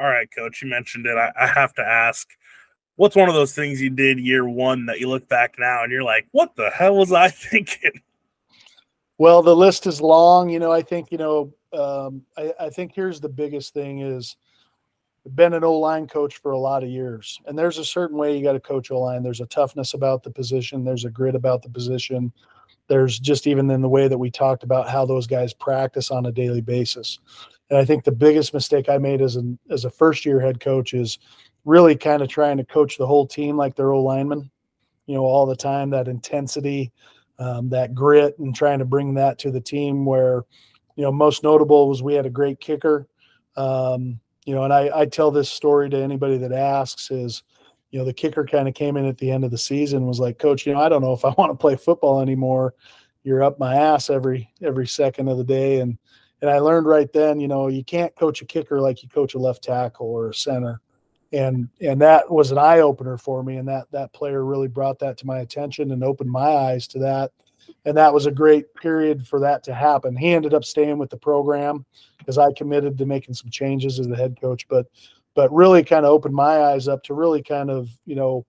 all 0.00 0.08
right, 0.08 0.28
coach, 0.34 0.62
you 0.62 0.68
mentioned 0.68 1.06
it. 1.06 1.16
I, 1.16 1.30
I 1.38 1.46
have 1.46 1.74
to 1.74 1.82
ask, 1.82 2.26
what's 2.96 3.16
one 3.16 3.28
of 3.28 3.34
those 3.34 3.54
things 3.54 3.80
you 3.80 3.90
did 3.90 4.18
year 4.18 4.48
one 4.48 4.86
that 4.86 4.98
you 4.98 5.08
look 5.08 5.28
back 5.28 5.56
now 5.58 5.82
and 5.82 5.92
you're 5.92 6.02
like, 6.02 6.26
what 6.32 6.56
the 6.56 6.70
hell 6.70 6.96
was 6.96 7.12
I 7.12 7.28
thinking? 7.28 8.00
Well, 9.18 9.42
the 9.42 9.54
list 9.54 9.86
is 9.86 10.00
long. 10.00 10.48
You 10.48 10.58
know, 10.58 10.72
I 10.72 10.80
think, 10.82 11.12
you 11.12 11.18
know, 11.18 11.52
um, 11.72 12.22
I, 12.36 12.52
I 12.58 12.70
think 12.70 12.92
here's 12.94 13.20
the 13.20 13.28
biggest 13.28 13.74
thing 13.74 14.00
is 14.00 14.36
been 15.34 15.52
an 15.52 15.64
O 15.64 15.78
line 15.78 16.06
coach 16.06 16.38
for 16.38 16.52
a 16.52 16.58
lot 16.58 16.82
of 16.82 16.88
years. 16.88 17.38
And 17.46 17.58
there's 17.58 17.76
a 17.78 17.84
certain 17.84 18.16
way 18.16 18.36
you 18.36 18.42
got 18.42 18.52
to 18.52 18.60
coach 18.60 18.90
O 18.90 18.98
line. 18.98 19.22
There's 19.22 19.42
a 19.42 19.46
toughness 19.46 19.92
about 19.92 20.22
the 20.22 20.30
position, 20.30 20.84
there's 20.84 21.04
a 21.04 21.10
grit 21.10 21.34
about 21.34 21.62
the 21.62 21.68
position. 21.68 22.32
There's 22.88 23.20
just 23.20 23.46
even 23.46 23.70
in 23.70 23.82
the 23.82 23.88
way 23.88 24.08
that 24.08 24.18
we 24.18 24.30
talked 24.32 24.64
about 24.64 24.88
how 24.88 25.06
those 25.06 25.28
guys 25.28 25.54
practice 25.54 26.10
on 26.10 26.26
a 26.26 26.32
daily 26.32 26.60
basis. 26.60 27.20
And 27.70 27.78
I 27.78 27.84
think 27.84 28.04
the 28.04 28.12
biggest 28.12 28.52
mistake 28.52 28.88
I 28.88 28.98
made 28.98 29.22
as 29.22 29.36
an 29.36 29.58
as 29.70 29.84
a 29.84 29.90
first 29.90 30.26
year 30.26 30.40
head 30.40 30.60
coach 30.60 30.92
is 30.92 31.18
really 31.64 31.96
kind 31.96 32.20
of 32.20 32.28
trying 32.28 32.56
to 32.56 32.64
coach 32.64 32.98
the 32.98 33.06
whole 33.06 33.26
team 33.26 33.56
like 33.56 33.76
they're 33.76 33.92
O 33.92 34.02
linemen, 34.02 34.50
you 35.06 35.14
know, 35.14 35.24
all 35.24 35.46
the 35.46 35.56
time. 35.56 35.90
That 35.90 36.08
intensity, 36.08 36.90
um, 37.38 37.68
that 37.68 37.94
grit, 37.94 38.38
and 38.38 38.54
trying 38.54 38.80
to 38.80 38.84
bring 38.84 39.14
that 39.14 39.38
to 39.40 39.50
the 39.50 39.60
team. 39.60 40.04
Where, 40.04 40.44
you 40.96 41.04
know, 41.04 41.12
most 41.12 41.44
notable 41.44 41.88
was 41.88 42.02
we 42.02 42.14
had 42.14 42.26
a 42.26 42.30
great 42.30 42.60
kicker. 42.60 43.06
Um, 43.56 44.20
you 44.44 44.54
know, 44.54 44.64
and 44.64 44.72
I, 44.72 44.90
I 44.92 45.06
tell 45.06 45.30
this 45.30 45.50
story 45.50 45.88
to 45.90 45.96
anybody 45.96 46.38
that 46.38 46.52
asks 46.52 47.10
is, 47.10 47.42
you 47.90 47.98
know, 47.98 48.04
the 48.04 48.12
kicker 48.12 48.44
kind 48.44 48.66
of 48.66 48.74
came 48.74 48.96
in 48.96 49.06
at 49.06 49.18
the 49.18 49.30
end 49.30 49.44
of 49.44 49.50
the 49.50 49.58
season 49.58 50.06
was 50.06 50.18
like, 50.18 50.38
Coach, 50.38 50.66
you 50.66 50.72
know, 50.72 50.80
I 50.80 50.88
don't 50.88 51.02
know 51.02 51.12
if 51.12 51.24
I 51.24 51.30
want 51.36 51.52
to 51.52 51.56
play 51.56 51.76
football 51.76 52.20
anymore. 52.20 52.74
You're 53.22 53.42
up 53.42 53.58
my 53.58 53.76
ass 53.76 54.08
every 54.08 54.50
every 54.62 54.86
second 54.86 55.28
of 55.28 55.36
the 55.38 55.44
day, 55.44 55.80
and 55.80 55.98
and 56.40 56.50
I 56.50 56.58
learned 56.58 56.86
right 56.86 57.12
then, 57.12 57.40
you 57.40 57.48
know, 57.48 57.68
you 57.68 57.84
can't 57.84 58.14
coach 58.16 58.40
a 58.42 58.46
kicker 58.46 58.80
like 58.80 59.02
you 59.02 59.08
coach 59.08 59.34
a 59.34 59.38
left 59.38 59.62
tackle 59.62 60.06
or 60.06 60.30
a 60.30 60.34
center. 60.34 60.80
And 61.32 61.68
and 61.80 62.00
that 62.00 62.30
was 62.30 62.50
an 62.50 62.58
eye 62.58 62.80
opener 62.80 63.16
for 63.16 63.42
me. 63.42 63.56
And 63.56 63.68
that 63.68 63.86
that 63.92 64.12
player 64.12 64.44
really 64.44 64.68
brought 64.68 64.98
that 65.00 65.16
to 65.18 65.26
my 65.26 65.40
attention 65.40 65.92
and 65.92 66.02
opened 66.02 66.30
my 66.30 66.48
eyes 66.48 66.86
to 66.88 66.98
that. 67.00 67.30
And 67.84 67.96
that 67.96 68.12
was 68.12 68.26
a 68.26 68.32
great 68.32 68.74
period 68.74 69.26
for 69.26 69.40
that 69.40 69.62
to 69.64 69.74
happen. 69.74 70.16
He 70.16 70.30
ended 70.30 70.54
up 70.54 70.64
staying 70.64 70.98
with 70.98 71.10
the 71.10 71.16
program 71.16 71.84
because 72.18 72.36
I 72.36 72.52
committed 72.52 72.98
to 72.98 73.06
making 73.06 73.34
some 73.34 73.50
changes 73.50 74.00
as 74.00 74.08
the 74.08 74.16
head 74.16 74.40
coach, 74.40 74.66
but 74.68 74.86
but 75.34 75.52
really 75.52 75.84
kind 75.84 76.04
of 76.04 76.10
opened 76.10 76.34
my 76.34 76.64
eyes 76.64 76.88
up 76.88 77.04
to 77.04 77.14
really 77.14 77.42
kind 77.42 77.70
of, 77.70 77.88
you 78.04 78.16
know, 78.16 78.44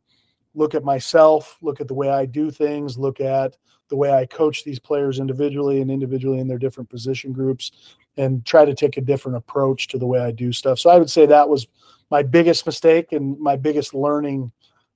look 0.56 0.74
at 0.74 0.84
myself, 0.84 1.58
look 1.62 1.80
at 1.80 1.88
the 1.88 1.94
way 1.94 2.10
I 2.10 2.26
do 2.26 2.50
things, 2.50 2.98
look 2.98 3.22
at 3.22 3.56
the 3.92 3.96
way 3.98 4.12
I 4.12 4.26
coach 4.26 4.64
these 4.64 4.80
players 4.80 5.20
individually 5.20 5.82
and 5.82 5.92
individually 5.92 6.40
in 6.40 6.48
their 6.48 6.58
different 6.58 6.90
position 6.90 7.34
groups, 7.34 7.72
and 8.18 8.44
try 8.46 8.64
to 8.64 8.74
take 8.74 8.96
a 8.96 9.02
different 9.02 9.38
approach 9.38 9.90
to 9.90 10.00
the 10.00 10.08
way 10.08 10.20
I 10.20 10.32
do 10.32 10.54
stuff. 10.54 10.80
So 10.80 10.90
I 10.90 10.98
would 10.98 11.10
say 11.10 11.26
that 11.26 11.48
was 11.48 11.68
my 12.10 12.24
biggest 12.24 12.66
mistake 12.66 13.12
and 13.12 13.38
my 13.38 13.58
biggest 13.58 13.94
learning 13.94 14.52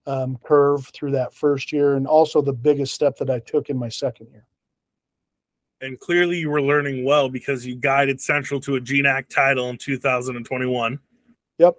um, 0.08 0.40
curve 0.44 0.88
through 0.88 1.12
that 1.12 1.34
first 1.34 1.74
year, 1.74 1.96
and 1.96 2.08
also 2.08 2.42
the 2.42 2.54
biggest 2.54 2.96
step 2.96 3.18
that 3.18 3.30
I 3.30 3.40
took 3.40 3.70
in 3.70 3.78
my 3.78 3.90
second 3.90 4.28
year. 4.32 4.46
And 5.82 6.00
clearly, 6.00 6.38
you 6.38 6.50
were 6.50 6.62
learning 6.62 7.04
well 7.04 7.28
because 7.28 7.66
you 7.66 7.76
guided 7.76 8.22
Central 8.22 8.62
to 8.62 8.78
a 8.78 8.82
GNAC 8.82 9.28
title 9.28 9.70
in 9.70 9.78
2021. 9.78 11.00
Yep. 11.58 11.76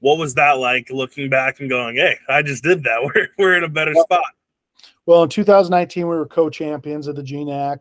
What 0.00 0.18
was 0.18 0.34
that 0.34 0.58
like 0.58 0.90
looking 0.90 1.30
back 1.30 1.60
and 1.60 1.70
going, 1.70 1.96
hey, 1.96 2.18
I 2.28 2.42
just 2.42 2.62
did 2.62 2.84
that? 2.84 2.98
We're, 3.14 3.28
we're 3.38 3.56
in 3.56 3.64
a 3.64 3.68
better 3.68 3.94
yep. 3.94 4.04
spot. 4.04 4.34
Well, 5.06 5.22
in 5.22 5.28
2019, 5.28 6.06
we 6.06 6.16
were 6.16 6.26
co-champions 6.26 7.06
of 7.06 7.16
the 7.16 7.22
GNAC. 7.22 7.80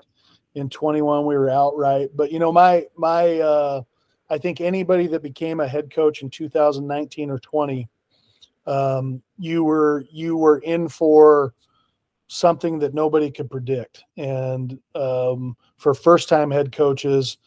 In 0.56 0.70
21, 0.70 1.26
we 1.26 1.36
were 1.36 1.50
outright. 1.50 2.10
But 2.16 2.32
you 2.32 2.40
know, 2.40 2.52
my 2.52 2.86
my 2.96 3.40
uh, 3.40 3.82
I 4.30 4.38
think 4.38 4.62
anybody 4.62 5.08
that 5.08 5.22
became 5.22 5.60
a 5.60 5.68
head 5.68 5.92
coach 5.94 6.22
in 6.22 6.30
2019 6.30 7.30
or 7.30 7.40
20, 7.40 7.88
um, 8.66 9.22
you 9.38 9.64
were 9.64 10.06
you 10.12 10.38
were 10.38 10.60
in 10.60 10.88
for 10.90 11.54
something 12.28 12.80
that 12.80 12.94
nobody 12.94 13.32
could 13.32 13.50
predict. 13.50 14.04
And 14.18 14.80
um, 14.96 15.56
for 15.78 15.94
first-time 15.94 16.52
head 16.52 16.72
coaches, 16.72 17.38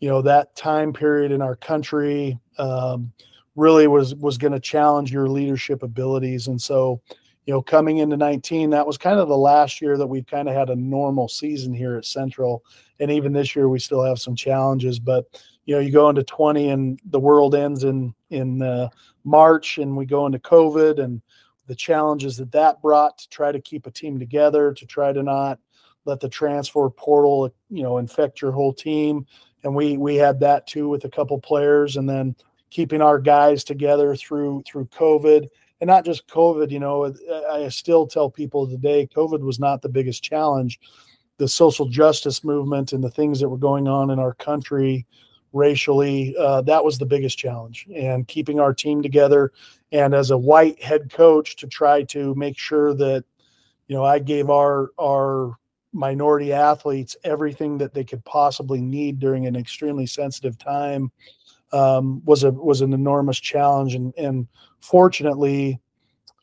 you 0.00 0.08
know 0.08 0.22
that 0.22 0.54
time 0.56 0.92
period 0.92 1.32
in 1.32 1.42
our 1.42 1.56
country 1.56 2.38
um, 2.58 3.12
really 3.56 3.86
was 3.86 4.14
was 4.14 4.38
going 4.38 4.52
to 4.52 4.60
challenge 4.60 5.12
your 5.12 5.28
leadership 5.28 5.82
abilities. 5.82 6.46
And 6.46 6.60
so 6.60 7.00
you 7.48 7.54
know, 7.54 7.62
coming 7.62 7.96
into 7.96 8.18
19, 8.18 8.68
that 8.68 8.86
was 8.86 8.98
kind 8.98 9.18
of 9.18 9.26
the 9.26 9.34
last 9.34 9.80
year 9.80 9.96
that 9.96 10.06
we 10.06 10.22
kind 10.22 10.50
of 10.50 10.54
had 10.54 10.68
a 10.68 10.76
normal 10.76 11.28
season 11.28 11.72
here 11.72 11.96
at 11.96 12.04
Central. 12.04 12.62
And 13.00 13.10
even 13.10 13.32
this 13.32 13.56
year, 13.56 13.70
we 13.70 13.78
still 13.78 14.04
have 14.04 14.18
some 14.18 14.36
challenges. 14.36 14.98
But 14.98 15.24
you 15.64 15.74
know, 15.74 15.80
you 15.80 15.90
go 15.90 16.10
into 16.10 16.22
20, 16.22 16.68
and 16.68 17.00
the 17.06 17.18
world 17.18 17.54
ends 17.54 17.84
in 17.84 18.14
in 18.28 18.60
uh, 18.60 18.90
March, 19.24 19.78
and 19.78 19.96
we 19.96 20.04
go 20.04 20.26
into 20.26 20.38
COVID, 20.38 21.02
and 21.02 21.22
the 21.68 21.74
challenges 21.74 22.36
that 22.36 22.52
that 22.52 22.82
brought 22.82 23.16
to 23.16 23.28
try 23.30 23.50
to 23.50 23.62
keep 23.62 23.86
a 23.86 23.90
team 23.90 24.18
together, 24.18 24.74
to 24.74 24.84
try 24.84 25.14
to 25.14 25.22
not 25.22 25.58
let 26.04 26.20
the 26.20 26.28
transfer 26.28 26.90
portal, 26.90 27.50
you 27.70 27.82
know, 27.82 27.96
infect 27.96 28.42
your 28.42 28.52
whole 28.52 28.74
team. 28.74 29.24
And 29.64 29.74
we 29.74 29.96
we 29.96 30.16
had 30.16 30.38
that 30.40 30.66
too 30.66 30.90
with 30.90 31.06
a 31.06 31.10
couple 31.10 31.40
players, 31.40 31.96
and 31.96 32.06
then 32.06 32.36
keeping 32.68 33.00
our 33.00 33.18
guys 33.18 33.64
together 33.64 34.14
through 34.16 34.64
through 34.66 34.84
COVID 34.88 35.48
and 35.80 35.88
not 35.88 36.04
just 36.04 36.26
COVID. 36.28 36.70
You 36.70 36.80
know, 36.80 37.14
I 37.50 37.68
still 37.68 38.06
tell 38.06 38.30
people 38.30 38.68
today, 38.68 39.08
COVID 39.14 39.40
was 39.40 39.58
not 39.58 39.82
the 39.82 39.88
biggest 39.88 40.22
challenge. 40.22 40.80
The 41.38 41.48
social 41.48 41.88
justice 41.88 42.42
movement 42.42 42.92
and 42.92 43.02
the 43.02 43.10
things 43.10 43.38
that 43.38 43.48
were 43.48 43.58
going 43.58 43.86
on 43.86 44.10
in 44.10 44.18
our 44.18 44.34
country 44.34 45.06
racially, 45.52 46.36
uh, 46.38 46.62
that 46.62 46.84
was 46.84 46.98
the 46.98 47.06
biggest 47.06 47.38
challenge. 47.38 47.86
And 47.94 48.26
keeping 48.26 48.60
our 48.60 48.74
team 48.74 49.02
together, 49.02 49.52
and 49.92 50.14
as 50.14 50.30
a 50.30 50.38
white 50.38 50.82
head 50.82 51.10
coach, 51.10 51.56
to 51.56 51.66
try 51.66 52.02
to 52.04 52.34
make 52.34 52.58
sure 52.58 52.92
that, 52.94 53.24
you 53.86 53.96
know, 53.96 54.04
I 54.04 54.18
gave 54.18 54.50
our 54.50 54.90
our 54.98 55.56
minority 55.94 56.52
athletes 56.52 57.16
everything 57.24 57.78
that 57.78 57.94
they 57.94 58.04
could 58.04 58.22
possibly 58.24 58.80
need 58.80 59.18
during 59.18 59.46
an 59.46 59.56
extremely 59.56 60.06
sensitive 60.06 60.58
time 60.58 61.10
um, 61.72 62.22
was 62.24 62.44
a 62.44 62.50
was 62.50 62.82
an 62.82 62.92
enormous 62.92 63.38
challenge. 63.38 63.94
And 63.94 64.12
and 64.18 64.48
fortunately, 64.80 65.80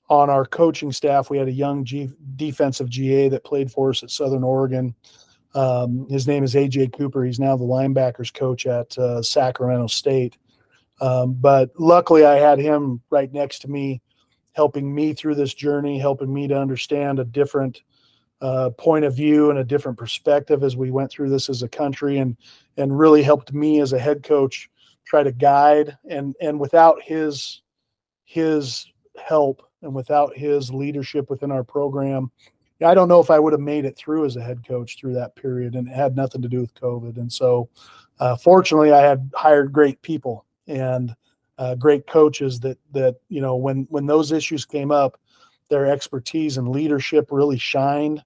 on 0.10 0.30
our 0.30 0.46
coaching 0.46 0.92
staff, 0.92 1.30
we 1.30 1.38
had 1.38 1.48
a 1.48 1.54
young 1.54 1.84
G, 1.84 2.10
defensive 2.36 2.90
GA 2.90 3.30
that 3.30 3.44
played 3.44 3.72
for 3.72 3.90
us 3.90 4.04
at 4.04 4.12
Southern 4.12 4.44
Oregon. 4.44 4.94
Um, 5.56 6.08
his 6.10 6.28
name 6.28 6.44
is 6.44 6.54
AJ 6.54 6.94
Cooper. 6.94 7.24
He's 7.24 7.40
now 7.40 7.56
the 7.56 7.64
linebackers 7.64 8.34
coach 8.34 8.66
at 8.66 8.98
uh, 8.98 9.22
Sacramento 9.22 9.88
State. 9.88 10.38
Um, 11.02 11.34
but 11.34 11.72
luckily, 11.80 12.26
I 12.26 12.36
had 12.36 12.60
him 12.60 13.02
right 13.10 13.32
next 13.32 13.60
to 13.60 13.70
me, 13.70 14.02
helping 14.54 14.94
me 14.94 15.14
through 15.14 15.36
this 15.36 15.54
journey, 15.54 15.98
helping 15.98 16.34
me 16.34 16.48
to 16.48 16.58
understand 16.58 17.20
a 17.20 17.26
different 17.26 17.82
uh, 18.42 18.70
point 18.72 19.06
of 19.06 19.16
view 19.16 19.50
and 19.50 19.60
a 19.60 19.64
different 19.64 19.98
perspective 19.98 20.64
as 20.64 20.76
we 20.76 20.92
went 20.92 21.10
through 21.10 21.30
this 21.30 21.50
as 21.50 21.64
a 21.64 21.70
country, 21.70 22.18
and 22.18 22.38
and 22.78 22.98
really 22.98 23.24
helped 23.24 23.54
me 23.54 23.80
as 23.80 23.94
a 23.94 24.00
head 24.00 24.24
coach 24.24 24.70
try 25.06 25.24
to 25.24 25.32
guide 25.32 25.98
and 26.10 26.36
and 26.42 26.60
without 26.60 27.02
his 27.02 27.62
his 28.26 28.92
help 29.24 29.62
and 29.82 29.96
without 29.96 30.36
his 30.36 30.72
leadership 30.72 31.30
within 31.30 31.52
our 31.52 31.64
program 31.64 32.30
I 32.84 32.94
don't 32.94 33.08
know 33.08 33.22
if 33.22 33.30
I 33.30 33.40
would 33.40 33.54
have 33.54 33.62
made 33.62 33.86
it 33.86 33.96
through 33.96 34.26
as 34.26 34.36
a 34.36 34.44
head 34.44 34.68
coach 34.68 34.98
through 34.98 35.14
that 35.14 35.36
period, 35.36 35.76
and 35.76 35.88
it 35.88 35.96
had 35.96 36.16
nothing 36.16 36.42
to 36.42 36.50
do 36.50 36.60
with 36.60 36.74
COVID. 36.74 37.18
And 37.18 37.32
so, 37.32 37.70
uh, 38.20 38.36
fortunately, 38.36 38.92
I 38.92 39.02
had 39.02 39.32
hired 39.34 39.72
great 39.72 40.02
people 40.02 40.46
and 40.68 41.16
uh, 41.58 41.76
great 41.76 42.06
coaches 42.06 42.60
that 42.62 42.78
that 42.92 43.16
you 43.30 43.40
know 43.40 43.56
when 43.56 43.88
when 43.90 44.06
those 44.06 44.34
issues 44.34 44.66
came 44.66 44.92
up, 44.92 45.18
their 45.70 45.86
expertise 45.86 46.58
and 46.58 46.68
leadership 46.68 47.30
really 47.32 47.58
shined 47.58 48.24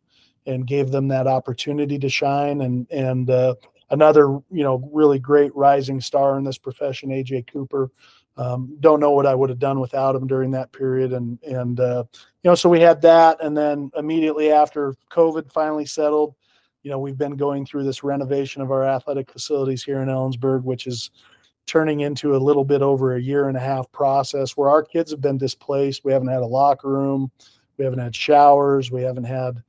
and 0.47 0.65
gave 0.65 0.89
them 0.89 1.07
that 1.09 1.27
opportunity 1.27 1.99
to 1.99 2.09
shine. 2.09 2.61
And 2.61 2.87
and 2.89 3.29
uh, 3.29 3.53
another, 3.91 4.39
you 4.49 4.63
know, 4.63 4.89
really 4.91 5.19
great 5.19 5.55
rising 5.55 6.01
star 6.01 6.39
in 6.39 6.43
this 6.43 6.57
profession, 6.57 7.09
AJ 7.09 7.51
Cooper. 7.51 7.91
Um, 8.39 8.77
don't 8.79 9.01
know 9.01 9.11
what 9.11 9.25
I 9.25 9.35
would 9.35 9.49
have 9.49 9.59
done 9.59 9.81
without 9.81 10.15
him 10.15 10.25
during 10.25 10.51
that 10.51 10.71
period, 10.71 11.11
and 11.11 11.37
and 11.43 11.77
uh, 11.77 12.05
you 12.41 12.49
know, 12.49 12.55
so 12.55 12.69
we 12.69 12.79
had 12.79 13.01
that, 13.01 13.43
and 13.43 13.55
then 13.55 13.91
immediately 13.97 14.49
after 14.49 14.95
COVID 15.11 15.51
finally 15.51 15.85
settled, 15.85 16.35
you 16.81 16.89
know, 16.89 16.99
we've 16.99 17.17
been 17.17 17.35
going 17.35 17.65
through 17.65 17.83
this 17.83 18.01
renovation 18.01 18.61
of 18.61 18.71
our 18.71 18.85
athletic 18.85 19.29
facilities 19.29 19.83
here 19.83 20.01
in 20.01 20.07
Ellensburg, 20.07 20.63
which 20.63 20.87
is 20.87 21.11
turning 21.65 21.99
into 21.99 22.33
a 22.33 22.37
little 22.37 22.63
bit 22.63 22.81
over 22.81 23.15
a 23.15 23.21
year 23.21 23.49
and 23.49 23.57
a 23.57 23.59
half 23.59 23.91
process 23.91 24.55
where 24.55 24.69
our 24.69 24.83
kids 24.83 25.11
have 25.11 25.19
been 25.19 25.37
displaced. 25.37 26.05
We 26.05 26.13
haven't 26.13 26.29
had 26.29 26.41
a 26.41 26.45
locker 26.45 26.87
room, 26.87 27.29
we 27.77 27.83
haven't 27.83 27.99
had 27.99 28.15
showers, 28.15 28.89
we 28.89 29.01
haven't 29.01 29.25
had 29.25 29.61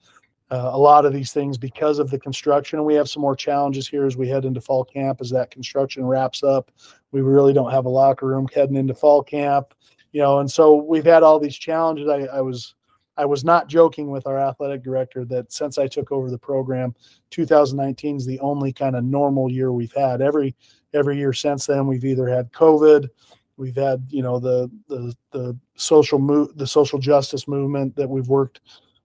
uh, 0.51 0.71
a 0.73 0.79
lot 0.79 1.05
of 1.05 1.13
these 1.13 1.33
things 1.33 1.57
because 1.57 1.99
of 1.99 2.11
the 2.11 2.19
construction. 2.19 2.79
And 2.79 2.87
we 2.87 2.95
have 2.95 3.09
some 3.09 3.21
more 3.21 3.37
challenges 3.37 3.89
here 3.89 4.05
as 4.05 4.17
we 4.17 4.29
head 4.29 4.45
into 4.45 4.61
fall 4.61 4.85
camp 4.85 5.21
as 5.21 5.31
that 5.31 5.51
construction 5.51 6.05
wraps 6.05 6.43
up. 6.43 6.71
We 7.13 7.21
really 7.21 7.53
don't 7.53 7.71
have 7.71 7.87
a 7.87 7.91
locker 7.91 8.27
room 8.27 8.49
heading 8.53 8.77
into 8.77 8.95
fall 8.95 9.23
camp, 9.23 9.75
you 10.13 10.21
know, 10.21 10.41
and 10.41 10.51
so 10.51 10.75
we've 10.75 11.05
had 11.05 11.23
all 11.23 11.39
these 11.39 11.57
challenges. 11.57 12.09
I, 12.09 12.37
I 12.37 12.41
was 12.41 12.75
I 13.17 13.27
was 13.27 13.45
not 13.45 13.69
joking 13.69 14.11
with 14.11 14.27
our 14.27 14.39
athletic 14.39 14.83
director 14.83 15.25
that 15.27 15.53
since 15.53 15.77
I 15.77 15.87
took 15.87 16.11
over 16.11 16.31
the 16.31 16.39
program, 16.39 16.95
2019 17.31 18.17
is 18.17 18.25
the 18.25 18.41
only 18.41 18.73
kind 18.73 18.97
of 18.97 19.05
normal 19.05 19.51
year 19.51 19.73
we've 19.73 19.93
had. 19.93 20.23
Every 20.23 20.57
every 20.95 21.19
year 21.19 21.33
since 21.33 21.67
then, 21.67 21.87
we've 21.87 22.05
either 22.05 22.29
had 22.29 22.51
COVID, 22.53 23.09
we've 23.57 23.77
had 23.77 24.07
you 24.09 24.23
know 24.23 24.41
the 24.41 24.71
the 24.89 25.15
the 25.33 25.57
social 25.77 26.19
move 26.19 26.57
the 26.57 26.67
social 26.67 26.99
justice 26.99 27.47
movement 27.47 27.95
that 27.95 28.09
we've 28.09 28.29
worked 28.29 28.61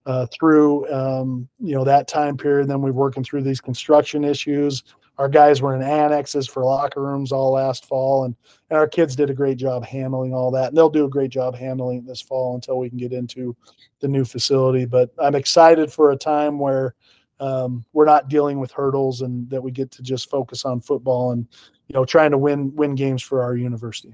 uh, 0.06 0.28
through 0.28 0.91
um, 0.94 1.48
you 1.60 1.76
know 1.76 1.84
that 1.84 2.08
time 2.08 2.38
period. 2.38 2.68
Then 2.68 2.82
we're 2.82 2.91
working 2.91 3.24
through 3.24 3.44
these 3.44 3.62
construction 3.62 4.24
issues. 4.24 4.84
Our 5.18 5.30
guys 5.30 5.62
were 5.62 5.74
in 5.74 5.82
annexes 5.82 6.46
for 6.48 6.63
locker 6.63 7.02
rooms 7.02 7.32
all 7.32 7.54
last 7.54 7.86
fall, 7.86 8.26
and, 8.26 8.36
and 8.70 8.78
our 8.78 8.88
kids 8.88 9.15
did 9.15 9.30
a 9.30 9.34
great 9.34 9.58
job 9.58 9.86
handling 9.86 10.34
all 10.34 10.52
that. 10.52 10.70
And 10.70 10.78
they'll 10.78 10.89
do 10.89 11.06
a 11.06 11.10
great 11.10 11.32
job 11.32 11.56
handling 11.56 11.99
it 11.99 12.06
this 12.06 12.22
fall 12.22 12.56
until 12.56 12.80
we 12.80 12.89
can 12.89 12.97
get 12.97 13.14
into 13.14 13.56
the 14.01 14.08
new 14.10 14.26
facility. 14.26 14.86
But 14.86 15.12
I'm 15.18 15.36
excited 15.36 15.91
for 15.91 16.12
a 16.12 16.18
time 16.18 16.60
where 16.60 16.95
um, 17.39 17.86
we're 17.93 18.06
not 18.06 18.28
dealing 18.28 18.60
with 18.60 18.72
hurdles 18.72 19.22
and 19.22 19.49
that 19.49 19.62
we 19.62 19.72
get 19.72 19.89
to 19.91 20.01
just 20.01 20.30
focus 20.30 20.66
on 20.66 20.82
football 20.82 21.32
and 21.32 21.47
you 21.88 21.93
know 21.93 22.06
trying 22.06 22.32
to 22.32 22.38
win 22.38 22.76
win 22.76 22.95
games 22.95 23.24
for 23.24 23.41
our 23.41 23.56
university. 23.56 24.14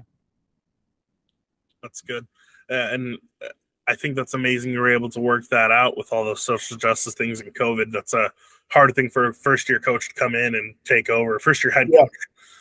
That's 1.82 2.00
good, 2.00 2.26
uh, 2.70 2.90
and 2.92 3.18
I 3.88 3.96
think 3.96 4.14
that's 4.14 4.34
amazing. 4.34 4.72
You 4.72 4.80
were 4.80 4.92
able 4.92 5.10
to 5.10 5.20
work 5.20 5.48
that 5.48 5.70
out 5.70 5.96
with 5.96 6.12
all 6.12 6.24
those 6.24 6.42
social 6.42 6.76
justice 6.76 7.14
things 7.14 7.40
and 7.40 7.52
COVID. 7.54 7.90
That's 7.90 8.14
a 8.14 8.32
hard 8.68 8.94
thing 8.94 9.10
for 9.10 9.28
a 9.28 9.34
first 9.34 9.68
year 9.68 9.80
coach 9.80 10.08
to 10.08 10.14
come 10.14 10.34
in 10.34 10.54
and 10.54 10.74
take 10.84 11.10
over. 11.10 11.38
First 11.38 11.64
year 11.64 11.72
head 11.72 11.88
yeah. 11.90 12.00
coach. 12.00 12.10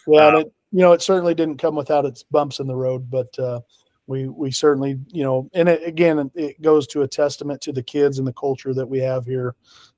Yeah, 0.08 0.28
um, 0.28 0.36
it, 0.38 0.54
you 0.72 0.80
know, 0.80 0.94
it 0.94 1.02
certainly 1.02 1.36
didn't 1.36 1.58
come 1.58 1.76
without 1.76 2.06
its 2.06 2.24
bumps 2.24 2.60
in 2.60 2.68
the 2.68 2.76
road, 2.76 3.10
but 3.10 3.38
uh, 3.38 3.62
we 4.08 4.28
we 4.28 4.52
certainly, 4.52 5.00
you 5.10 5.24
know, 5.24 5.50
and 5.54 5.70
it, 5.70 5.84
again, 5.88 6.32
it 6.34 6.62
goes 6.62 6.88
to 6.88 7.04
a 7.04 7.08
testament 7.08 7.62
to 7.62 7.72
the 7.72 7.84
kids 7.84 8.18
and 8.18 8.28
the 8.28 8.34
culture 8.34 8.74
that 8.74 8.88
we 8.88 9.00
have 9.00 9.26
here 9.26 9.56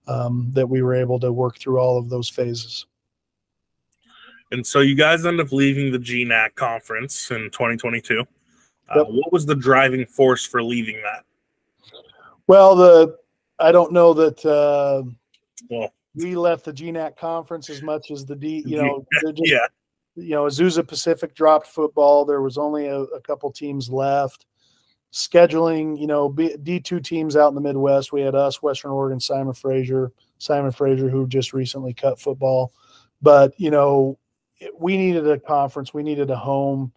um, 0.07 0.51
that 0.53 0.67
we 0.67 0.81
were 0.81 0.93
able 0.93 1.19
to 1.19 1.31
work 1.31 1.57
through 1.57 1.79
all 1.79 1.97
of 1.97 2.09
those 2.09 2.29
phases. 2.29 2.85
And 4.51 4.65
so 4.65 4.81
you 4.81 4.93
guys 4.93 5.25
end 5.25 5.39
up 5.39 5.51
leaving 5.51 5.91
the 5.91 5.97
GNAC 5.97 6.53
conference 6.55 7.31
in 7.31 7.49
2022. 7.49 8.23
Yep. 8.95 9.07
Uh, 9.07 9.09
what 9.09 9.31
was 9.31 9.45
the 9.45 9.55
driving 9.55 10.05
force 10.05 10.45
for 10.45 10.63
leaving 10.63 11.01
that? 11.03 11.25
Well, 12.47 12.75
the 12.75 13.17
I 13.59 13.71
don't 13.71 13.91
know 13.91 14.13
that. 14.13 14.45
Uh, 14.45 15.03
well, 15.69 15.93
we 16.15 16.35
left 16.35 16.65
the 16.65 16.73
GNAC 16.73 17.17
conference 17.17 17.69
as 17.69 17.81
much 17.81 18.11
as 18.11 18.25
the 18.25 18.35
D. 18.35 18.63
You 18.65 18.81
know, 18.81 19.05
just, 19.21 19.41
yeah. 19.43 19.65
You 20.15 20.31
know, 20.31 20.43
Azusa 20.43 20.87
Pacific 20.87 21.33
dropped 21.33 21.67
football. 21.67 22.23
There 22.25 22.41
was 22.41 22.57
only 22.57 22.87
a, 22.87 22.99
a 22.99 23.21
couple 23.21 23.51
teams 23.51 23.89
left. 23.89 24.45
Scheduling, 25.11 25.99
you 25.99 26.07
know, 26.07 26.31
D 26.63 26.79
two 26.79 26.99
teams 26.99 27.35
out 27.35 27.49
in 27.49 27.55
the 27.55 27.61
Midwest. 27.61 28.11
We 28.11 28.21
had 28.21 28.35
us, 28.35 28.61
Western 28.61 28.91
Oregon, 28.91 29.19
Simon 29.19 29.53
Fraser, 29.53 30.11
Simon 30.39 30.71
Fraser, 30.71 31.09
who 31.09 31.27
just 31.27 31.53
recently 31.53 31.93
cut 31.93 32.19
football. 32.19 32.73
But 33.21 33.53
you 33.57 33.71
know, 33.71 34.17
we 34.77 34.97
needed 34.97 35.27
a 35.27 35.39
conference. 35.39 35.93
We 35.93 36.03
needed 36.03 36.29
a 36.29 36.35
home. 36.35 36.91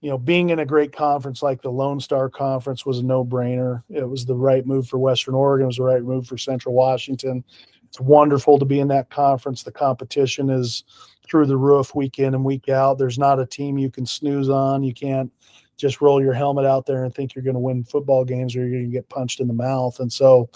You 0.00 0.10
know, 0.10 0.18
being 0.18 0.50
in 0.50 0.58
a 0.58 0.66
great 0.66 0.92
conference 0.92 1.42
like 1.42 1.60
the 1.60 1.70
Lone 1.70 2.00
Star 2.00 2.30
Conference 2.30 2.86
was 2.86 3.00
a 3.00 3.04
no 3.04 3.24
brainer. 3.24 3.82
It 3.90 4.08
was 4.08 4.24
the 4.24 4.34
right 4.34 4.66
move 4.66 4.88
for 4.88 4.98
Western 4.98 5.34
Oregon. 5.34 5.64
It 5.64 5.66
was 5.68 5.76
the 5.76 5.82
right 5.82 6.02
move 6.02 6.26
for 6.26 6.38
Central 6.38 6.74
Washington 6.74 7.44
it's 7.90 8.00
wonderful 8.00 8.56
to 8.60 8.64
be 8.64 8.78
in 8.78 8.86
that 8.88 9.10
conference. 9.10 9.64
The 9.64 9.72
competition 9.72 10.48
is 10.48 10.84
through 11.28 11.46
the 11.46 11.56
roof 11.56 11.92
week 11.92 12.20
in 12.20 12.34
and 12.34 12.44
week 12.44 12.68
out. 12.68 12.98
There's 12.98 13.18
not 13.18 13.40
a 13.40 13.46
team 13.46 13.78
you 13.78 13.90
can 13.90 14.06
snooze 14.06 14.48
on. 14.48 14.84
You 14.84 14.94
can't 14.94 15.32
just 15.76 16.00
roll 16.00 16.22
your 16.22 16.32
helmet 16.32 16.66
out 16.66 16.86
there 16.86 17.04
and 17.04 17.12
think 17.12 17.34
you're 17.34 17.42
going 17.42 17.54
to 17.54 17.60
win 17.60 17.82
football 17.82 18.24
games 18.24 18.54
or 18.54 18.60
you're 18.60 18.70
going 18.70 18.84
to 18.84 18.96
get 18.96 19.08
punched 19.08 19.40
in 19.40 19.48
the 19.48 19.54
mouth. 19.54 19.98
And 19.98 20.12
so, 20.12 20.48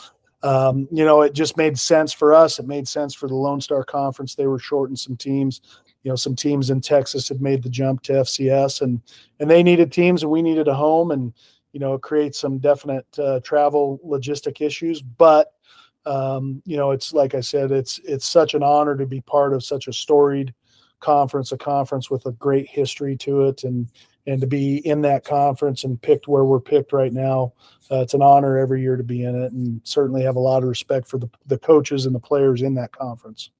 um, 0.44 0.86
you 0.92 1.06
know, 1.06 1.22
it 1.22 1.32
just 1.32 1.56
made 1.56 1.78
sense 1.78 2.12
for 2.12 2.34
us. 2.34 2.58
It 2.58 2.66
made 2.66 2.86
sense 2.86 3.14
for 3.14 3.28
the 3.28 3.34
Lone 3.34 3.62
Star 3.62 3.82
Conference. 3.82 4.34
They 4.34 4.46
were 4.46 4.58
shorting 4.58 4.94
some 4.94 5.16
teams. 5.16 5.62
You 6.02 6.10
know, 6.10 6.16
some 6.16 6.36
teams 6.36 6.68
in 6.68 6.82
Texas 6.82 7.30
had 7.30 7.40
made 7.40 7.62
the 7.62 7.70
jump 7.70 8.02
to 8.02 8.12
FCS, 8.12 8.82
and 8.82 9.00
and 9.40 9.50
they 9.50 9.62
needed 9.62 9.90
teams, 9.90 10.22
and 10.22 10.30
we 10.30 10.42
needed 10.42 10.68
a 10.68 10.74
home, 10.74 11.12
and 11.12 11.32
you 11.72 11.80
know, 11.80 11.94
it 11.94 12.02
creates 12.02 12.38
some 12.38 12.58
definite 12.58 13.06
uh, 13.18 13.40
travel 13.40 13.98
logistic 14.06 14.60
issues. 14.60 15.00
But 15.00 15.54
um, 16.04 16.62
you 16.66 16.76
know, 16.76 16.90
it's 16.90 17.14
like 17.14 17.34
I 17.34 17.40
said, 17.40 17.72
it's 17.72 17.98
it's 18.04 18.26
such 18.26 18.52
an 18.52 18.62
honor 18.62 18.98
to 18.98 19.06
be 19.06 19.22
part 19.22 19.54
of 19.54 19.64
such 19.64 19.88
a 19.88 19.94
storied 19.94 20.52
conference, 21.00 21.52
a 21.52 21.56
conference 21.56 22.10
with 22.10 22.26
a 22.26 22.32
great 22.32 22.68
history 22.68 23.16
to 23.16 23.46
it, 23.46 23.64
and 23.64 23.88
and 24.26 24.40
to 24.40 24.46
be 24.46 24.78
in 24.86 25.02
that 25.02 25.24
conference 25.24 25.84
and 25.84 26.00
picked 26.00 26.28
where 26.28 26.44
we're 26.44 26.60
picked 26.60 26.92
right 26.92 27.12
now. 27.12 27.52
Uh, 27.90 28.00
it's 28.00 28.14
an 28.14 28.22
honor 28.22 28.58
every 28.58 28.80
year 28.80 28.96
to 28.96 29.02
be 29.02 29.24
in 29.24 29.40
it, 29.40 29.52
and 29.52 29.80
certainly 29.84 30.22
have 30.22 30.36
a 30.36 30.40
lot 30.40 30.62
of 30.62 30.68
respect 30.68 31.06
for 31.06 31.18
the 31.18 31.28
the 31.46 31.58
coaches 31.58 32.06
and 32.06 32.14
the 32.14 32.20
players 32.20 32.62
in 32.62 32.74
that 32.74 32.92
conference. 32.92 33.50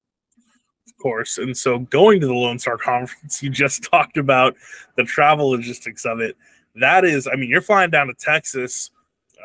Of 0.87 0.97
course, 1.03 1.39
and 1.39 1.57
so 1.57 1.79
going 1.79 2.21
to 2.21 2.27
the 2.27 2.35
Lone 2.35 2.59
Star 2.59 2.79
Conference, 2.79 3.43
you 3.43 3.51
just 3.51 3.85
talked 3.85 4.17
about 4.17 4.55
the 4.97 5.05
travel 5.05 5.51
logistics 5.51 6.05
of 6.05 6.21
it. 6.21 6.37
That 6.77 7.05
is, 7.05 7.29
I 7.29 7.37
mean, 7.37 7.51
you're 7.51 7.61
flying 7.61 7.91
down 7.91 8.09
to 8.09 8.15
Texas. 8.15 8.91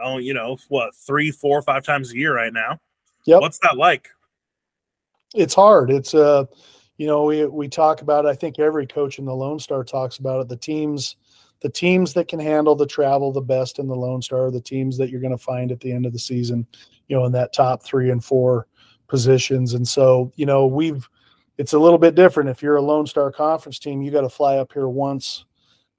Oh, 0.01 0.17
you 0.17 0.33
know 0.33 0.57
what? 0.69 0.95
Three, 0.95 1.29
four, 1.29 1.61
five 1.61 1.83
times 1.83 2.11
a 2.11 2.15
year 2.15 2.33
right 2.33 2.53
now 2.53 2.79
Yep. 3.29 3.41
What's 3.41 3.59
that 3.59 3.77
like? 3.77 4.09
It's 5.35 5.53
hard. 5.53 5.91
It's 5.91 6.15
uh, 6.15 6.45
you 6.99 7.07
know, 7.07 7.23
we 7.23 7.45
we 7.45 7.69
talk 7.69 8.01
about. 8.01 8.25
I 8.25 8.35
think 8.35 8.59
every 8.59 8.85
coach 8.85 9.19
in 9.19 9.25
the 9.25 9.33
Lone 9.33 9.57
Star 9.57 9.85
talks 9.85 10.17
about 10.17 10.41
it. 10.41 10.49
The 10.49 10.57
teams, 10.57 11.15
the 11.61 11.69
teams 11.69 12.13
that 12.13 12.27
can 12.27 12.41
handle 12.41 12.75
the 12.75 12.85
travel 12.85 13.31
the 13.31 13.39
best 13.39 13.79
in 13.79 13.87
the 13.87 13.95
Lone 13.95 14.21
Star 14.21 14.47
are 14.47 14.51
the 14.51 14.59
teams 14.59 14.97
that 14.97 15.09
you're 15.09 15.21
going 15.21 15.35
to 15.35 15.41
find 15.41 15.71
at 15.71 15.79
the 15.79 15.93
end 15.93 16.05
of 16.05 16.11
the 16.11 16.19
season. 16.19 16.67
You 17.07 17.15
know, 17.15 17.23
in 17.23 17.31
that 17.31 17.53
top 17.53 17.83
three 17.83 18.11
and 18.11 18.23
four 18.23 18.67
positions. 19.07 19.75
And 19.75 19.87
so, 19.87 20.33
you 20.35 20.45
know, 20.45 20.67
we've 20.67 21.07
it's 21.57 21.71
a 21.71 21.79
little 21.79 21.97
bit 21.97 22.15
different. 22.15 22.49
If 22.49 22.61
you're 22.61 22.75
a 22.75 22.81
Lone 22.81 23.07
Star 23.07 23.31
Conference 23.31 23.79
team, 23.79 24.01
you 24.01 24.11
got 24.11 24.21
to 24.21 24.29
fly 24.29 24.57
up 24.57 24.73
here 24.73 24.89
once 24.89 25.45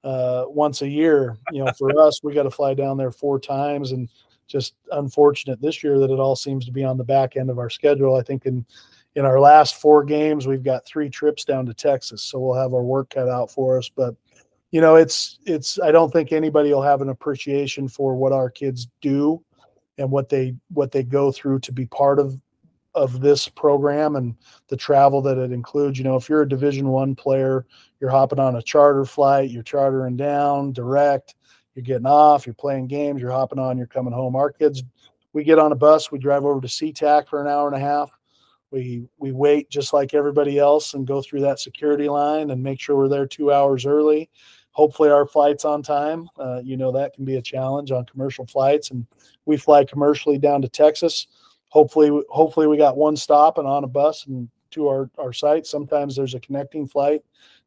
uh, 0.03 0.43
once 0.49 0.83
a 0.83 0.87
year. 0.87 1.39
You 1.51 1.65
know, 1.65 1.71
for 1.79 1.99
us, 1.99 2.21
we 2.21 2.35
got 2.35 2.43
to 2.43 2.51
fly 2.51 2.75
down 2.75 2.97
there 2.97 3.11
four 3.11 3.39
times, 3.39 3.91
and 3.91 4.07
just 4.45 4.75
unfortunate 4.91 5.59
this 5.61 5.83
year 5.83 5.97
that 5.97 6.11
it 6.11 6.19
all 6.19 6.35
seems 6.35 6.63
to 6.65 6.71
be 6.71 6.83
on 6.83 6.97
the 6.97 7.03
back 7.03 7.37
end 7.37 7.49
of 7.49 7.57
our 7.57 7.71
schedule. 7.71 8.15
I 8.15 8.21
think 8.21 8.45
in 8.45 8.67
in 9.15 9.25
our 9.25 9.39
last 9.39 9.75
four 9.75 10.03
games, 10.03 10.47
we've 10.47 10.63
got 10.63 10.85
three 10.85 11.09
trips 11.09 11.43
down 11.43 11.65
to 11.65 11.73
Texas, 11.73 12.23
so 12.23 12.39
we'll 12.39 12.59
have 12.59 12.73
our 12.73 12.83
work 12.83 13.09
cut 13.09 13.29
out 13.29 13.51
for 13.51 13.77
us. 13.77 13.89
But 13.89 14.15
you 14.71 14.81
know, 14.81 14.95
it's 14.95 15.39
it's. 15.45 15.79
I 15.79 15.91
don't 15.91 16.11
think 16.11 16.31
anybody 16.31 16.73
will 16.73 16.81
have 16.81 17.01
an 17.01 17.09
appreciation 17.09 17.87
for 17.87 18.15
what 18.15 18.31
our 18.31 18.49
kids 18.49 18.87
do 19.01 19.43
and 19.97 20.09
what 20.09 20.29
they 20.29 20.55
what 20.73 20.91
they 20.91 21.03
go 21.03 21.31
through 21.31 21.59
to 21.59 21.71
be 21.71 21.85
part 21.85 22.19
of 22.19 22.39
of 22.93 23.21
this 23.21 23.47
program 23.47 24.15
and 24.15 24.35
the 24.67 24.77
travel 24.77 25.21
that 25.21 25.37
it 25.37 25.51
includes. 25.51 25.97
You 25.97 26.05
know, 26.05 26.15
if 26.15 26.29
you're 26.29 26.43
a 26.43 26.49
Division 26.49 26.87
One 26.87 27.15
player, 27.15 27.65
you're 27.99 28.09
hopping 28.09 28.39
on 28.39 28.55
a 28.55 28.61
charter 28.61 29.03
flight, 29.03 29.49
you're 29.49 29.63
chartering 29.63 30.15
down 30.15 30.71
direct 30.71 31.35
you're 31.75 31.83
getting 31.83 32.05
off, 32.05 32.45
you're 32.45 32.53
playing 32.53 32.87
games, 32.87 33.21
you're 33.21 33.31
hopping 33.31 33.59
on, 33.59 33.77
you're 33.77 33.87
coming 33.87 34.13
home. 34.13 34.35
Our 34.35 34.51
kids, 34.51 34.83
we 35.33 35.43
get 35.43 35.59
on 35.59 35.71
a 35.71 35.75
bus, 35.75 36.11
we 36.11 36.19
drive 36.19 36.45
over 36.45 36.61
to 36.61 36.67
SeaTac 36.67 37.27
for 37.27 37.41
an 37.41 37.47
hour 37.47 37.67
and 37.67 37.75
a 37.75 37.79
half. 37.79 38.11
We 38.71 39.05
we 39.17 39.31
wait 39.31 39.69
just 39.69 39.93
like 39.93 40.13
everybody 40.13 40.57
else 40.57 40.93
and 40.93 41.05
go 41.05 41.21
through 41.21 41.41
that 41.41 41.59
security 41.59 42.09
line 42.09 42.51
and 42.51 42.63
make 42.63 42.79
sure 42.79 42.95
we're 42.95 43.09
there 43.09 43.27
two 43.27 43.51
hours 43.51 43.85
early. 43.85 44.29
Hopefully, 44.71 45.09
our 45.09 45.27
flight's 45.27 45.65
on 45.65 45.83
time. 45.83 46.29
Uh, 46.39 46.61
you 46.63 46.77
know 46.77 46.91
that 46.93 47.13
can 47.13 47.25
be 47.25 47.35
a 47.35 47.41
challenge 47.41 47.91
on 47.91 48.05
commercial 48.05 48.45
flights, 48.45 48.91
and 48.91 49.05
we 49.45 49.57
fly 49.57 49.83
commercially 49.83 50.37
down 50.37 50.61
to 50.61 50.69
Texas. 50.69 51.27
Hopefully, 51.69 52.21
hopefully 52.29 52.67
we 52.67 52.77
got 52.77 52.97
one 52.97 53.17
stop 53.17 53.57
and 53.57 53.67
on 53.67 53.83
a 53.83 53.87
bus 53.87 54.25
and 54.27 54.49
to 54.71 54.87
our 54.87 55.09
our 55.17 55.33
site. 55.33 55.65
Sometimes 55.65 56.15
there's 56.15 56.35
a 56.35 56.39
connecting 56.39 56.87
flight 56.87 57.21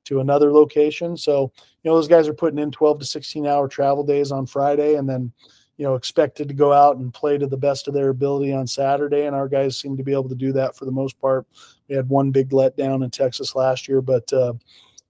to 0.04 0.20
another 0.20 0.52
location. 0.52 1.16
So, 1.16 1.52
you 1.82 1.90
know, 1.90 1.96
those 1.96 2.08
guys 2.08 2.28
are 2.28 2.34
putting 2.34 2.58
in 2.58 2.70
12 2.70 3.00
to 3.00 3.04
16 3.04 3.46
hour 3.46 3.68
travel 3.68 4.04
days 4.04 4.32
on 4.32 4.46
Friday 4.46 4.94
and 4.94 5.08
then, 5.08 5.32
you 5.76 5.84
know, 5.84 5.94
expected 5.94 6.48
to 6.48 6.54
go 6.54 6.72
out 6.72 6.96
and 6.96 7.12
play 7.12 7.38
to 7.38 7.46
the 7.46 7.56
best 7.56 7.88
of 7.88 7.94
their 7.94 8.10
ability 8.10 8.52
on 8.52 8.66
Saturday. 8.66 9.26
And 9.26 9.34
our 9.34 9.48
guys 9.48 9.76
seem 9.76 9.96
to 9.96 10.04
be 10.04 10.12
able 10.12 10.28
to 10.28 10.34
do 10.34 10.52
that 10.52 10.76
for 10.76 10.84
the 10.84 10.92
most 10.92 11.20
part. 11.20 11.46
We 11.88 11.96
had 11.96 12.08
one 12.08 12.30
big 12.30 12.50
letdown 12.50 13.04
in 13.04 13.10
Texas 13.10 13.54
last 13.54 13.88
year, 13.88 14.00
but, 14.00 14.32
uh, 14.32 14.54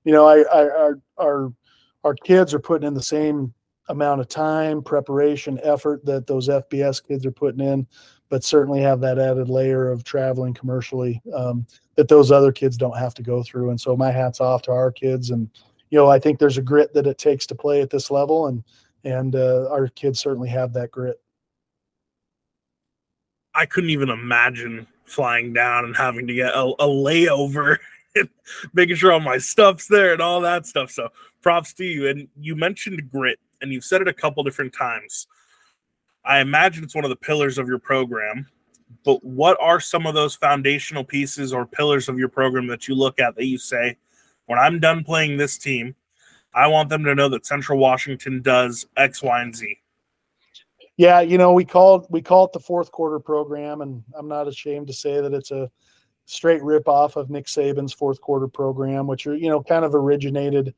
you 0.05 0.13
know, 0.13 0.27
I, 0.27 0.41
I, 0.41 0.69
our, 0.69 1.01
our, 1.19 1.53
our 2.05 2.15
kids 2.15 2.55
are 2.55 2.61
putting 2.61 2.87
in 2.87 2.95
the 2.95 3.03
same 3.03 3.53
amount 3.89 4.21
of 4.21 4.29
time, 4.29 4.83
preparation, 4.83 5.61
effort 5.63 6.05
that 6.07 6.27
those 6.27 6.49
FBS 6.49 7.07
kids 7.07 7.27
are 7.27 7.31
putting 7.31 7.65
in 7.65 7.87
but 8.35 8.43
certainly 8.43 8.81
have 8.81 9.01
that 9.01 9.19
added 9.19 9.49
layer 9.49 9.89
of 9.91 10.03
traveling 10.03 10.55
commercially 10.55 11.23
um, 11.35 11.65
that 11.95 12.09
those 12.09 12.33
other 12.33 12.51
kids 12.51 12.77
don't 12.77 12.99
have 12.99 13.15
to 13.15 13.23
go 13.23 13.45
through. 13.45 13.71
And 13.71 13.81
so 13.81 13.97
my 13.97 14.11
hats 14.11 14.41
off 14.41 14.63
to 14.63 14.73
our 14.73 14.91
kids. 14.91 15.31
And, 15.31 15.49
you 15.91 15.99
know, 15.99 16.09
I 16.09 16.19
think 16.19 16.39
there's 16.41 16.59
a 16.59 16.63
grit 16.63 16.93
that 16.95 17.07
it 17.07 17.19
takes 17.19 17.47
to 17.47 17.55
play 17.55 17.81
at 17.81 17.91
this 17.91 18.11
level. 18.11 18.49
And, 18.49 18.65
and 19.05 19.37
uh, 19.37 19.69
our 19.71 19.89
kids 19.89 20.21
certainly 20.21 20.49
have 20.49 20.73
that 20.73 20.91
grit. 20.91 21.21
I 23.55 23.67
couldn't 23.67 23.91
even 23.91 24.09
imagine 24.09 24.87
flying 25.05 25.53
down 25.53 25.85
and 25.85 25.97
having 25.97 26.27
to 26.27 26.35
get 26.35 26.55
a, 26.55 26.63
a 26.63 26.87
layover 26.87 27.79
making 28.73 28.97
sure 28.97 29.13
all 29.13 29.21
my 29.21 29.39
stuff's 29.39 29.87
there 29.87 30.13
and 30.13 30.23
all 30.23 30.41
that 30.41 30.67
stuff. 30.67 30.91
So 30.91 31.11
props 31.43 31.73
to 31.75 31.85
you. 31.85 32.09
And 32.09 32.29
you 32.39 32.57
mentioned 32.57 33.11
grit 33.11 33.39
and 33.61 33.73
you've 33.73 33.85
said 33.85 34.01
it 34.01 34.09
a 34.09 34.13
couple 34.13 34.43
different 34.43 34.73
times. 34.73 35.27
I 36.25 36.41
imagine 36.41 36.85
it's 36.85 36.95
one 36.95 37.05
of 37.05 37.11
the 37.11 37.17
pillars 37.17 37.59
of 37.59 37.69
your 37.69 37.79
program. 37.79 38.49
But 39.05 39.23
what 39.25 39.59
are 39.61 39.81
some 39.81 40.07
of 40.07 40.15
those 40.15 40.37
foundational 40.37 41.05
pieces 41.05 41.53
or 41.53 41.67
pillars 41.67 42.09
of 42.09 42.19
your 42.19 42.29
program 42.29 42.67
that 42.69 42.89
you 42.89 42.95
look 42.95 43.19
at 43.19 43.35
that 43.37 43.47
you 43.47 43.59
say, 43.59 43.97
when 44.47 44.59
I'm 44.59 44.79
done 44.79 45.05
playing 45.05 45.37
this 45.37 45.59
team, 45.59 45.95
I 46.55 46.69
want 46.69 46.89
them 46.89 47.05
to 47.05 47.15
know 47.15 47.29
that 47.31 47.47
Central 47.47 47.79
Washington 47.79 48.43
does 48.43 48.87
X, 48.97 49.23
Y, 49.23 49.43
and 49.43 49.55
Z. 49.55 49.79
Yeah, 50.97 51.21
you 51.21 51.39
know, 51.39 51.53
we 51.53 51.65
call 51.65 52.07
we 52.11 52.23
call 52.23 52.45
it 52.47 52.53
the 52.53 52.61
fourth 52.61 52.93
quarter 52.93 53.19
program, 53.19 53.81
and 53.81 54.03
I'm 54.17 54.29
not 54.29 54.47
ashamed 54.47 54.87
to 54.87 54.93
say 54.93 55.21
that 55.21 55.35
it's 55.35 55.51
a 55.51 55.71
straight 56.27 56.63
rip 56.63 56.89
off 56.89 57.17
of 57.17 57.31
Nick 57.31 57.47
Saban's 57.47 57.93
fourth 57.93 58.21
quarter 58.21 58.47
program, 58.47 59.07
which 59.07 59.27
are 59.27 59.35
you 59.35 59.49
know 59.49 59.63
kind 59.63 59.85
of 59.85 59.95
originated 59.95 60.75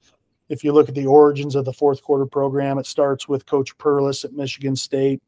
if 0.49 0.62
you 0.62 0.72
look 0.72 0.89
at 0.89 0.95
the 0.95 1.07
origins 1.07 1.55
of 1.55 1.64
the 1.64 1.72
fourth 1.72 2.03
quarter 2.03 2.27
program, 2.27 2.79
it 2.79 2.87
starts 2.87 3.29
with 3.29 3.47
Coach 3.47 3.77
Perles 3.79 4.24
at 4.24 4.33
Michigan 4.33 4.77
State. 4.77 5.20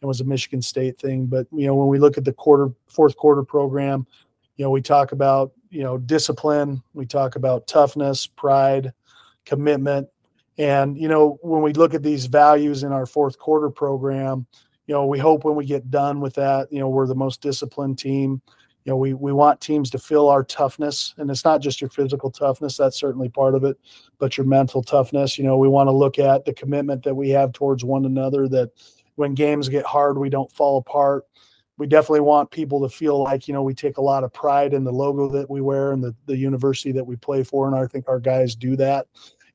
It 0.00 0.06
was 0.06 0.20
a 0.20 0.24
Michigan 0.24 0.60
State 0.60 0.98
thing, 0.98 1.26
but 1.26 1.46
you 1.52 1.66
know 1.66 1.74
when 1.74 1.88
we 1.88 1.98
look 1.98 2.18
at 2.18 2.24
the 2.24 2.32
quarter 2.32 2.70
fourth 2.88 3.16
quarter 3.16 3.42
program, 3.42 4.06
you 4.56 4.64
know 4.64 4.70
we 4.70 4.82
talk 4.82 5.12
about 5.12 5.52
you 5.70 5.82
know 5.82 5.96
discipline, 5.96 6.82
we 6.92 7.06
talk 7.06 7.36
about 7.36 7.66
toughness, 7.66 8.26
pride, 8.26 8.92
commitment, 9.44 10.08
and 10.58 10.96
you 10.98 11.08
know 11.08 11.38
when 11.42 11.62
we 11.62 11.72
look 11.72 11.94
at 11.94 12.02
these 12.02 12.26
values 12.26 12.82
in 12.82 12.92
our 12.92 13.06
fourth 13.06 13.38
quarter 13.38 13.70
program, 13.70 14.46
you 14.86 14.94
know 14.94 15.06
we 15.06 15.18
hope 15.18 15.44
when 15.44 15.56
we 15.56 15.66
get 15.66 15.90
done 15.90 16.20
with 16.20 16.34
that, 16.34 16.72
you 16.72 16.78
know 16.78 16.88
we're 16.88 17.06
the 17.06 17.14
most 17.14 17.40
disciplined 17.40 17.98
team 17.98 18.42
you 18.84 18.92
know, 18.92 18.96
we 18.98 19.14
we 19.14 19.32
want 19.32 19.62
teams 19.62 19.88
to 19.90 19.98
feel 19.98 20.28
our 20.28 20.44
toughness, 20.44 21.14
and 21.16 21.30
it's 21.30 21.44
not 21.44 21.62
just 21.62 21.80
your 21.80 21.88
physical 21.88 22.30
toughness. 22.30 22.76
That's 22.76 22.98
certainly 22.98 23.30
part 23.30 23.54
of 23.54 23.64
it, 23.64 23.78
but 24.18 24.36
your 24.36 24.46
mental 24.46 24.82
toughness. 24.82 25.38
You 25.38 25.44
know, 25.44 25.56
we 25.56 25.68
want 25.68 25.86
to 25.88 25.92
look 25.92 26.18
at 26.18 26.44
the 26.44 26.52
commitment 26.52 27.02
that 27.04 27.14
we 27.14 27.30
have 27.30 27.52
towards 27.54 27.82
one 27.82 28.04
another. 28.04 28.46
That 28.46 28.72
when 29.14 29.34
games 29.34 29.70
get 29.70 29.86
hard, 29.86 30.18
we 30.18 30.28
don't 30.28 30.52
fall 30.52 30.76
apart. 30.76 31.24
we 31.78 31.86
definitely 31.86 32.20
want 32.20 32.50
people 32.50 32.86
to 32.86 32.94
feel 32.94 33.22
like 33.22 33.48
you 33.48 33.54
know 33.54 33.62
we 33.62 33.72
take 33.74 33.96
a 33.96 34.02
lot 34.02 34.22
of 34.22 34.34
pride 34.34 34.74
in 34.74 34.84
the 34.84 34.92
logo 34.92 35.28
that 35.30 35.48
we 35.48 35.62
wear 35.62 35.92
and 35.92 36.04
the, 36.04 36.14
the 36.26 36.36
university 36.36 36.92
that 36.92 37.06
we 37.06 37.16
play 37.16 37.42
for 37.42 37.66
and 37.66 37.76
i 37.76 37.84
think 37.86 38.08
our 38.08 38.20
guys 38.20 38.54
do 38.54 38.76
that 38.76 39.06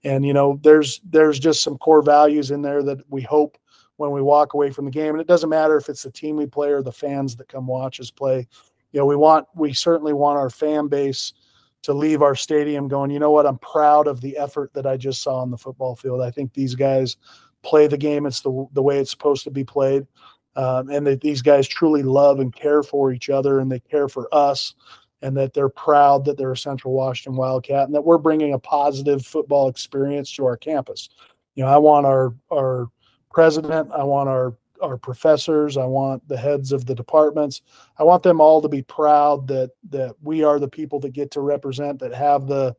and 0.04 0.26
you 0.26 0.34
know 0.34 0.60
there's 0.64 1.02
there's 1.10 1.40
just 1.40 1.62
some 1.62 1.78
core 1.78 2.02
values 2.02 2.52
in 2.52 2.62
there 2.62 2.84
that 2.84 3.00
we 3.10 3.22
hope 3.22 3.58
when 3.98 4.12
we 4.12 4.22
walk 4.22 4.54
away 4.54 4.72
from 4.72 4.86
the 4.86 4.92
game. 4.92 5.12
And 5.12 5.20
it 5.22 5.28
doesn't 5.28 5.50
matter 5.50 5.76
if 5.76 5.90
it's 5.90 6.04
the 6.04 6.12
team 6.12 6.38
we 6.38 6.46
play 6.46 6.70
or 6.70 6.82
the 6.82 6.92
fans 6.92 7.36
that 7.36 7.50
come 7.50 7.68
watch 7.68 8.00
us 8.00 8.10
play. 8.10 8.48
You 8.92 9.00
know 9.00 9.06
we 9.06 9.16
want 9.16 9.48
we 9.56 9.74
certainly 9.74 10.14
want 10.14 10.38
our 10.38 10.50
fan 10.50 10.88
base 10.88 11.34
to 11.82 11.94
leave 11.94 12.22
our 12.22 12.36
stadium 12.36 12.88
going 12.88 13.12
you 13.12 13.20
know 13.20 13.32
what? 13.32 13.46
I'm 13.46 13.60
proud 13.60 14.08
of 14.08 14.22
the 14.22 14.38
effort 14.38 14.74
that 14.74 14.86
i 14.86 14.98
just 14.98 15.22
saw 15.22 15.42
on 15.42 15.52
the 15.52 15.58
football 15.58 15.96
field. 15.96 16.22
I 16.22 16.32
think 16.32 16.54
these 16.54 16.76
guys 16.76 17.18
play 17.62 17.88
the 17.88 17.98
game. 17.98 18.26
It's 18.26 18.42
the, 18.42 18.68
the 18.74 18.82
way 18.82 19.00
it's 19.00 19.12
supposed 19.12 19.44
to 19.44 19.52
be 19.52 19.64
played. 19.64 20.08
Um, 20.56 20.90
and 20.90 21.06
that 21.06 21.22
these 21.22 21.42
guys 21.42 21.68
truly 21.68 22.04
love 22.04 22.40
and 22.40 22.54
care 22.54 22.84
for 22.84 23.14
each 23.14 23.30
other 23.30 23.60
and 23.60 23.72
they 23.72 23.80
care 23.80 24.10
for 24.10 24.28
us 24.34 24.74
and 25.22 25.36
that 25.38 25.54
they're 25.54 25.70
proud 25.70 26.26
that 26.26 26.38
they're 26.38 26.52
a 26.52 26.58
central 26.58 26.94
washington 26.94 27.38
wildcat 27.38 27.86
and 27.86 27.96
that 27.96 28.06
we're 28.06 28.18
bringing 28.18 28.54
a 28.54 28.60
positive 28.60 29.26
football 29.26 29.68
experience 29.68 30.32
to 30.32 30.46
our 30.46 30.58
campus. 30.58 31.10
You 31.56 31.64
know 31.64 31.70
i 31.70 31.78
want 31.78 32.06
our 32.06 32.34
our 32.52 32.88
president 33.32 33.92
i 33.92 34.04
want 34.04 34.30
our 34.30 34.56
our 34.82 34.98
professors 34.98 35.76
i 35.76 35.86
want 35.86 36.26
the 36.30 36.38
heads 36.38 36.72
of 36.72 36.86
the 36.86 36.96
departments. 36.96 37.62
I 37.98 38.04
want 38.04 38.24
them 38.24 38.40
all 38.40 38.62
to 38.62 38.70
be 38.70 38.82
proud 38.82 39.48
that 39.48 39.72
that 39.90 40.16
we 40.22 40.44
are 40.44 40.60
the 40.60 40.70
people 40.70 41.00
that 41.02 41.14
get 41.14 41.32
to 41.32 41.42
represent 41.42 42.00
that 42.00 42.14
have 42.14 42.48
the 42.48 42.76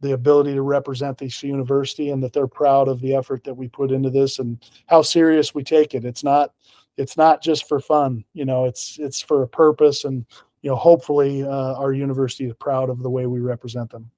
the 0.00 0.12
ability 0.12 0.54
to 0.54 0.62
represent 0.62 1.16
this 1.18 1.42
university 1.42 2.10
and 2.10 2.22
that 2.22 2.32
they're 2.32 2.46
proud 2.46 2.86
of 2.86 3.00
the 3.00 3.14
effort 3.14 3.44
that 3.44 3.54
we 3.54 3.66
put 3.66 3.90
into 3.90 4.10
this 4.10 4.38
and 4.38 4.62
how 4.88 5.00
serious 5.00 5.54
we 5.54 5.62
take 5.62 5.94
it. 5.94 6.04
It's 6.04 6.22
not 6.22 6.52
it's 6.96 7.16
not 7.16 7.42
just 7.42 7.68
for 7.68 7.80
fun 7.80 8.24
you 8.32 8.44
know 8.44 8.64
it's 8.64 8.98
it's 8.98 9.20
for 9.20 9.42
a 9.42 9.48
purpose 9.48 10.04
and 10.04 10.24
you 10.66 10.72
know 10.72 10.76
hopefully 10.76 11.44
uh, 11.44 11.74
our 11.74 11.92
university 11.92 12.46
is 12.46 12.54
proud 12.58 12.90
of 12.90 13.02
the 13.02 13.10
way 13.10 13.26
we 13.26 13.38
represent 13.38 13.88
them. 13.90 14.10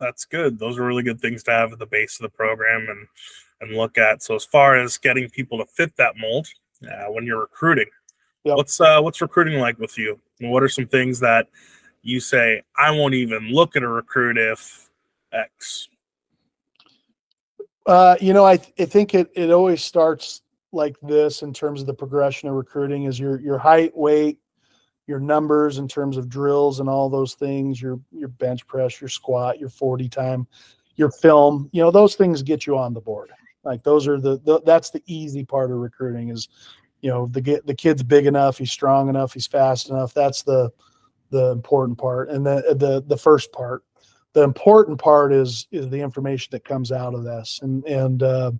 That's 0.00 0.24
good. 0.24 0.58
Those 0.58 0.78
are 0.78 0.84
really 0.84 1.04
good 1.04 1.20
things 1.20 1.44
to 1.44 1.52
have 1.52 1.72
at 1.72 1.78
the 1.78 1.86
base 1.86 2.18
of 2.18 2.24
the 2.24 2.36
program 2.36 2.88
and 2.90 3.06
and 3.60 3.76
look 3.76 3.98
at. 3.98 4.20
So 4.22 4.34
as 4.34 4.44
far 4.44 4.76
as 4.76 4.98
getting 4.98 5.30
people 5.30 5.58
to 5.58 5.66
fit 5.66 5.96
that 5.96 6.16
mold 6.18 6.48
uh, 6.84 7.06
when 7.12 7.24
you're 7.24 7.38
recruiting 7.38 7.86
yep. 8.42 8.56
what's 8.56 8.80
uh, 8.80 9.00
what's 9.00 9.20
recruiting 9.20 9.60
like 9.60 9.78
with 9.78 9.96
you? 9.96 10.18
And 10.40 10.50
what 10.50 10.64
are 10.64 10.68
some 10.68 10.88
things 10.88 11.20
that 11.20 11.46
you 12.02 12.18
say 12.18 12.62
i 12.76 12.90
won't 12.90 13.14
even 13.14 13.48
look 13.50 13.76
at 13.76 13.82
a 13.82 13.88
recruit 13.88 14.36
if 14.36 14.90
x 15.32 15.88
uh, 17.84 18.16
you 18.20 18.32
know, 18.32 18.44
I, 18.44 18.58
th- 18.58 18.72
I 18.78 18.84
think 18.84 19.12
it, 19.12 19.28
it 19.34 19.50
always 19.50 19.82
starts 19.82 20.41
like 20.72 20.96
this 21.00 21.42
in 21.42 21.52
terms 21.52 21.80
of 21.80 21.86
the 21.86 21.94
progression 21.94 22.48
of 22.48 22.54
recruiting 22.54 23.04
is 23.04 23.18
your 23.18 23.40
your 23.40 23.58
height, 23.58 23.96
weight, 23.96 24.38
your 25.06 25.20
numbers 25.20 25.78
in 25.78 25.88
terms 25.88 26.16
of 26.16 26.28
drills 26.28 26.80
and 26.80 26.88
all 26.88 27.08
those 27.08 27.34
things, 27.34 27.80
your 27.80 28.00
your 28.10 28.28
bench 28.28 28.66
press, 28.66 29.00
your 29.00 29.08
squat, 29.08 29.58
your 29.58 29.68
40 29.68 30.08
time, 30.08 30.46
your 30.96 31.10
film, 31.10 31.68
you 31.72 31.82
know, 31.82 31.90
those 31.90 32.14
things 32.14 32.42
get 32.42 32.66
you 32.66 32.76
on 32.76 32.94
the 32.94 33.00
board. 33.00 33.30
Like 33.64 33.82
those 33.82 34.08
are 34.08 34.20
the, 34.20 34.38
the 34.44 34.60
that's 34.64 34.90
the 34.90 35.02
easy 35.06 35.44
part 35.44 35.70
of 35.70 35.78
recruiting 35.78 36.30
is, 36.30 36.48
you 37.00 37.10
know, 37.10 37.26
the 37.26 37.60
the 37.64 37.74
kid's 37.74 38.02
big 38.02 38.26
enough, 38.26 38.58
he's 38.58 38.72
strong 38.72 39.08
enough, 39.08 39.32
he's 39.32 39.46
fast 39.46 39.90
enough. 39.90 40.14
That's 40.14 40.42
the 40.42 40.70
the 41.30 41.50
important 41.50 41.98
part. 41.98 42.30
And 42.30 42.44
the 42.44 42.74
the 42.78 43.02
the 43.06 43.16
first 43.16 43.52
part. 43.52 43.84
The 44.34 44.42
important 44.42 44.98
part 44.98 45.32
is 45.32 45.66
is 45.70 45.90
the 45.90 46.00
information 46.00 46.48
that 46.52 46.64
comes 46.64 46.90
out 46.90 47.14
of 47.14 47.22
this. 47.22 47.60
And 47.62 47.84
and 47.84 48.22
uh 48.22 48.52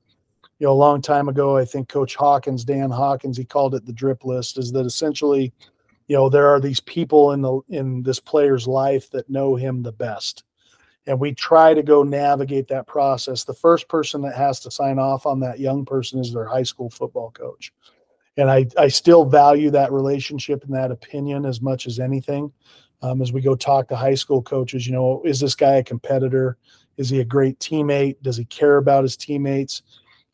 you 0.59 0.67
know, 0.67 0.73
a 0.73 0.75
long 0.75 1.03
time 1.03 1.29
ago, 1.29 1.57
I 1.57 1.65
think 1.65 1.89
Coach 1.89 2.15
Hawkins, 2.15 2.65
Dan 2.65 2.91
Hawkins, 2.91 3.37
he 3.37 3.45
called 3.45 3.75
it 3.75 3.85
the 3.85 3.93
drip 3.93 4.25
list, 4.25 4.59
is 4.59 4.71
that 4.73 4.87
essentially, 4.87 5.53
you 6.07 6.17
know, 6.17 6.29
there 6.29 6.49
are 6.49 6.61
these 6.61 6.81
people 6.81 7.33
in 7.33 7.43
the 7.43 7.61
in 7.69 8.03
this 8.03 8.21
player's 8.21 8.69
life 8.69 9.11
that 9.11 9.31
know 9.31 9.57
him 9.57 9.83
the 9.83 9.93
best. 9.93 10.45
And 11.07 11.19
we 11.19 11.33
try 11.33 11.75
to 11.75 11.83
go 11.83 12.05
navigate 12.05 12.69
that 12.69 12.87
process. 12.87 13.43
The 13.43 13.55
first 13.55 13.89
person 13.89 14.23
that 14.23 14.37
has 14.37 14.61
to 14.61 14.71
sign 14.71 14.99
off 14.99 15.27
on 15.27 15.41
that 15.41 15.59
young 15.59 15.85
person 15.85 16.21
is 16.21 16.33
their 16.33 16.47
high 16.47 16.63
school 16.63 16.91
football 16.91 17.33
coach. 17.33 17.73
And 18.37 18.51
I, 18.51 18.67
I 18.79 18.89
still 18.89 19.25
value 19.25 19.71
that 19.71 19.93
relationship 19.93 20.65
and 20.65 20.75
that 20.75 20.93
opinion 20.93 21.45
as 21.45 21.61
much 21.61 21.87
as 21.87 21.99
anything. 21.99 22.53
Um, 23.03 23.21
as 23.21 23.33
we 23.33 23.41
go 23.41 23.57
talk 23.57 23.89
to 23.89 23.97
high 23.97 24.15
school 24.15 24.41
coaches, 24.43 24.87
you 24.87 24.93
know, 24.93 25.23
is 25.25 25.41
this 25.41 25.57
guy 25.57 25.75
a 25.75 25.83
competitor? 25.83 26.57
Is 26.97 27.11
he 27.11 27.19
a 27.19 27.25
great 27.25 27.59
teammate? 27.59 28.17
Does 28.23 28.37
he 28.37 28.45
care 28.45 28.77
about 28.77 29.03
his 29.03 29.17
teammates? 29.17 29.83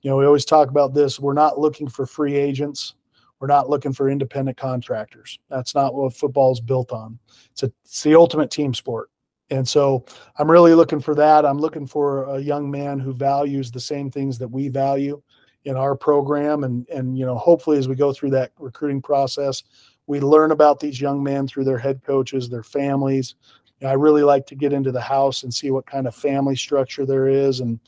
You 0.03 0.11
know, 0.11 0.17
we 0.17 0.27
always 0.27 0.45
talk 0.45 0.69
about 0.69 0.95
this. 0.95 1.19
We're 1.19 1.33
not 1.33 1.59
looking 1.59 1.89
for 1.89 2.07
free 2.07 2.37
agents. 2.37 2.95
We're 3.41 3.49
not 3.49 3.71
looking 3.71 3.93
for 3.93 4.11
independent 4.11 4.57
contractors. 4.57 5.39
That's 5.49 5.75
not 5.75 5.95
what 5.95 6.15
football 6.15 6.53
is 6.53 6.61
built 6.61 6.93
on. 6.93 7.19
It's, 7.53 7.63
a, 7.63 7.73
it's 7.85 8.03
the 8.03 8.17
ultimate 8.17 8.51
team 8.51 8.75
sport. 8.75 9.11
And 9.51 9.67
so 9.67 10.05
I'm 10.39 10.51
really 10.51 10.75
looking 10.75 11.01
for 11.01 11.15
that. 11.15 11.47
I'm 11.47 11.59
looking 11.59 11.87
for 11.87 12.25
a 12.25 12.39
young 12.39 12.71
man 12.71 12.99
who 12.99 13.13
values 13.13 13.71
the 13.71 13.81
same 13.81 14.11
things 14.11 14.39
that 14.39 14.49
we 14.49 14.69
value 14.69 15.23
in 15.65 15.77
our 15.77 15.95
program. 15.95 16.65
And, 16.65 16.87
and, 16.89 17.19
you 17.19 17.25
know, 17.25 17.37
hopefully 17.37 17.79
as 17.79 17.89
we 17.89 17.95
go 17.95 18.13
through 18.13 18.31
that 18.31 18.53
recruiting 18.59 19.01
process, 19.01 19.63
we 20.07 20.21
learn 20.21 20.51
about 20.51 20.81
these 20.81 21.01
young 21.01 21.23
men 21.23 21.47
through 21.47 21.65
their 21.65 21.79
head 21.79 22.03
coaches, 22.05 22.49
their 22.49 22.63
families. 22.63 23.37
I 23.87 23.93
really 23.93 24.23
like 24.23 24.47
to 24.47 24.57
get 24.57 24.73
into 24.73 24.91
the 24.91 25.01
house 25.01 25.45
and 25.45 25.55
see 25.55 25.71
what 25.71 25.87
kind 25.87 26.09
of 26.09 26.15
family 26.15 26.57
structure 26.57 27.07
there 27.07 27.29
is 27.29 27.61
and 27.61 27.79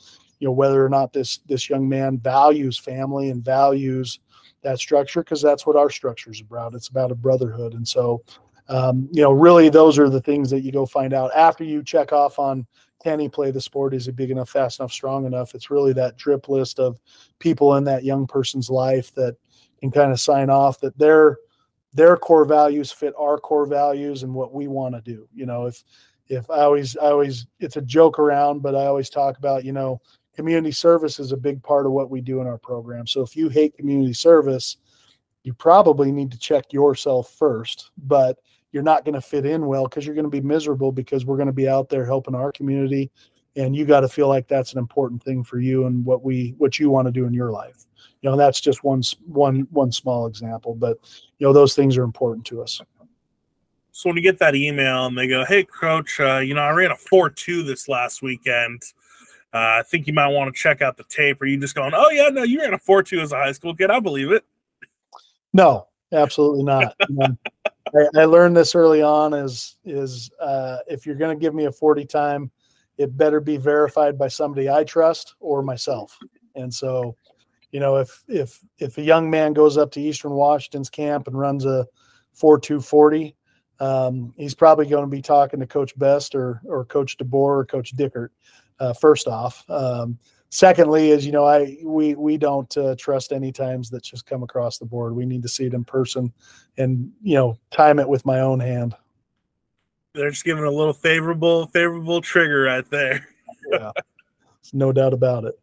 you 0.41 0.47
know 0.47 0.51
whether 0.51 0.83
or 0.83 0.89
not 0.89 1.13
this 1.13 1.37
this 1.45 1.69
young 1.69 1.87
man 1.87 2.17
values 2.17 2.77
family 2.77 3.29
and 3.29 3.45
values 3.45 4.19
that 4.63 4.79
structure 4.79 5.23
because 5.23 5.41
that's 5.41 5.65
what 5.65 5.75
our 5.75 5.89
structure 5.89 6.31
is 6.31 6.41
about. 6.41 6.73
It's 6.73 6.87
about 6.87 7.11
a 7.11 7.15
brotherhood. 7.15 7.73
And 7.73 7.87
so 7.87 8.23
um, 8.67 9.07
you 9.11 9.21
know 9.21 9.31
really 9.31 9.69
those 9.69 9.99
are 9.99 10.09
the 10.09 10.21
things 10.21 10.49
that 10.49 10.61
you 10.61 10.71
go 10.71 10.85
find 10.85 11.13
out 11.13 11.31
after 11.35 11.63
you 11.63 11.83
check 11.83 12.11
off 12.11 12.39
on 12.39 12.65
can 13.03 13.19
he 13.19 13.29
play 13.29 13.51
the 13.51 13.61
sport 13.61 13.93
is 13.93 14.05
he 14.05 14.11
big 14.11 14.31
enough 14.31 14.49
fast 14.49 14.79
enough 14.79 14.91
strong 14.91 15.25
enough? 15.25 15.55
It's 15.55 15.71
really 15.71 15.93
that 15.93 16.17
drip 16.17 16.49
list 16.49 16.79
of 16.79 16.99
people 17.39 17.75
in 17.75 17.83
that 17.85 18.03
young 18.03 18.27
person's 18.27 18.69
life 18.69 19.13
that 19.15 19.37
can 19.79 19.91
kind 19.91 20.11
of 20.11 20.19
sign 20.19 20.49
off 20.49 20.79
that 20.81 20.97
their 20.97 21.37
their 21.93 22.17
core 22.17 22.45
values 22.45 22.91
fit 22.91 23.13
our 23.17 23.37
core 23.37 23.65
values 23.67 24.23
and 24.23 24.33
what 24.33 24.53
we 24.53 24.67
want 24.67 24.95
to 24.95 25.01
do. 25.01 25.27
You 25.33 25.45
know 25.45 25.67
if 25.67 25.83
if 26.31 26.49
i 26.49 26.61
always 26.61 26.95
i 26.97 27.07
always 27.07 27.45
it's 27.59 27.75
a 27.75 27.81
joke 27.81 28.17
around 28.17 28.61
but 28.61 28.73
i 28.73 28.85
always 28.85 29.09
talk 29.09 29.37
about 29.37 29.65
you 29.65 29.73
know 29.73 30.01
community 30.35 30.71
service 30.71 31.19
is 31.19 31.31
a 31.31 31.37
big 31.37 31.61
part 31.63 31.85
of 31.85 31.91
what 31.91 32.09
we 32.09 32.21
do 32.21 32.41
in 32.41 32.47
our 32.47 32.57
program. 32.57 33.07
So 33.07 33.21
if 33.21 33.35
you 33.35 33.49
hate 33.49 33.77
community 33.77 34.13
service, 34.13 34.77
you 35.43 35.53
probably 35.53 36.11
need 36.11 36.31
to 36.31 36.39
check 36.39 36.71
yourself 36.71 37.31
first, 37.31 37.91
but 37.97 38.37
you're 38.71 38.83
not 38.83 39.03
going 39.03 39.15
to 39.15 39.21
fit 39.21 39.45
in 39.45 39.65
well 39.65 39.83
because 39.83 40.05
you're 40.05 40.15
going 40.15 40.23
to 40.23 40.29
be 40.29 40.41
miserable 40.41 40.91
because 40.91 41.25
we're 41.25 41.37
going 41.37 41.47
to 41.47 41.53
be 41.53 41.67
out 41.67 41.89
there 41.89 42.05
helping 42.05 42.35
our 42.35 42.51
community 42.51 43.11
and 43.55 43.75
you 43.75 43.85
got 43.85 44.01
to 44.01 44.09
feel 44.09 44.27
like 44.27 44.47
that's 44.47 44.73
an 44.73 44.79
important 44.79 45.21
thing 45.23 45.43
for 45.43 45.59
you 45.59 45.85
and 45.85 46.05
what 46.05 46.23
we 46.23 46.55
what 46.57 46.79
you 46.79 46.89
want 46.89 47.07
to 47.07 47.11
do 47.11 47.25
in 47.25 47.33
your 47.33 47.51
life. 47.51 47.85
You 48.21 48.29
know 48.29 48.37
that's 48.37 48.61
just 48.61 48.83
one 48.83 49.01
one 49.25 49.67
one 49.71 49.91
small 49.91 50.27
example 50.27 50.75
but 50.75 50.97
you 51.37 51.47
know 51.47 51.53
those 51.53 51.75
things 51.75 51.97
are 51.97 52.03
important 52.03 52.45
to 52.47 52.61
us. 52.61 52.79
So 53.91 54.09
when 54.09 54.15
you 54.15 54.23
get 54.23 54.39
that 54.39 54.55
email 54.55 55.05
and 55.05 55.17
they 55.17 55.27
go 55.27 55.43
hey 55.43 55.65
coach 55.65 56.19
uh, 56.19 56.37
you 56.37 56.53
know 56.53 56.61
i 56.61 56.71
ran 56.71 56.91
a 56.91 56.95
4-2 56.95 57.65
this 57.65 57.89
last 57.89 58.21
weekend 58.21 58.81
I 59.53 59.83
think 59.83 60.07
you 60.07 60.13
might 60.13 60.29
want 60.29 60.53
to 60.53 60.59
check 60.59 60.81
out 60.81 60.97
the 60.97 61.03
tape. 61.03 61.41
Are 61.41 61.45
you 61.45 61.59
just 61.59 61.75
going, 61.75 61.93
oh, 61.93 62.09
yeah, 62.09 62.29
no, 62.29 62.43
you 62.43 62.61
ran 62.61 62.73
a 62.73 62.77
4 62.77 63.03
2 63.03 63.19
as 63.19 63.31
a 63.31 63.37
high 63.37 63.51
school 63.51 63.75
kid? 63.75 63.91
I 63.91 63.99
believe 63.99 64.31
it. 64.31 64.45
No, 65.53 65.87
absolutely 66.13 66.63
not. 66.63 66.95
I, 67.93 68.21
I, 68.21 68.25
learned 68.25 68.55
this 68.55 68.73
early 68.73 69.01
on 69.01 69.33
is, 69.33 69.75
is 69.83 70.31
uh, 70.39 70.77
if 70.87 71.05
you're 71.05 71.15
going 71.15 71.37
to 71.37 71.41
give 71.41 71.53
me 71.53 71.65
a 71.65 71.71
40 71.71 72.05
time, 72.05 72.51
it 72.97 73.17
better 73.17 73.41
be 73.41 73.57
verified 73.57 74.17
by 74.17 74.29
somebody 74.29 74.69
I 74.69 74.83
trust 74.83 75.35
or 75.39 75.61
myself. 75.61 76.17
And 76.55 76.73
so, 76.73 77.15
you 77.71 77.79
know, 77.79 77.97
if 77.97 78.23
if 78.27 78.59
if 78.79 78.97
a 78.97 79.01
young 79.01 79.29
man 79.29 79.53
goes 79.53 79.77
up 79.77 79.91
to 79.91 80.01
Eastern 80.01 80.31
Washington's 80.31 80.89
camp 80.89 81.27
and 81.27 81.37
runs 81.37 81.65
a 81.65 81.87
4240, 82.33 83.35
um, 83.79 84.33
he's 84.37 84.53
probably 84.53 84.85
going 84.85 85.03
to 85.03 85.09
be 85.09 85.21
talking 85.21 85.59
to 85.59 85.65
Coach 85.65 85.97
Best 85.97 86.35
or 86.35 86.61
or 86.65 86.85
Coach 86.85 87.17
DeBoer 87.17 87.33
or 87.33 87.65
Coach 87.65 87.95
Dickert 87.95 88.29
uh, 88.79 88.93
first 88.93 89.27
off. 89.27 89.63
Um, 89.69 90.17
secondly, 90.49 91.09
is 91.09 91.25
you 91.25 91.31
know 91.31 91.45
I 91.45 91.77
we 91.83 92.15
we 92.15 92.37
don't 92.37 92.75
uh, 92.77 92.95
trust 92.97 93.31
any 93.31 93.51
times 93.51 93.89
that 93.89 94.03
just 94.03 94.25
come 94.25 94.43
across 94.43 94.77
the 94.77 94.85
board. 94.85 95.15
We 95.15 95.25
need 95.25 95.41
to 95.43 95.49
see 95.49 95.65
it 95.65 95.73
in 95.73 95.83
person, 95.83 96.31
and 96.77 97.11
you 97.21 97.35
know 97.35 97.57
time 97.71 97.99
it 97.99 98.07
with 98.07 98.25
my 98.25 98.41
own 98.41 98.59
hand. 98.59 98.95
They're 100.13 100.29
just 100.29 100.43
giving 100.43 100.65
a 100.65 100.71
little 100.71 100.93
favorable 100.93 101.67
favorable 101.67 102.21
trigger 102.21 102.63
right 102.63 102.89
there. 102.89 103.27
yeah, 103.71 103.91
no 104.73 104.91
doubt 104.91 105.13
about 105.13 105.45
it. 105.45 105.59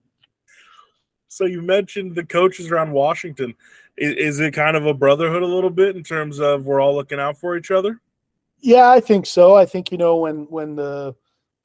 So 1.28 1.44
you 1.44 1.62
mentioned 1.62 2.14
the 2.14 2.24
coaches 2.24 2.70
around 2.70 2.92
Washington. 2.92 3.54
Is, 3.96 4.14
is 4.14 4.40
it 4.40 4.54
kind 4.54 4.76
of 4.76 4.86
a 4.86 4.94
brotherhood 4.94 5.42
a 5.42 5.46
little 5.46 5.70
bit 5.70 5.96
in 5.96 6.02
terms 6.02 6.40
of 6.40 6.64
we're 6.66 6.80
all 6.80 6.94
looking 6.94 7.20
out 7.20 7.38
for 7.38 7.56
each 7.56 7.70
other? 7.70 8.00
Yeah, 8.60 8.90
I 8.90 9.00
think 9.00 9.26
so. 9.26 9.54
I 9.54 9.66
think 9.66 9.92
you 9.92 9.98
know 9.98 10.16
when 10.16 10.46
when 10.50 10.74
the 10.74 11.14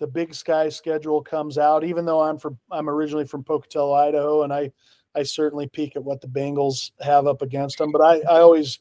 the 0.03 0.07
Big 0.07 0.35
Sky 0.35 0.67
schedule 0.67 1.21
comes 1.21 1.57
out. 1.57 1.85
Even 1.85 2.03
though 2.03 2.21
I'm 2.21 2.37
from 2.37 2.59
I'm 2.69 2.89
originally 2.89 3.25
from 3.25 3.41
Pocatello, 3.41 3.93
Idaho, 3.93 4.43
and 4.43 4.51
I 4.51 4.69
I 5.15 5.23
certainly 5.23 5.65
peek 5.67 5.95
at 5.95 6.03
what 6.03 6.19
the 6.19 6.27
Bengals 6.27 6.91
have 6.99 7.25
up 7.25 7.41
against 7.41 7.77
them. 7.77 7.93
But 7.93 8.01
I, 8.01 8.17
I 8.29 8.41
always 8.41 8.79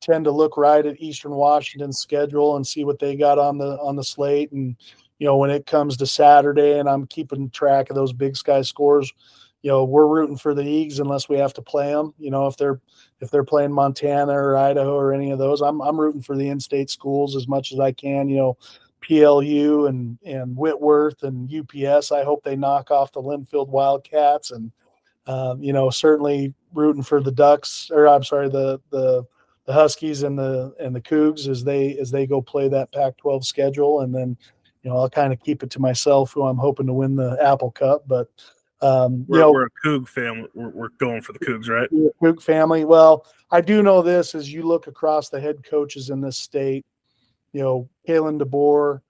tend 0.00 0.24
to 0.24 0.32
look 0.32 0.56
right 0.56 0.84
at 0.84 1.00
Eastern 1.00 1.36
Washington's 1.36 2.00
schedule 2.00 2.56
and 2.56 2.66
see 2.66 2.84
what 2.84 2.98
they 2.98 3.14
got 3.14 3.38
on 3.38 3.58
the 3.58 3.78
on 3.78 3.94
the 3.94 4.02
slate. 4.02 4.50
And 4.50 4.74
you 5.20 5.26
know, 5.28 5.36
when 5.36 5.50
it 5.50 5.66
comes 5.66 5.96
to 5.98 6.06
Saturday, 6.06 6.80
and 6.80 6.88
I'm 6.88 7.06
keeping 7.06 7.48
track 7.50 7.88
of 7.88 7.94
those 7.94 8.12
Big 8.12 8.36
Sky 8.36 8.62
scores, 8.62 9.12
you 9.62 9.70
know, 9.70 9.84
we're 9.84 10.08
rooting 10.08 10.36
for 10.36 10.52
the 10.52 10.62
Eags 10.62 10.98
unless 10.98 11.28
we 11.28 11.38
have 11.38 11.54
to 11.54 11.62
play 11.62 11.92
them. 11.92 12.12
You 12.18 12.32
know, 12.32 12.48
if 12.48 12.56
they're 12.56 12.80
if 13.20 13.30
they're 13.30 13.44
playing 13.44 13.72
Montana 13.72 14.32
or 14.32 14.56
Idaho 14.56 14.96
or 14.96 15.12
any 15.12 15.30
of 15.30 15.38
those, 15.38 15.60
I'm 15.60 15.80
I'm 15.80 16.00
rooting 16.00 16.22
for 16.22 16.36
the 16.36 16.48
in-state 16.48 16.90
schools 16.90 17.36
as 17.36 17.46
much 17.46 17.70
as 17.70 17.78
I 17.78 17.92
can. 17.92 18.28
You 18.28 18.36
know, 18.36 18.58
PLU 19.00 19.86
and 19.86 20.18
and 20.24 20.56
Whitworth 20.56 21.22
and 21.22 21.50
UPS. 21.52 22.12
I 22.12 22.24
hope 22.24 22.42
they 22.42 22.56
knock 22.56 22.90
off 22.90 23.12
the 23.12 23.22
Linfield 23.22 23.68
Wildcats 23.68 24.50
and 24.50 24.72
um, 25.26 25.62
you 25.62 25.72
know 25.72 25.90
certainly 25.90 26.54
rooting 26.72 27.02
for 27.02 27.22
the 27.22 27.32
Ducks 27.32 27.90
or 27.92 28.08
I'm 28.08 28.24
sorry 28.24 28.48
the 28.48 28.80
the 28.90 29.24
the 29.66 29.72
Huskies 29.72 30.22
and 30.22 30.38
the 30.38 30.74
and 30.80 30.94
the 30.94 31.00
Cougs 31.00 31.48
as 31.48 31.64
they 31.64 31.96
as 31.98 32.10
they 32.10 32.26
go 32.26 32.40
play 32.40 32.68
that 32.68 32.92
Pac-12 32.92 33.44
schedule 33.44 34.00
and 34.00 34.14
then 34.14 34.36
you 34.82 34.90
know 34.90 34.96
I'll 34.96 35.10
kind 35.10 35.32
of 35.32 35.40
keep 35.40 35.62
it 35.62 35.70
to 35.70 35.80
myself 35.80 36.32
who 36.32 36.42
I'm 36.42 36.58
hoping 36.58 36.86
to 36.86 36.92
win 36.92 37.16
the 37.16 37.38
Apple 37.40 37.70
Cup 37.70 38.06
but 38.06 38.28
um, 38.82 39.24
we're, 39.26 39.38
you 39.38 39.42
know, 39.42 39.52
we're 39.52 39.66
a 39.66 39.70
Coug 39.84 40.06
family. 40.06 40.48
We're, 40.54 40.68
we're, 40.68 40.88
going 40.98 41.22
for 41.22 41.32
the 41.32 41.38
Cougs, 41.38 41.68
right? 41.70 41.88
Coug 42.22 42.42
family. 42.42 42.84
Well, 42.84 43.26
I 43.50 43.62
do 43.62 43.82
know 43.82 44.02
this 44.02 44.34
as 44.34 44.52
you 44.52 44.64
look 44.64 44.86
across 44.86 45.30
the 45.30 45.40
head 45.40 45.64
coaches 45.64 46.10
in 46.10 46.20
this 46.20 46.36
state, 46.36 46.84
you 47.56 47.62
know, 47.62 47.88
Kalen 48.06 48.38
DeBoer 48.38 49.00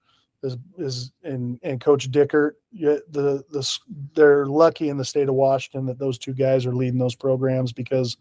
is 0.44 0.56
is 0.78 1.10
and 1.24 1.58
and 1.64 1.80
Coach 1.80 2.12
Dickert. 2.12 2.52
The 2.72 3.02
the 3.10 3.78
they're 4.14 4.46
lucky 4.46 4.88
in 4.88 4.96
the 4.96 5.04
state 5.04 5.28
of 5.28 5.34
Washington 5.34 5.84
that 5.86 5.98
those 5.98 6.16
two 6.16 6.32
guys 6.32 6.64
are 6.64 6.74
leading 6.74 7.00
those 7.00 7.16
programs 7.16 7.72
because 7.72 8.16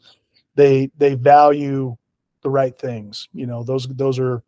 they 0.55 0.89
they 0.97 1.13
value 1.13 1.95
the 2.41 2.49
right 2.49 2.75
things. 2.75 3.29
You 3.33 3.45
know, 3.45 3.63
those 3.63 3.85
those 3.87 4.17
are 4.17 4.41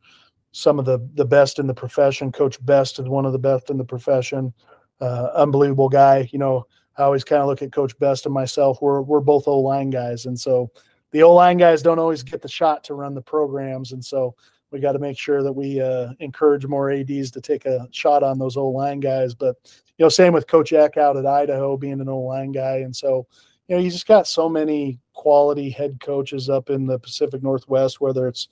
some 0.52 0.80
of 0.80 0.86
the 0.86 1.08
the 1.14 1.26
best 1.26 1.60
in 1.60 1.68
the 1.68 1.76
profession. 1.76 2.32
Coach 2.32 2.58
Best 2.66 2.98
is 2.98 3.08
one 3.08 3.28
of 3.28 3.32
the 3.32 3.38
best 3.38 3.70
in 3.70 3.78
the 3.78 3.86
profession. 3.86 4.56
Uh, 5.00 5.30
unbelievable 5.36 5.90
guy. 5.90 6.28
You 6.32 6.40
know, 6.40 6.66
I 6.98 7.04
always 7.04 7.24
kind 7.24 7.44
of 7.44 7.48
look 7.48 7.62
at 7.62 7.72
Coach 7.72 7.96
Best 8.00 8.26
and 8.26 8.34
myself. 8.34 8.82
We're 8.82 9.02
we're 9.02 9.20
both 9.20 9.48
O 9.48 9.60
line 9.60 9.92
guys, 9.92 10.26
and 10.26 10.40
so 10.40 10.72
the 11.12 11.22
O 11.22 11.36
line 11.36 11.58
guys 11.58 11.84
don't 11.84 12.00
always 12.00 12.24
get 12.24 12.42
the 12.42 12.48
shot 12.48 12.84
to 12.86 12.96
run 12.96 13.14
the 13.14 13.22
programs, 13.22 13.92
and 13.92 14.04
so 14.04 14.34
we 14.78 14.82
got 14.82 14.92
to 14.92 15.00
make 15.00 15.18
sure 15.18 15.42
that 15.42 15.52
we 15.52 15.82
uh, 15.82 16.10
encourage 16.20 16.68
more 16.68 16.92
ads 16.92 17.32
to 17.32 17.42
take 17.42 17.66
a 17.66 17.88
shot 17.92 18.22
on 18.22 18.38
those 18.38 18.56
old 18.56 18.76
line 18.76 19.00
guys 19.00 19.34
but 19.34 19.56
you 19.98 20.06
know 20.06 20.10
same 20.10 20.34
with 20.34 20.46
coach 20.46 20.72
eck 20.72 20.98
out 20.98 21.18
at 21.18 21.26
idaho 21.26 21.76
being 21.76 22.00
an 22.00 22.08
old 22.08 22.28
line 22.28 22.52
guy 22.52 22.78
and 22.78 22.96
so 22.96 23.26
you 23.68 23.76
know 23.76 23.82
you 23.82 23.90
just 23.90 24.08
got 24.08 24.28
so 24.28 24.48
many 24.48 25.00
quality 25.14 25.72
head 25.72 26.00
coaches 26.00 26.48
up 26.48 26.70
in 26.70 26.86
the 26.86 27.00
pacific 27.00 27.42
northwest 27.42 28.00
whether 28.00 28.28
it's 28.28 28.50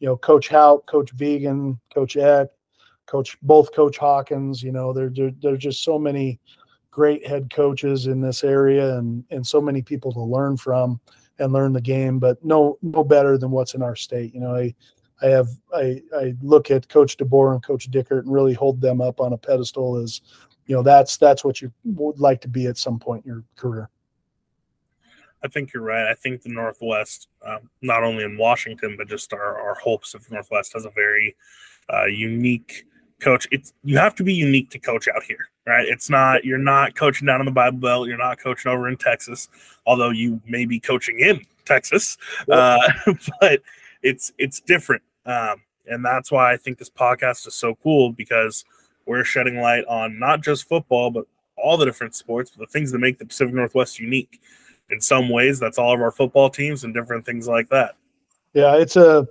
you 0.00 0.08
know 0.08 0.16
coach 0.16 0.48
hout 0.48 0.84
coach 0.86 1.14
Vigen 1.14 1.78
coach 1.94 2.16
eck 2.16 2.48
coach 3.06 3.38
both 3.42 3.72
coach 3.72 3.96
hawkins 3.96 4.60
you 4.60 4.72
know 4.72 4.92
there 4.92 5.12
there's 5.40 5.62
just 5.62 5.84
so 5.84 5.96
many 5.96 6.40
great 6.90 7.24
head 7.24 7.48
coaches 7.50 8.08
in 8.08 8.20
this 8.20 8.42
area 8.42 8.96
and 8.98 9.24
and 9.30 9.46
so 9.46 9.60
many 9.60 9.80
people 9.80 10.12
to 10.12 10.20
learn 10.20 10.56
from 10.56 11.00
and 11.38 11.52
learn 11.52 11.72
the 11.72 11.80
game 11.80 12.18
but 12.18 12.44
no 12.44 12.76
no 12.82 13.04
better 13.04 13.38
than 13.38 13.52
what's 13.52 13.74
in 13.74 13.82
our 13.82 13.94
state 13.94 14.34
you 14.34 14.40
know 14.40 14.56
I, 14.56 14.74
I 15.22 15.26
have 15.26 15.48
I, 15.74 16.02
I 16.14 16.34
look 16.42 16.70
at 16.70 16.88
Coach 16.88 17.16
DeBoer 17.16 17.54
and 17.54 17.62
Coach 17.62 17.90
Dickert 17.90 18.20
and 18.20 18.32
really 18.32 18.54
hold 18.54 18.80
them 18.80 19.00
up 19.00 19.20
on 19.20 19.32
a 19.32 19.38
pedestal 19.38 19.96
as 19.96 20.20
you 20.66 20.76
know 20.76 20.82
that's 20.82 21.16
that's 21.16 21.44
what 21.44 21.60
you 21.60 21.72
would 21.84 22.20
like 22.20 22.40
to 22.42 22.48
be 22.48 22.66
at 22.66 22.78
some 22.78 22.98
point 22.98 23.24
in 23.24 23.32
your 23.32 23.44
career. 23.56 23.90
I 25.42 25.48
think 25.48 25.72
you're 25.72 25.82
right. 25.82 26.08
I 26.08 26.14
think 26.14 26.42
the 26.42 26.50
Northwest, 26.50 27.28
um, 27.46 27.70
not 27.80 28.02
only 28.02 28.24
in 28.24 28.36
Washington 28.36 28.96
but 28.96 29.08
just 29.08 29.32
our 29.32 29.60
our 29.60 29.74
whole 29.74 29.98
Pacific 29.98 30.30
Northwest, 30.30 30.72
has 30.74 30.84
a 30.84 30.90
very 30.90 31.36
uh, 31.92 32.06
unique 32.06 32.86
coach. 33.20 33.48
It's 33.50 33.72
you 33.82 33.98
have 33.98 34.14
to 34.16 34.24
be 34.24 34.34
unique 34.34 34.70
to 34.70 34.78
coach 34.78 35.08
out 35.08 35.22
here, 35.24 35.48
right? 35.66 35.86
It's 35.86 36.08
not 36.08 36.44
you're 36.44 36.58
not 36.58 36.94
coaching 36.94 37.26
down 37.26 37.40
in 37.40 37.46
the 37.46 37.52
Bible 37.52 37.78
Belt. 37.78 38.08
You're 38.08 38.18
not 38.18 38.38
coaching 38.38 38.70
over 38.70 38.88
in 38.88 38.96
Texas, 38.96 39.48
although 39.86 40.10
you 40.10 40.40
may 40.46 40.64
be 40.64 40.78
coaching 40.78 41.18
in 41.18 41.44
Texas, 41.64 42.18
uh, 42.50 42.78
but 43.40 43.62
it's 44.02 44.32
it's 44.38 44.60
different 44.60 45.02
um, 45.28 45.62
and 45.86 46.04
that's 46.04 46.32
why 46.32 46.52
I 46.52 46.56
think 46.56 46.78
this 46.78 46.90
podcast 46.90 47.46
is 47.46 47.54
so 47.54 47.76
cool 47.82 48.12
because 48.12 48.64
we're 49.06 49.24
shedding 49.24 49.60
light 49.60 49.84
on 49.86 50.18
not 50.18 50.42
just 50.42 50.68
football, 50.68 51.10
but 51.10 51.26
all 51.56 51.76
the 51.76 51.84
different 51.84 52.14
sports, 52.14 52.50
the 52.50 52.66
things 52.66 52.92
that 52.92 52.98
make 52.98 53.18
the 53.18 53.26
Pacific 53.26 53.54
Northwest 53.54 54.00
unique. 54.00 54.40
In 54.90 55.00
some 55.00 55.28
ways, 55.28 55.60
that's 55.60 55.78
all 55.78 55.94
of 55.94 56.00
our 56.00 56.10
football 56.10 56.48
teams 56.48 56.82
and 56.82 56.94
different 56.94 57.26
things 57.26 57.46
like 57.46 57.68
that. 57.68 57.94
Yeah, 58.54 58.76
it's 58.76 58.96
a, 58.96 59.28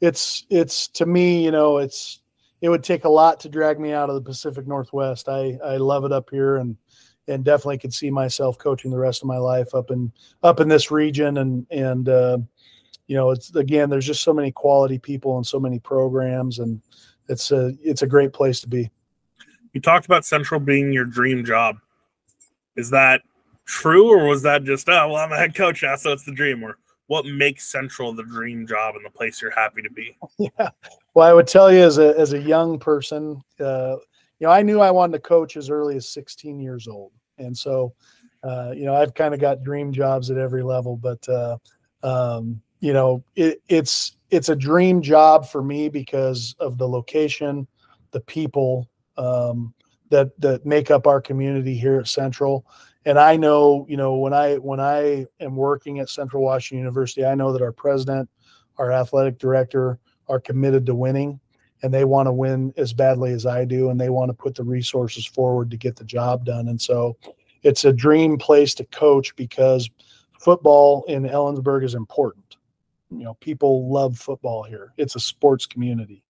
it's, 0.00 0.46
it's 0.50 0.86
to 0.88 1.06
me, 1.06 1.44
you 1.44 1.50
know, 1.50 1.78
it's, 1.78 2.20
it 2.60 2.68
would 2.68 2.84
take 2.84 3.04
a 3.04 3.08
lot 3.08 3.40
to 3.40 3.48
drag 3.48 3.80
me 3.80 3.92
out 3.92 4.08
of 4.08 4.14
the 4.14 4.20
Pacific 4.20 4.68
Northwest. 4.68 5.28
I, 5.28 5.58
I 5.64 5.78
love 5.78 6.04
it 6.04 6.12
up 6.12 6.30
here 6.30 6.58
and, 6.58 6.76
and 7.26 7.44
definitely 7.44 7.78
could 7.78 7.94
see 7.94 8.10
myself 8.10 8.56
coaching 8.58 8.90
the 8.90 8.98
rest 8.98 9.22
of 9.22 9.28
my 9.28 9.38
life 9.38 9.74
up 9.74 9.90
in, 9.90 10.12
up 10.44 10.60
in 10.60 10.68
this 10.68 10.90
region 10.92 11.38
and, 11.38 11.66
and, 11.70 12.08
uh, 12.08 12.38
you 13.10 13.16
know, 13.16 13.30
it's 13.30 13.52
again, 13.56 13.90
there's 13.90 14.06
just 14.06 14.22
so 14.22 14.32
many 14.32 14.52
quality 14.52 14.96
people 14.96 15.36
and 15.36 15.44
so 15.44 15.58
many 15.58 15.80
programs, 15.80 16.60
and 16.60 16.80
it's 17.28 17.50
a 17.50 17.74
it's 17.82 18.02
a 18.02 18.06
great 18.06 18.32
place 18.32 18.60
to 18.60 18.68
be. 18.68 18.88
You 19.72 19.80
talked 19.80 20.06
about 20.06 20.24
Central 20.24 20.60
being 20.60 20.92
your 20.92 21.06
dream 21.06 21.44
job. 21.44 21.78
Is 22.76 22.88
that 22.90 23.22
true, 23.64 24.08
or 24.08 24.28
was 24.28 24.42
that 24.42 24.62
just 24.62 24.88
oh 24.88 25.08
well, 25.08 25.16
I'm 25.16 25.32
a 25.32 25.36
head 25.36 25.56
coach 25.56 25.82
now, 25.82 25.96
so 25.96 26.12
it's 26.12 26.22
the 26.22 26.30
dream? 26.30 26.62
Or 26.62 26.78
what 27.08 27.26
makes 27.26 27.64
Central 27.64 28.12
the 28.12 28.22
dream 28.22 28.64
job 28.64 28.94
and 28.94 29.04
the 29.04 29.10
place 29.10 29.42
you're 29.42 29.50
happy 29.50 29.82
to 29.82 29.90
be? 29.90 30.16
Yeah, 30.38 30.70
well, 31.14 31.28
I 31.28 31.32
would 31.32 31.48
tell 31.48 31.72
you 31.72 31.80
as 31.80 31.98
a 31.98 32.16
as 32.16 32.32
a 32.32 32.38
young 32.38 32.78
person, 32.78 33.42
uh, 33.58 33.96
you 34.38 34.46
know, 34.46 34.52
I 34.52 34.62
knew 34.62 34.78
I 34.78 34.92
wanted 34.92 35.14
to 35.14 35.18
coach 35.18 35.56
as 35.56 35.68
early 35.68 35.96
as 35.96 36.08
16 36.08 36.60
years 36.60 36.86
old, 36.86 37.10
and 37.38 37.58
so, 37.58 37.92
uh, 38.44 38.70
you 38.72 38.84
know, 38.84 38.94
I've 38.94 39.14
kind 39.14 39.34
of 39.34 39.40
got 39.40 39.64
dream 39.64 39.92
jobs 39.92 40.30
at 40.30 40.38
every 40.38 40.62
level, 40.62 40.96
but. 40.96 41.28
Uh, 41.28 41.58
um, 42.02 42.62
you 42.80 42.92
know, 42.92 43.22
it, 43.36 43.62
it's 43.68 44.16
it's 44.30 44.48
a 44.48 44.56
dream 44.56 45.02
job 45.02 45.46
for 45.46 45.62
me 45.62 45.88
because 45.88 46.54
of 46.58 46.78
the 46.78 46.88
location, 46.88 47.66
the 48.10 48.20
people 48.20 48.88
um, 49.16 49.74
that 50.08 50.38
that 50.40 50.66
make 50.66 50.90
up 50.90 51.06
our 51.06 51.20
community 51.20 51.76
here 51.76 52.00
at 52.00 52.08
Central. 52.08 52.66
And 53.04 53.18
I 53.18 53.36
know, 53.36 53.86
you 53.88 53.96
know, 53.96 54.16
when 54.16 54.32
I 54.32 54.56
when 54.56 54.80
I 54.80 55.26
am 55.40 55.56
working 55.56 56.00
at 56.00 56.08
Central 56.08 56.42
Washington 56.42 56.78
University, 56.78 57.24
I 57.24 57.34
know 57.34 57.52
that 57.52 57.62
our 57.62 57.72
president, 57.72 58.28
our 58.78 58.92
athletic 58.92 59.38
director 59.38 59.98
are 60.28 60.40
committed 60.40 60.86
to 60.86 60.94
winning 60.94 61.40
and 61.82 61.92
they 61.92 62.04
want 62.04 62.26
to 62.26 62.32
win 62.32 62.72
as 62.76 62.92
badly 62.92 63.32
as 63.32 63.46
I 63.46 63.64
do 63.64 63.90
and 63.90 64.00
they 64.00 64.10
want 64.10 64.28
to 64.28 64.34
put 64.34 64.54
the 64.54 64.64
resources 64.64 65.26
forward 65.26 65.70
to 65.70 65.76
get 65.76 65.96
the 65.96 66.04
job 66.04 66.44
done. 66.44 66.68
And 66.68 66.80
so 66.80 67.16
it's 67.62 67.84
a 67.84 67.92
dream 67.92 68.38
place 68.38 68.74
to 68.74 68.84
coach 68.86 69.34
because 69.34 69.90
football 70.38 71.04
in 71.08 71.24
Ellensburg 71.24 71.84
is 71.84 71.94
important 71.94 72.49
you 73.10 73.24
know 73.24 73.34
people 73.34 73.90
love 73.90 74.18
football 74.18 74.62
here. 74.62 74.92
It's 74.96 75.16
a 75.16 75.20
sports 75.20 75.66
community. 75.66 76.22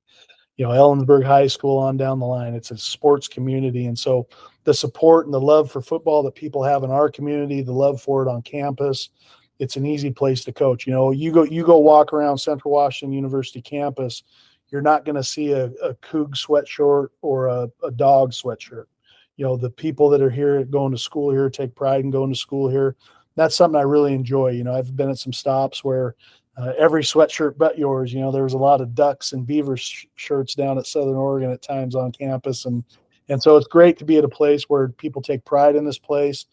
You 0.56 0.66
know 0.66 0.72
ellensburg 0.72 1.24
high 1.24 1.46
school 1.46 1.78
on 1.78 1.96
down 1.96 2.18
the 2.18 2.26
line 2.26 2.54
it's 2.54 2.70
a 2.70 2.78
sports 2.78 3.28
community. 3.28 3.86
And 3.86 3.98
so 3.98 4.28
the 4.64 4.74
support 4.74 5.26
and 5.26 5.34
the 5.34 5.40
love 5.40 5.70
for 5.70 5.80
football 5.80 6.22
that 6.24 6.34
people 6.34 6.62
have 6.62 6.82
in 6.82 6.90
our 6.90 7.10
community 7.10 7.62
the 7.62 7.72
love 7.72 8.00
for 8.00 8.22
it 8.22 8.28
on 8.28 8.42
campus 8.42 9.10
it's 9.58 9.76
an 9.76 9.84
easy 9.84 10.10
place 10.10 10.42
to 10.44 10.52
coach. 10.52 10.86
You 10.86 10.92
know 10.92 11.10
you 11.12 11.32
go 11.32 11.44
you 11.44 11.64
go 11.64 11.78
walk 11.78 12.12
around 12.12 12.38
central 12.38 12.72
washington 12.72 13.12
university 13.14 13.62
campus 13.62 14.22
you're 14.70 14.82
not 14.82 15.04
going 15.04 15.16
to 15.16 15.24
see 15.24 15.52
a, 15.52 15.64
a 15.82 15.94
Coug 15.94 16.36
sweatshirt 16.36 17.08
or 17.22 17.48
a, 17.48 17.68
a 17.82 17.90
dog 17.90 18.30
sweatshirt. 18.30 18.84
You 19.36 19.46
know 19.46 19.56
the 19.56 19.70
people 19.70 20.10
that 20.10 20.22
are 20.22 20.30
here 20.30 20.62
going 20.64 20.92
to 20.92 20.98
school 20.98 21.30
here 21.30 21.48
take 21.48 21.74
pride 21.74 22.04
in 22.04 22.10
going 22.10 22.32
to 22.32 22.38
school 22.38 22.68
here. 22.68 22.96
That's 23.36 23.56
something 23.56 23.78
i 23.78 23.82
really 23.82 24.12
enjoy. 24.12 24.48
You 24.50 24.64
know 24.64 24.74
i've 24.74 24.96
been 24.96 25.10
at 25.10 25.18
some 25.18 25.32
stops 25.32 25.82
where 25.82 26.16
uh, 26.56 26.72
every 26.78 27.02
sweatshirt 27.02 27.56
but 27.56 27.78
yours. 27.78 28.12
You 28.12 28.20
know, 28.20 28.32
there 28.32 28.44
was 28.44 28.54
a 28.54 28.58
lot 28.58 28.80
of 28.80 28.94
ducks 28.94 29.32
and 29.32 29.46
beaver 29.46 29.76
sh- 29.76 30.06
shirts 30.16 30.54
down 30.54 30.78
at 30.78 30.86
Southern 30.86 31.16
Oregon 31.16 31.50
at 31.50 31.62
times 31.62 31.94
on 31.94 32.12
campus, 32.12 32.64
and 32.64 32.84
and 33.28 33.42
so 33.42 33.56
it's 33.56 33.68
great 33.68 33.98
to 33.98 34.04
be 34.04 34.18
at 34.18 34.24
a 34.24 34.28
place 34.28 34.64
where 34.64 34.88
people 34.88 35.22
take 35.22 35.44
pride 35.44 35.76
in 35.76 35.84
this 35.84 35.98
place. 35.98 36.46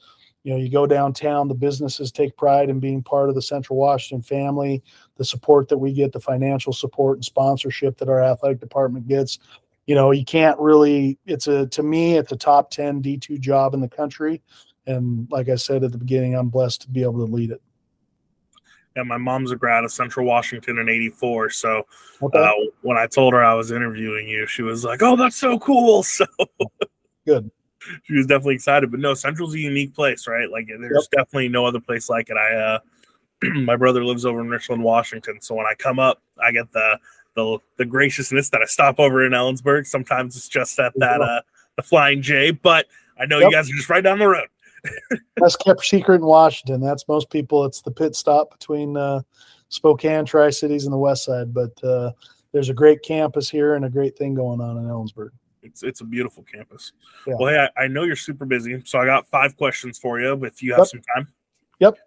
You 0.44 0.54
know, 0.54 0.60
you 0.60 0.70
go 0.70 0.86
downtown, 0.86 1.48
the 1.48 1.56
businesses 1.56 2.12
take 2.12 2.38
pride 2.38 2.70
in 2.70 2.80
being 2.80 3.04
part 3.04 3.28
of 3.28 3.36
the 3.36 3.42
Central 3.42 3.78
Washington 3.78 4.22
family. 4.22 4.82
The 5.18 5.26
support 5.26 5.68
that 5.70 5.78
we 5.78 5.92
get, 5.92 6.14
the 6.14 6.20
financial 6.20 6.72
support 6.72 7.18
and 7.18 7.26
sponsorship 7.26 7.98
that 7.98 8.08
our 8.08 8.22
athletic 8.22 8.60
department 8.60 9.08
gets. 9.08 9.40
You 9.88 9.96
know, 9.96 10.12
you 10.12 10.24
can't 10.24 10.60
really. 10.60 11.18
It's 11.26 11.48
a 11.48 11.68
to 11.68 11.84
me, 11.84 12.18
it's 12.18 12.32
a 12.32 12.38
top 12.38 12.70
ten 12.72 13.02
D 13.02 13.18
two 13.18 13.38
job 13.38 13.74
in 13.74 13.82
the 13.82 13.90
country, 13.90 14.42
and 14.86 15.28
like 15.32 15.50
I 15.50 15.56
said 15.56 15.84
at 15.84 15.92
the 15.92 15.98
beginning, 15.98 16.36
I'm 16.36 16.50
blessed 16.50 16.84
to 16.84 16.90
be 16.90 17.04
able 17.04 17.26
to 17.26 17.32
lead 17.32 17.52
it 17.52 17.62
and 18.98 19.08
my 19.08 19.18
mom's 19.18 19.52
a 19.52 19.56
grad 19.56 19.84
of 19.84 19.92
Central 19.92 20.26
Washington 20.26 20.80
in 20.80 20.90
'84. 20.90 21.52
So 21.52 21.84
okay. 22.22 22.40
uh, 22.40 22.52
when 22.82 22.98
I 22.98 23.08
told 23.08 23.34
her 23.34 23.44
I 23.44 23.54
was 23.54 23.72
interviewing 23.72 24.28
you, 24.28 24.46
she 24.48 24.64
was 24.64 24.84
like, 24.84 25.02
"Oh, 25.02 25.16
that's 25.16 25.38
so 25.38 25.60
cool!" 25.60 26.04
So 26.18 26.26
good. 27.26 27.52
she 28.04 28.14
was 28.14 28.26
definitely 28.26 28.56
excited. 28.56 28.90
But 28.90 29.00
no, 29.00 29.14
Central's 29.14 29.54
a 29.54 29.60
unique 29.60 29.94
place, 29.94 30.28
right? 30.28 30.50
Like 30.50 30.68
there's 30.68 31.08
yep. 31.14 31.26
definitely 31.26 31.50
no 31.50 31.66
other 31.66 31.80
place 31.80 32.10
like 32.10 32.30
it. 32.30 32.38
I 32.38 32.56
uh 32.56 32.80
my 33.44 33.76
brother 33.76 34.04
lives 34.04 34.26
over 34.26 34.42
in 34.42 34.50
Richland, 34.50 34.84
Washington. 34.84 35.40
So 35.42 35.56
when 35.56 35.66
I 35.66 35.74
come 35.76 36.00
up, 36.00 36.22
I 36.42 36.52
get 36.52 36.72
the 36.72 37.00
the 37.36 37.60
the 37.78 37.86
graciousness 37.86 38.50
that 38.50 38.62
I 38.62 38.66
stop 38.66 39.00
over 39.00 39.26
in 39.26 39.34
Ellensburg. 39.34 39.86
Sometimes 39.86 40.36
it's 40.36 40.50
just 40.50 40.80
at 40.80 40.94
that 40.96 41.22
uh 41.22 41.42
the 41.76 41.84
Flying 41.84 42.22
J, 42.22 42.52
but 42.52 42.88
I 43.20 43.26
know 43.26 43.40
yep. 43.40 43.52
you 43.52 43.56
guys 43.56 43.70
are 43.70 43.76
just 43.76 43.90
right 43.90 44.04
down 44.04 44.20
the 44.20 44.28
road. 44.28 44.48
That's 45.38 45.56
kept 45.56 45.86
secret 45.86 46.16
in 46.16 46.26
Washington. 46.26 46.82
That's 46.82 47.08
most 47.08 47.30
people. 47.30 47.66
It's 47.66 47.82
the 47.82 47.92
pit 47.92 48.16
stop 48.16 48.52
between 48.52 48.98
uh, 48.98 49.22
Spokane, 49.70 50.26
Tri 50.26 50.50
Cities, 50.50 50.86
and 50.86 50.94
the 50.94 50.98
West 50.98 51.26
Side. 51.26 51.54
But 51.54 51.84
uh, 51.84 52.12
there's 52.52 52.70
a 52.70 52.74
great 52.74 53.04
campus 53.04 53.50
here 53.50 53.76
and 53.76 53.86
a 53.86 53.90
great 53.90 54.18
thing 54.18 54.34
going 54.34 54.62
on 54.62 54.78
in 54.78 54.86
Ellensburg. 54.86 55.30
It's 55.64 55.84
it's 55.84 56.02
a 56.02 56.06
beautiful 56.06 56.44
campus. 56.44 56.94
Yeah. 57.26 57.36
Well, 57.40 57.50
hey, 57.54 57.68
I, 57.78 57.84
I, 57.84 57.88
know 57.88 58.04
you're 58.04 58.16
super 58.16 58.46
busy, 58.46 58.82
so 58.86 59.00
I 59.00 59.06
got 59.06 59.28
five 59.28 59.58
questions 59.58 60.00
for 60.00 60.20
you. 60.20 60.34
If 60.46 60.64
you 60.64 60.72
have 60.72 60.80
yep. 60.80 60.88
some 60.88 61.02
time. 61.16 61.28
Yep. 61.80 61.98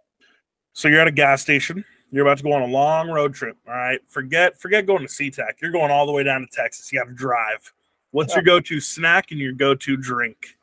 So 0.72 0.88
you're 0.88 1.00
at 1.00 1.08
a 1.08 1.12
gas 1.12 1.42
station. 1.42 1.84
You're 2.10 2.26
about 2.26 2.38
to 2.38 2.44
go 2.44 2.52
on 2.52 2.62
a 2.62 2.66
long 2.66 3.10
road 3.10 3.34
trip. 3.34 3.56
All 3.68 3.74
right. 3.74 4.00
Forget 4.08 4.58
forget 4.58 4.86
going 4.86 5.06
to 5.06 5.12
SeaTac. 5.12 5.60
You're 5.60 5.72
going 5.72 5.90
all 5.90 6.06
the 6.06 6.12
way 6.12 6.22
down 6.22 6.40
to 6.40 6.46
Texas. 6.50 6.92
You 6.92 6.98
have 6.98 7.08
to 7.08 7.14
drive. 7.14 7.72
What's 8.12 8.34
your 8.34 8.42
go-to 8.42 8.80
snack 8.80 9.30
and 9.30 9.38
your 9.38 9.52
go-to 9.52 9.96
drink? 9.96 10.58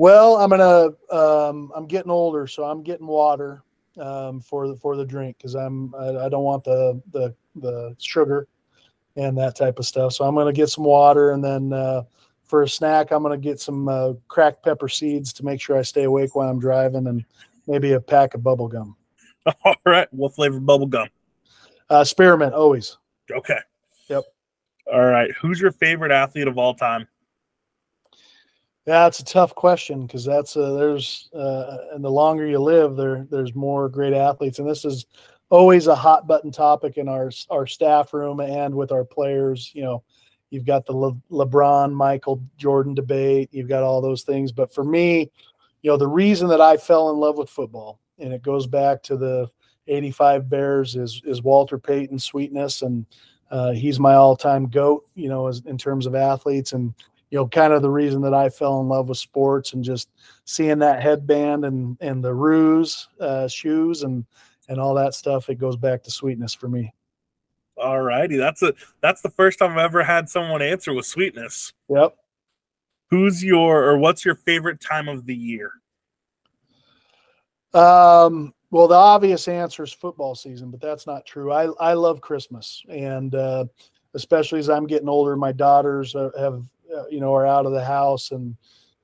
Well, 0.00 0.36
I'm 0.36 0.48
gonna. 0.48 0.94
Um, 1.14 1.70
I'm 1.74 1.84
getting 1.84 2.10
older, 2.10 2.46
so 2.46 2.64
I'm 2.64 2.82
getting 2.82 3.06
water 3.06 3.62
um, 3.98 4.40
for 4.40 4.66
the 4.66 4.74
for 4.76 4.96
the 4.96 5.04
drink 5.04 5.36
because 5.36 5.54
I'm. 5.54 5.94
I, 5.94 6.24
I, 6.24 6.28
don't 6.30 6.42
want 6.42 6.64
the 6.64 7.02
the 7.10 7.34
the 7.56 7.94
sugar 7.98 8.48
and 9.16 9.36
that 9.36 9.56
type 9.56 9.78
of 9.78 9.84
stuff. 9.84 10.14
So 10.14 10.24
I'm 10.24 10.34
gonna 10.34 10.54
get 10.54 10.70
some 10.70 10.84
water, 10.84 11.32
and 11.32 11.44
then 11.44 11.74
uh, 11.74 12.04
for 12.44 12.62
a 12.62 12.68
snack, 12.68 13.10
I'm 13.10 13.22
gonna 13.22 13.36
get 13.36 13.60
some 13.60 13.88
uh, 13.88 14.14
cracked 14.26 14.64
pepper 14.64 14.88
seeds 14.88 15.34
to 15.34 15.44
make 15.44 15.60
sure 15.60 15.76
I 15.76 15.82
stay 15.82 16.04
awake 16.04 16.34
while 16.34 16.48
I'm 16.48 16.58
driving, 16.58 17.06
and 17.06 17.22
maybe 17.66 17.92
a 17.92 18.00
pack 18.00 18.32
of 18.32 18.42
bubble 18.42 18.68
gum. 18.68 18.96
All 19.66 19.76
right, 19.84 20.08
what 20.14 20.34
flavor 20.34 20.60
bubble 20.60 20.86
gum? 20.86 21.10
Uh, 21.90 22.04
spearmint, 22.04 22.54
always. 22.54 22.96
Okay. 23.30 23.58
Yep. 24.08 24.24
All 24.90 25.04
right. 25.04 25.30
Who's 25.42 25.60
your 25.60 25.72
favorite 25.72 26.10
athlete 26.10 26.48
of 26.48 26.56
all 26.56 26.72
time? 26.72 27.06
Yeah, 28.86 29.06
it's 29.06 29.20
a 29.20 29.24
tough 29.24 29.54
question 29.54 30.06
because 30.06 30.24
that's 30.24 30.56
uh, 30.56 30.72
there's 30.72 31.28
uh, 31.34 31.76
and 31.92 32.02
the 32.02 32.10
longer 32.10 32.46
you 32.46 32.58
live, 32.58 32.96
there 32.96 33.26
there's 33.30 33.54
more 33.54 33.88
great 33.88 34.14
athletes, 34.14 34.58
and 34.58 34.68
this 34.68 34.84
is 34.84 35.06
always 35.50 35.86
a 35.86 35.94
hot 35.94 36.26
button 36.26 36.50
topic 36.50 36.96
in 36.96 37.08
our 37.08 37.30
our 37.50 37.66
staff 37.66 38.14
room 38.14 38.40
and 38.40 38.74
with 38.74 38.90
our 38.90 39.04
players. 39.04 39.70
You 39.74 39.82
know, 39.82 40.02
you've 40.48 40.64
got 40.64 40.86
the 40.86 40.92
Le- 40.94 41.20
LeBron, 41.30 41.92
Michael 41.92 42.42
Jordan 42.56 42.94
debate, 42.94 43.50
you've 43.52 43.68
got 43.68 43.82
all 43.82 44.00
those 44.00 44.22
things, 44.22 44.50
but 44.50 44.72
for 44.72 44.82
me, 44.84 45.30
you 45.82 45.90
know, 45.90 45.98
the 45.98 46.08
reason 46.08 46.48
that 46.48 46.60
I 46.62 46.76
fell 46.78 47.10
in 47.10 47.16
love 47.16 47.36
with 47.36 47.50
football, 47.50 48.00
and 48.18 48.32
it 48.32 48.42
goes 48.42 48.66
back 48.66 49.02
to 49.04 49.16
the 49.18 49.50
'85 49.88 50.48
Bears, 50.48 50.96
is 50.96 51.20
is 51.26 51.42
Walter 51.42 51.78
Payton's 51.78 52.24
sweetness 52.24 52.80
and 52.80 53.04
uh, 53.50 53.72
he's 53.72 53.98
my 53.98 54.14
all-time 54.14 54.68
goat, 54.68 55.04
you 55.16 55.28
know, 55.28 55.48
as, 55.48 55.60
in 55.66 55.76
terms 55.76 56.06
of 56.06 56.14
athletes, 56.14 56.72
and 56.72 56.94
you 57.30 57.38
know, 57.38 57.46
kind 57.46 57.72
of 57.72 57.82
the 57.82 57.90
reason 57.90 58.20
that 58.22 58.34
I 58.34 58.48
fell 58.48 58.80
in 58.80 58.88
love 58.88 59.08
with 59.08 59.18
sports 59.18 59.72
and 59.72 59.84
just 59.84 60.10
seeing 60.44 60.80
that 60.80 61.02
headband 61.02 61.64
and 61.64 61.96
and 62.00 62.22
the 62.22 62.34
ruse 62.34 63.08
uh, 63.20 63.48
shoes 63.48 64.02
and 64.02 64.24
and 64.68 64.80
all 64.80 64.94
that 64.94 65.14
stuff. 65.14 65.48
It 65.48 65.56
goes 65.56 65.76
back 65.76 66.02
to 66.04 66.10
sweetness 66.10 66.54
for 66.54 66.68
me. 66.68 66.92
All 67.76 68.00
righty, 68.00 68.36
that's 68.36 68.62
a 68.62 68.74
that's 69.00 69.22
the 69.22 69.30
first 69.30 69.58
time 69.58 69.72
I've 69.72 69.78
ever 69.78 70.02
had 70.02 70.28
someone 70.28 70.60
answer 70.60 70.92
with 70.92 71.06
sweetness. 71.06 71.72
Yep. 71.88 72.16
Who's 73.10 73.42
your 73.42 73.84
or 73.84 73.96
what's 73.96 74.24
your 74.24 74.34
favorite 74.34 74.80
time 74.80 75.08
of 75.08 75.26
the 75.26 75.34
year? 75.34 75.72
Um, 77.72 78.52
well, 78.72 78.88
the 78.88 78.96
obvious 78.96 79.46
answer 79.46 79.84
is 79.84 79.92
football 79.92 80.34
season, 80.34 80.70
but 80.70 80.80
that's 80.80 81.06
not 81.06 81.24
true. 81.24 81.52
I, 81.52 81.68
I 81.80 81.92
love 81.94 82.20
Christmas, 82.20 82.82
and 82.88 83.34
uh, 83.34 83.64
especially 84.14 84.58
as 84.58 84.68
I'm 84.68 84.86
getting 84.86 85.08
older, 85.08 85.36
my 85.36 85.52
daughters 85.52 86.12
have 86.12 86.34
uh, 86.36 86.60
you 87.10 87.20
know 87.20 87.34
are 87.34 87.46
out 87.46 87.66
of 87.66 87.72
the 87.72 87.84
house, 87.84 88.30
and 88.30 88.56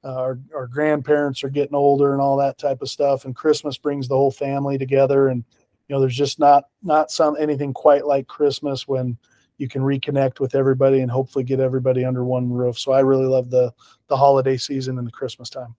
uh, 0.05 0.15
our 0.15 0.39
our 0.55 0.67
grandparents 0.67 1.43
are 1.45 1.51
getting 1.51 1.75
older, 1.75 2.13
and 2.13 2.21
all 2.21 2.37
that 2.37 2.59
type 2.59 2.83
of 2.83 2.91
stuff. 2.91 3.25
And 3.25 3.35
Christmas 3.35 3.79
brings 3.79 4.09
the 4.09 4.17
whole 4.17 4.31
family 4.31 4.79
together, 4.79 5.29
and 5.29 5.45
you 5.89 5.95
know 5.95 6.01
there's 6.01 6.17
just 6.17 6.39
not 6.39 6.65
not 6.83 7.11
some 7.11 7.37
anything 7.39 7.73
quite 7.73 8.07
like 8.07 8.27
Christmas 8.27 8.87
when 8.87 9.17
you 9.59 9.69
can 9.69 9.83
reconnect 9.83 10.41
with 10.41 10.55
everybody 10.55 11.01
and 11.01 11.11
hopefully 11.11 11.45
get 11.45 11.61
everybody 11.61 12.05
under 12.05 12.25
one 12.25 12.51
roof. 12.53 12.79
So 12.79 12.93
I 12.93 13.01
really 13.01 13.27
love 13.27 13.51
the 13.51 13.73
the 14.09 14.17
holiday 14.17 14.57
season 14.57 14.99
and 14.99 15.07
the 15.07 15.13
Christmas 15.13 15.51
time. 15.51 15.75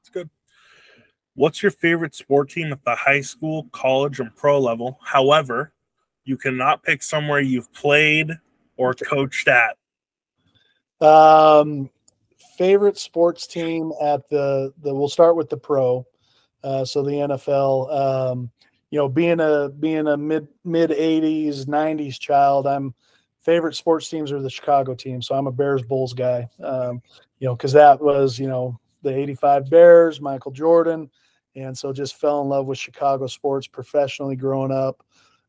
It's 0.00 0.08
good. 0.08 0.30
What's 1.34 1.62
your 1.62 1.72
favorite 1.72 2.14
sport 2.14 2.50
team 2.50 2.72
at 2.72 2.84
the 2.84 2.94
high 2.94 3.22
school, 3.22 3.68
college, 3.72 4.20
and 4.20 4.34
pro 4.36 4.60
level? 4.60 4.98
However, 5.02 5.72
you 6.24 6.36
cannot 6.36 6.82
pick 6.82 7.02
somewhere 7.02 7.40
you've 7.40 7.72
played 7.72 8.38
or 8.76 8.94
coached 8.94 9.48
at. 9.48 9.76
Um, 11.02 11.90
favorite 12.56 12.98
sports 12.98 13.46
team 13.46 13.92
at 14.00 14.28
the 14.28 14.72
the. 14.82 14.94
We'll 14.94 15.08
start 15.08 15.36
with 15.36 15.48
the 15.48 15.56
pro. 15.56 16.06
Uh, 16.62 16.84
so 16.84 17.02
the 17.02 17.12
NFL. 17.12 17.92
Um, 17.92 18.50
you 18.90 18.98
know, 18.98 19.08
being 19.08 19.40
a 19.40 19.68
being 19.68 20.06
a 20.06 20.16
mid 20.16 20.48
mid 20.64 20.90
'80s 20.90 21.64
'90s 21.64 22.18
child, 22.18 22.66
I'm 22.66 22.94
favorite 23.40 23.74
sports 23.74 24.08
teams 24.08 24.30
are 24.30 24.40
the 24.40 24.50
Chicago 24.50 24.94
team. 24.94 25.22
So 25.22 25.34
I'm 25.34 25.46
a 25.46 25.52
Bears 25.52 25.82
Bulls 25.82 26.12
guy. 26.12 26.48
Um, 26.62 27.02
you 27.38 27.48
know, 27.48 27.56
because 27.56 27.72
that 27.72 28.00
was 28.00 28.38
you 28.38 28.48
know 28.48 28.78
the 29.02 29.14
'85 29.14 29.70
Bears, 29.70 30.20
Michael 30.20 30.52
Jordan 30.52 31.10
and 31.54 31.76
so 31.76 31.92
just 31.92 32.16
fell 32.16 32.42
in 32.42 32.48
love 32.48 32.66
with 32.66 32.78
Chicago 32.78 33.26
sports 33.26 33.66
professionally 33.66 34.36
growing 34.36 34.72
up. 34.72 35.04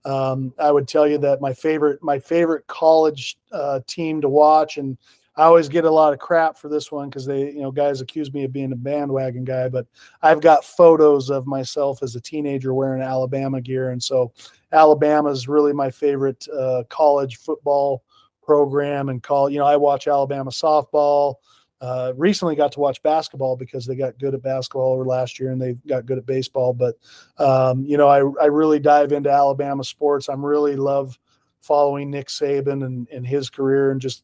Um, 0.06 0.54
I 0.60 0.72
would 0.72 0.88
tell 0.88 1.08
you 1.08 1.18
that 1.20 1.39
my 1.39 1.54
favorite 1.54 2.04
my 2.04 2.20
favorite 2.20 2.68
college 2.68 3.38
uh, 3.51 3.80
team 3.88 4.20
to 4.22 4.30
watch, 4.30 4.78
and 4.78 4.97
I 5.36 5.44
always 5.44 5.68
get 5.68 5.86
a 5.86 5.92
lot 5.92 6.14
of 6.14 6.20
crap 6.20 6.58
for 6.58 6.70
this 6.70 6.92
one 6.92 7.10
because 7.10 7.26
they 7.26 7.52
you 7.52 7.62
know 7.62 7.72
guys 7.72 8.02
accuse 8.02 8.32
me 8.34 8.44
of 8.44 8.54
being 8.54 8.72
a 8.72 8.76
bandwagon 8.76 9.44
guy, 9.44 9.68
but 9.68 9.88
I've 10.22 10.42
got 10.42 10.64
photos 10.64 11.30
of 11.30 11.48
myself 11.48 12.04
as 12.04 12.16
a 12.16 12.22
teenager 12.22 12.74
wearing 12.74 13.02
Alabama 13.02 13.60
gear, 13.60 13.90
and 13.90 14.02
so 14.02 14.32
Alabama 14.72 15.30
is 15.30 15.48
really 15.48 15.74
my 15.74 15.90
favorite 15.90 16.48
uh, 16.50 16.84
college 16.90 17.38
football 17.38 18.04
program 18.44 19.10
and 19.10 19.24
call 19.24 19.50
you 19.50 19.60
know 19.60 19.66
I 19.66 19.78
watch 19.78 20.08
Alabama 20.08 20.52
softball. 20.52 21.36
Uh, 21.82 22.14
recently 22.16 22.56
got 22.56 22.72
to 22.72 22.80
watch 22.80 23.04
basketball 23.04 23.58
because 23.58 23.86
they 23.86 23.96
got 23.96 24.18
good 24.18 24.34
at 24.34 24.42
basketball 24.42 24.94
over 24.94 25.04
last 25.04 25.38
year 25.38 25.52
and 25.52 25.62
they 25.62 25.74
got 25.86 26.06
good 26.06 26.18
at 26.18 26.26
baseball. 26.26 26.74
But 26.74 26.96
um, 27.40 27.84
you 27.84 27.98
know, 27.98 28.08
I, 28.08 28.20
I 28.42 28.46
really 28.46 28.80
dive 28.80 29.12
into 29.12 29.30
Alabama 29.30 29.84
sports. 29.84 30.30
I'm 30.30 30.46
really 30.46 30.78
love 30.78 31.20
following 31.60 32.10
Nick 32.10 32.28
Saban 32.28 32.86
and, 32.86 33.06
and 33.10 33.28
his 33.28 33.50
career 33.50 33.92
and 33.92 34.00
just 34.00 34.24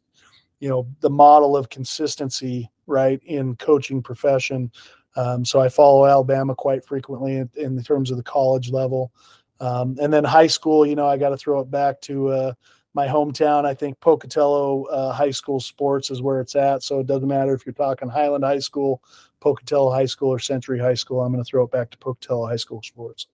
you 0.59 0.69
know 0.69 0.87
the 0.99 1.09
model 1.09 1.55
of 1.55 1.69
consistency 1.69 2.69
right 2.87 3.21
in 3.25 3.55
coaching 3.55 4.01
profession. 4.01 4.71
Um, 5.15 5.43
so 5.43 5.59
I 5.59 5.69
follow 5.69 6.05
Alabama 6.05 6.55
quite 6.55 6.85
frequently 6.85 7.37
in, 7.37 7.49
in 7.55 7.81
terms 7.83 8.11
of 8.11 8.17
the 8.17 8.23
college 8.23 8.71
level. 8.71 9.11
Um, 9.59 9.97
and 10.01 10.13
then 10.13 10.23
high 10.23 10.47
school, 10.47 10.85
you 10.85 10.95
know, 10.95 11.07
I 11.07 11.17
got 11.17 11.29
to 11.29 11.37
throw 11.37 11.59
it 11.59 11.69
back 11.69 11.99
to 12.01 12.29
uh, 12.29 12.53
my 12.93 13.07
hometown. 13.07 13.65
I 13.65 13.73
think 13.73 13.99
Pocatello 13.99 14.83
uh, 14.85 15.11
High 15.11 15.31
School 15.31 15.59
sports 15.59 16.11
is 16.11 16.21
where 16.21 16.39
it's 16.39 16.55
at. 16.55 16.83
So 16.83 16.99
it 16.99 17.07
doesn't 17.07 17.27
matter 17.27 17.53
if 17.53 17.65
you're 17.65 17.73
talking 17.73 18.07
Highland 18.07 18.43
High 18.43 18.59
School, 18.59 19.03
Pocatello 19.39 19.91
High 19.91 20.05
School, 20.05 20.29
or 20.29 20.39
Century 20.39 20.79
High 20.79 20.93
School. 20.93 21.21
I'm 21.21 21.31
going 21.31 21.43
to 21.43 21.49
throw 21.49 21.63
it 21.63 21.71
back 21.71 21.89
to 21.91 21.97
Pocatello 21.97 22.47
High 22.47 22.55
School 22.55 22.81
sports. 22.81 23.27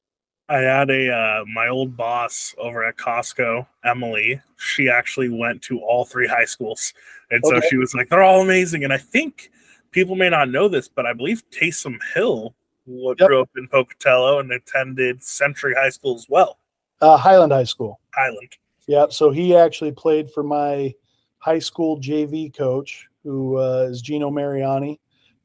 I 0.47 0.57
had 0.57 0.89
a 0.91 1.11
uh, 1.11 1.45
my 1.45 1.67
old 1.67 1.97
boss 1.97 2.53
over 2.57 2.85
at 2.85 2.97
Costco, 2.97 3.65
Emily. 3.83 4.41
She 4.57 4.89
actually 4.89 5.29
went 5.29 5.61
to 5.63 5.79
all 5.79 6.05
three 6.05 6.27
high 6.27 6.45
schools, 6.45 6.93
and 7.31 7.43
okay. 7.43 7.59
so 7.59 7.67
she 7.67 7.77
was 7.77 7.95
like, 7.95 8.09
"They're 8.09 8.21
all 8.21 8.41
amazing." 8.41 8.83
And 8.83 8.93
I 8.93 8.97
think 8.97 9.51
people 9.91 10.15
may 10.15 10.29
not 10.29 10.49
know 10.49 10.67
this, 10.67 10.87
but 10.87 11.05
I 11.05 11.13
believe 11.13 11.43
Taysom 11.49 11.97
Hill 12.13 12.53
yep. 12.85 13.17
grew 13.17 13.41
up 13.41 13.49
in 13.57 13.67
Pocatello 13.67 14.39
and 14.39 14.51
attended 14.51 15.23
Century 15.23 15.73
High 15.75 15.89
School 15.89 16.15
as 16.15 16.27
well. 16.29 16.59
Uh, 17.01 17.17
Highland 17.17 17.51
High 17.51 17.63
School. 17.63 17.99
Highland. 18.13 18.55
Yeah, 18.87 19.07
so 19.09 19.31
he 19.31 19.55
actually 19.55 19.93
played 19.93 20.29
for 20.29 20.43
my 20.43 20.93
high 21.39 21.59
school 21.59 21.99
JV 21.99 22.55
coach, 22.55 23.07
who 23.23 23.57
uh, 23.57 23.87
is 23.89 24.01
Gino 24.01 24.29
Mariani, 24.29 24.99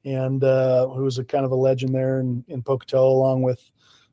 and 0.05 0.44
uh, 0.44 0.88
who 0.88 1.05
was 1.05 1.18
a 1.18 1.24
kind 1.24 1.46
of 1.46 1.53
a 1.53 1.57
legend 1.57 1.94
there 1.94 2.20
in, 2.20 2.44
in 2.48 2.62
Pocatello, 2.62 3.11
along 3.11 3.42
with 3.42 3.70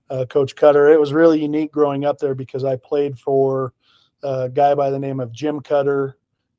uh, 0.10 0.26
Coach 0.26 0.56
Koetter. 0.56 0.94
It 0.94 1.00
was 1.00 1.14
really 1.14 1.42
unique 1.42 1.72
growing 1.72 2.06
up 2.06 2.20
there 2.20 2.36
because 2.36 2.64
I 2.64 2.76
played 2.76 3.20
for 3.20 3.74
a 4.24 4.50
guy 4.50 4.76
by 4.76 4.90
the 4.90 5.00
name 5.00 5.20
of 5.20 5.32
Jim 5.32 5.62
Koetter 5.62 6.14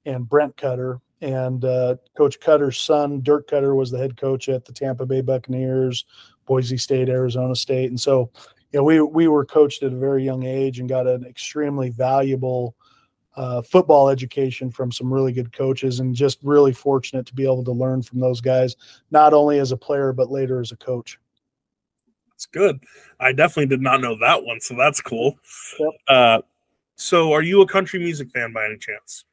and 0.04 0.28
Brent 0.28 0.56
Koetter, 0.56 1.00
and 1.20 1.64
uh, 1.64 1.96
Coach 2.16 2.40
Koetter's 2.40 2.78
son, 2.78 3.20
Dirk 3.22 3.48
Koetter, 3.48 3.76
was 3.76 3.90
the 3.90 3.98
head 3.98 4.16
coach 4.16 4.48
at 4.48 4.64
the 4.64 4.72
Tampa 4.72 5.04
Bay 5.04 5.20
Buccaneers, 5.20 6.04
Boise 6.46 6.78
State, 6.78 7.08
Arizona 7.08 7.54
State, 7.54 7.90
and 7.90 8.00
so 8.00 8.30
you 8.72 8.78
know, 8.78 8.84
we 8.84 9.00
we 9.00 9.28
were 9.28 9.44
coached 9.44 9.82
at 9.82 9.92
a 9.92 9.96
very 9.96 10.24
young 10.24 10.44
age 10.44 10.78
and 10.78 10.88
got 10.88 11.06
an 11.06 11.24
extremely 11.24 11.90
valuable 11.90 12.76
uh, 13.36 13.62
football 13.62 14.08
education 14.08 14.70
from 14.70 14.90
some 14.92 15.12
really 15.12 15.32
good 15.32 15.52
coaches, 15.52 16.00
and 16.00 16.14
just 16.14 16.38
really 16.42 16.72
fortunate 16.72 17.26
to 17.26 17.34
be 17.34 17.44
able 17.44 17.64
to 17.64 17.72
learn 17.72 18.02
from 18.02 18.20
those 18.20 18.40
guys, 18.40 18.76
not 19.10 19.32
only 19.32 19.58
as 19.58 19.72
a 19.72 19.76
player 19.76 20.12
but 20.12 20.30
later 20.30 20.60
as 20.60 20.72
a 20.72 20.76
coach. 20.76 21.18
It's 22.38 22.46
good. 22.46 22.84
I 23.18 23.32
definitely 23.32 23.66
did 23.66 23.82
not 23.82 24.00
know 24.00 24.16
that 24.20 24.44
one, 24.44 24.60
so 24.60 24.76
that's 24.76 25.00
cool. 25.00 25.36
Yep. 25.80 25.90
Uh, 26.06 26.38
so, 26.94 27.32
are 27.32 27.42
you 27.42 27.62
a 27.62 27.66
country 27.66 27.98
music 27.98 28.30
fan 28.30 28.52
by 28.52 28.66
any 28.66 28.78
chance? 28.78 29.24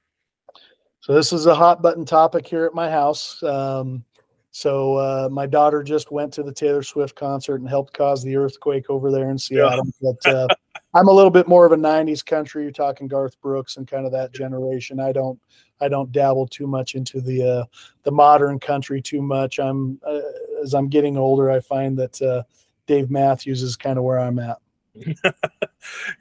So, 1.02 1.14
this 1.14 1.32
is 1.32 1.46
a 1.46 1.54
hot 1.54 1.84
button 1.84 2.04
topic 2.04 2.48
here 2.48 2.66
at 2.66 2.74
my 2.74 2.90
house. 2.90 3.44
Um, 3.44 4.04
so, 4.50 4.96
uh, 4.96 5.30
my 5.32 5.46
daughter 5.46 5.84
just 5.84 6.12
went 6.12 6.34
to 6.34 6.42
the 6.42 6.52
Taylor 6.52 6.82
Swift 6.82 7.16
concert 7.16 7.62
and 7.62 7.70
helped 7.70 7.94
cause 7.94 8.24
the 8.24 8.36
earthquake 8.36 8.90
over 8.90 9.12
there 9.12 9.30
in 9.30 9.38
Seattle. 9.38 9.86
Yeah. 10.00 10.12
but 10.24 10.36
uh, 10.36 10.48
I'm 10.96 11.08
a 11.08 11.14
little 11.14 11.30
bit 11.30 11.48
more 11.48 11.68
of 11.68 11.74
a 11.74 11.78
'90s 11.78 12.26
country. 12.26 12.64
You're 12.64 12.72
talking 12.72 13.08
Garth 13.08 13.40
Brooks 13.40 13.78
and 13.78 13.88
kind 13.88 14.08
of 14.08 14.14
that 14.14 14.34
generation. 14.34 15.00
I 15.00 15.12
don't, 15.12 15.40
I 15.80 15.90
don't 15.90 16.12
dabble 16.12 16.48
too 16.48 16.66
much 16.66 16.96
into 16.96 17.22
the 17.22 17.48
uh, 17.48 17.66
the 18.02 18.12
modern 18.12 18.60
country 18.60 19.00
too 19.00 19.22
much. 19.22 19.60
I'm 19.60 20.02
uh, 20.08 20.22
as 20.64 20.74
I'm 20.74 20.90
getting 20.90 21.18
older, 21.18 21.52
I 21.52 21.60
find 21.60 21.96
that 22.00 22.20
uh, 22.20 22.42
Dave 22.88 23.10
Matthews 23.10 23.62
is 23.62 23.76
kind 23.76 23.98
of 23.98 24.04
where 24.04 24.20
I'm 24.20 24.40
at. 24.40 24.58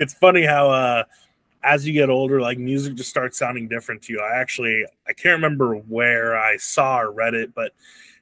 it's 0.01 0.15
funny 0.15 0.45
how 0.45 0.71
uh, 0.71 1.05
as 1.63 1.87
you 1.87 1.93
get 1.93 2.11
older, 2.11 2.41
like 2.41 2.59
music 2.59 2.95
just 2.95 3.11
starts 3.11 3.39
sounding 3.39 3.69
different 3.69 4.03
to 4.03 4.13
you. 4.13 4.21
I 4.21 4.37
actually 4.37 4.85
I 5.07 5.13
can't 5.13 5.37
remember 5.37 5.75
where 5.75 6.37
I 6.37 6.57
saw 6.57 7.01
or 7.01 7.11
read 7.11 7.35
it, 7.35 7.55
but 7.55 7.73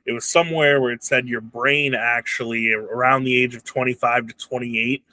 it 0.05 0.13
was 0.13 0.27
somewhere 0.27 0.81
where 0.81 0.93
it 0.93 1.05
said 1.05 1.29
your 1.29 1.41
brain 1.41 1.95
actually 1.95 2.73
around 2.73 3.25
the 3.25 3.41
age 3.41 3.55
of 3.55 3.65
25 3.65 4.29
to 4.29 4.35
28, 4.35 5.05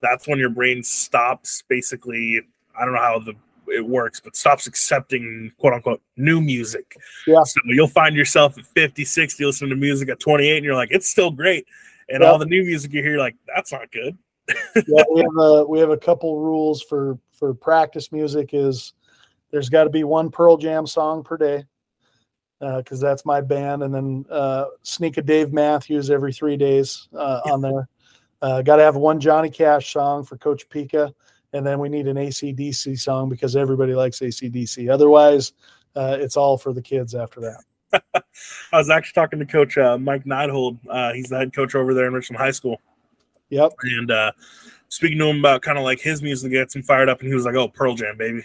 that's 0.00 0.26
when 0.26 0.38
your 0.38 0.50
brain 0.50 0.82
stops 0.82 1.62
basically. 1.68 2.42
I 2.78 2.84
don't 2.84 2.94
know 2.94 3.00
how 3.00 3.18
the 3.18 3.34
it 3.68 3.86
works, 3.86 4.20
but 4.20 4.36
stops 4.36 4.66
accepting 4.66 5.52
quote 5.58 5.72
unquote 5.72 6.02
new 6.16 6.40
music. 6.40 6.96
Yeah. 7.26 7.42
So 7.44 7.60
you'll 7.66 7.88
find 7.88 8.14
yourself 8.14 8.58
at 8.58 8.66
50, 8.66 9.04
60 9.04 9.44
listening 9.44 9.70
to 9.70 9.76
music 9.76 10.08
at 10.08 10.20
28, 10.20 10.56
and 10.56 10.64
you're 10.64 10.74
like, 10.74 10.90
it's 10.90 11.08
still 11.08 11.30
great. 11.30 11.66
And 12.08 12.22
all 12.22 12.38
the 12.38 12.46
new 12.46 12.64
music 12.64 12.92
you 12.92 13.02
hear, 13.02 13.18
like, 13.18 13.36
that's 13.54 13.72
not 13.72 13.90
good. 13.90 14.16
yeah, 14.88 15.04
we 15.12 15.20
have 15.22 15.36
a 15.38 15.64
we 15.64 15.78
have 15.78 15.90
a 15.90 15.96
couple 15.96 16.38
rules 16.40 16.82
for 16.82 17.18
for 17.32 17.54
practice 17.54 18.12
music 18.12 18.50
is 18.52 18.92
there's 19.50 19.68
got 19.68 19.84
to 19.84 19.90
be 19.90 20.04
one 20.04 20.30
Pearl 20.30 20.56
Jam 20.56 20.86
song 20.86 21.22
per 21.22 21.36
day 21.36 21.64
because 22.60 23.02
uh, 23.02 23.06
that's 23.08 23.26
my 23.26 23.40
band, 23.40 23.82
and 23.82 23.92
then 23.92 24.24
uh, 24.30 24.66
sneak 24.82 25.16
a 25.16 25.22
Dave 25.22 25.52
Matthews 25.52 26.10
every 26.10 26.32
three 26.32 26.56
days 26.56 27.08
uh, 27.16 27.40
on 27.50 27.60
there. 27.60 27.88
Uh, 28.40 28.62
got 28.62 28.76
to 28.76 28.82
have 28.82 28.96
one 28.96 29.20
Johnny 29.20 29.50
Cash 29.50 29.92
song 29.92 30.24
for 30.24 30.36
Coach 30.36 30.68
Pika, 30.68 31.12
and 31.52 31.66
then 31.66 31.80
we 31.80 31.88
need 31.88 32.06
an 32.06 32.16
ACDC 32.16 32.98
song 32.98 33.28
because 33.28 33.56
everybody 33.56 33.94
likes 33.94 34.20
ACDC. 34.20 34.90
Otherwise, 34.90 35.52
uh, 35.96 36.16
it's 36.20 36.36
all 36.36 36.56
for 36.56 36.72
the 36.72 36.82
kids 36.82 37.14
after 37.14 37.40
that. 37.40 37.62
I 38.72 38.76
was 38.78 38.90
actually 38.90 39.14
talking 39.14 39.38
to 39.38 39.46
Coach 39.46 39.76
uh, 39.78 39.98
Mike 39.98 40.24
Neidhold. 40.24 40.78
he's 41.14 41.28
the 41.28 41.38
head 41.38 41.54
coach 41.54 41.74
over 41.74 41.94
there 41.94 42.06
in 42.06 42.12
Richmond 42.12 42.40
High 42.40 42.50
School. 42.50 42.80
Yep. 43.50 43.72
And 43.82 44.32
speaking 44.88 45.18
to 45.18 45.26
him 45.26 45.38
about 45.38 45.62
kind 45.62 45.78
of 45.78 45.84
like 45.84 46.00
his 46.00 46.22
music 46.22 46.52
gets 46.52 46.74
him 46.74 46.82
fired 46.82 47.08
up, 47.08 47.20
and 47.20 47.28
he 47.28 47.34
was 47.34 47.44
like, 47.44 47.54
"Oh, 47.54 47.68
Pearl 47.68 47.94
Jam, 47.94 48.16
baby, 48.16 48.42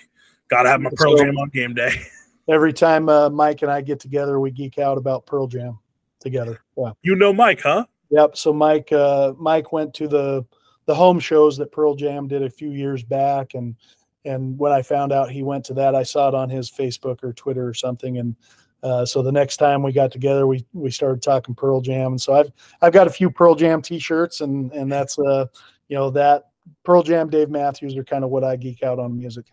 got 0.50 0.64
to 0.64 0.70
have 0.70 0.82
my 0.82 0.90
Pearl 0.96 1.18
so, 1.18 1.24
Jam 1.24 1.38
on 1.38 1.50
game 1.50 1.74
day." 1.74 1.92
every 2.48 2.74
time 2.74 3.10
uh, 3.10 3.30
Mike 3.30 3.62
and 3.62 3.72
I 3.72 3.82
get 3.82 4.00
together, 4.00 4.40
we 4.40 4.52
geek 4.52 4.78
out 4.78 4.98
about 4.98 5.26
Pearl 5.26 5.48
Jam 5.48 5.80
together. 6.20 6.62
Yeah. 6.78 6.92
You 7.04 7.16
know 7.16 7.34
Mike, 7.34 7.62
huh? 7.62 7.86
Yep. 8.10 8.38
So 8.38 8.54
Mike, 8.54 8.92
uh, 8.92 9.34
Mike 9.38 9.72
went 9.72 9.94
to 9.96 10.08
the 10.08 10.46
the 10.86 10.96
home 10.96 11.20
shows 11.20 11.58
that 11.58 11.72
Pearl 11.72 11.96
Jam 11.96 12.30
did 12.30 12.44
a 12.44 12.50
few 12.50 12.72
years 12.72 13.04
back, 13.04 13.54
and 13.54 13.76
and 14.26 14.58
when 14.58 14.72
I 14.72 14.82
found 14.82 15.12
out 15.12 15.32
he 15.32 15.44
went 15.44 15.66
to 15.66 15.74
that, 15.76 15.96
I 15.96 16.04
saw 16.04 16.30
it 16.30 16.36
on 16.36 16.50
his 16.50 16.72
Facebook 16.72 17.24
or 17.24 17.34
Twitter 17.34 17.68
or 17.68 17.74
something, 17.74 18.18
and 18.18 18.36
uh, 18.84 19.06
so 19.06 19.22
the 19.22 19.32
next 19.32 19.58
time 19.58 19.82
we 19.82 19.92
got 19.92 20.12
together, 20.12 20.46
we 20.46 20.66
we 20.74 20.92
started 20.92 21.22
talking 21.22 21.56
Pearl 21.56 21.82
Jam, 21.82 22.14
and 22.14 22.22
so 22.22 22.34
I've 22.34 22.52
I've 22.82 22.94
got 22.94 23.08
a 23.08 23.10
few 23.10 23.30
Pearl 23.30 23.56
Jam 23.56 23.82
T-shirts, 23.82 24.42
and 24.42 24.72
and 24.72 24.92
that's 24.92 25.18
uh 25.18 25.46
you 25.88 25.96
know 25.96 26.10
that 26.12 26.50
Pearl 26.84 27.04
Jam, 27.04 27.30
Dave 27.30 27.50
Matthews 27.50 27.98
are 27.98 28.04
kind 28.04 28.24
of 28.24 28.30
what 28.30 28.44
I 28.44 28.56
geek 28.56 28.84
out 28.84 29.00
on 29.00 29.18
music. 29.18 29.46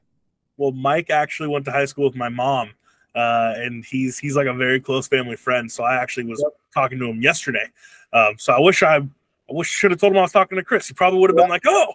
Well, 0.57 0.73
Mike 0.73 1.11
actually 1.11 1.49
went 1.49 1.65
to 1.65 1.73
high 1.73 1.87
school 1.87 2.05
with 2.05 2.17
my 2.17 2.29
mom, 2.29 2.71
uh, 3.15 3.55
and 3.57 3.85
he's 3.85 4.19
he's 4.19 4.37
like 4.37 4.47
a 4.47 4.55
very 4.55 4.81
close 4.81 5.09
family 5.09 5.37
friend. 5.37 5.71
So 5.71 5.85
I 5.85 5.97
actually 5.97 6.25
was 6.25 6.41
yep. 6.41 6.53
talking 6.73 6.99
to 6.99 7.07
him 7.07 7.23
yesterday. 7.23 7.67
Um, 8.13 8.35
so 8.39 8.53
I 8.53 8.61
wish 8.61 8.83
I, 8.83 8.97
I 8.97 9.03
wish 9.49 9.69
should 9.69 9.91
have 9.91 10.01
told 10.01 10.13
him 10.13 10.19
I 10.19 10.23
was 10.23 10.33
talking 10.33 10.57
to 10.57 10.65
Chris. 10.65 10.87
He 10.87 10.95
probably 10.95 11.19
would 11.21 11.31
have 11.31 11.39
yep. 11.39 11.45
been 11.45 11.51
like, 11.51 11.63
"Oh." 11.67 11.95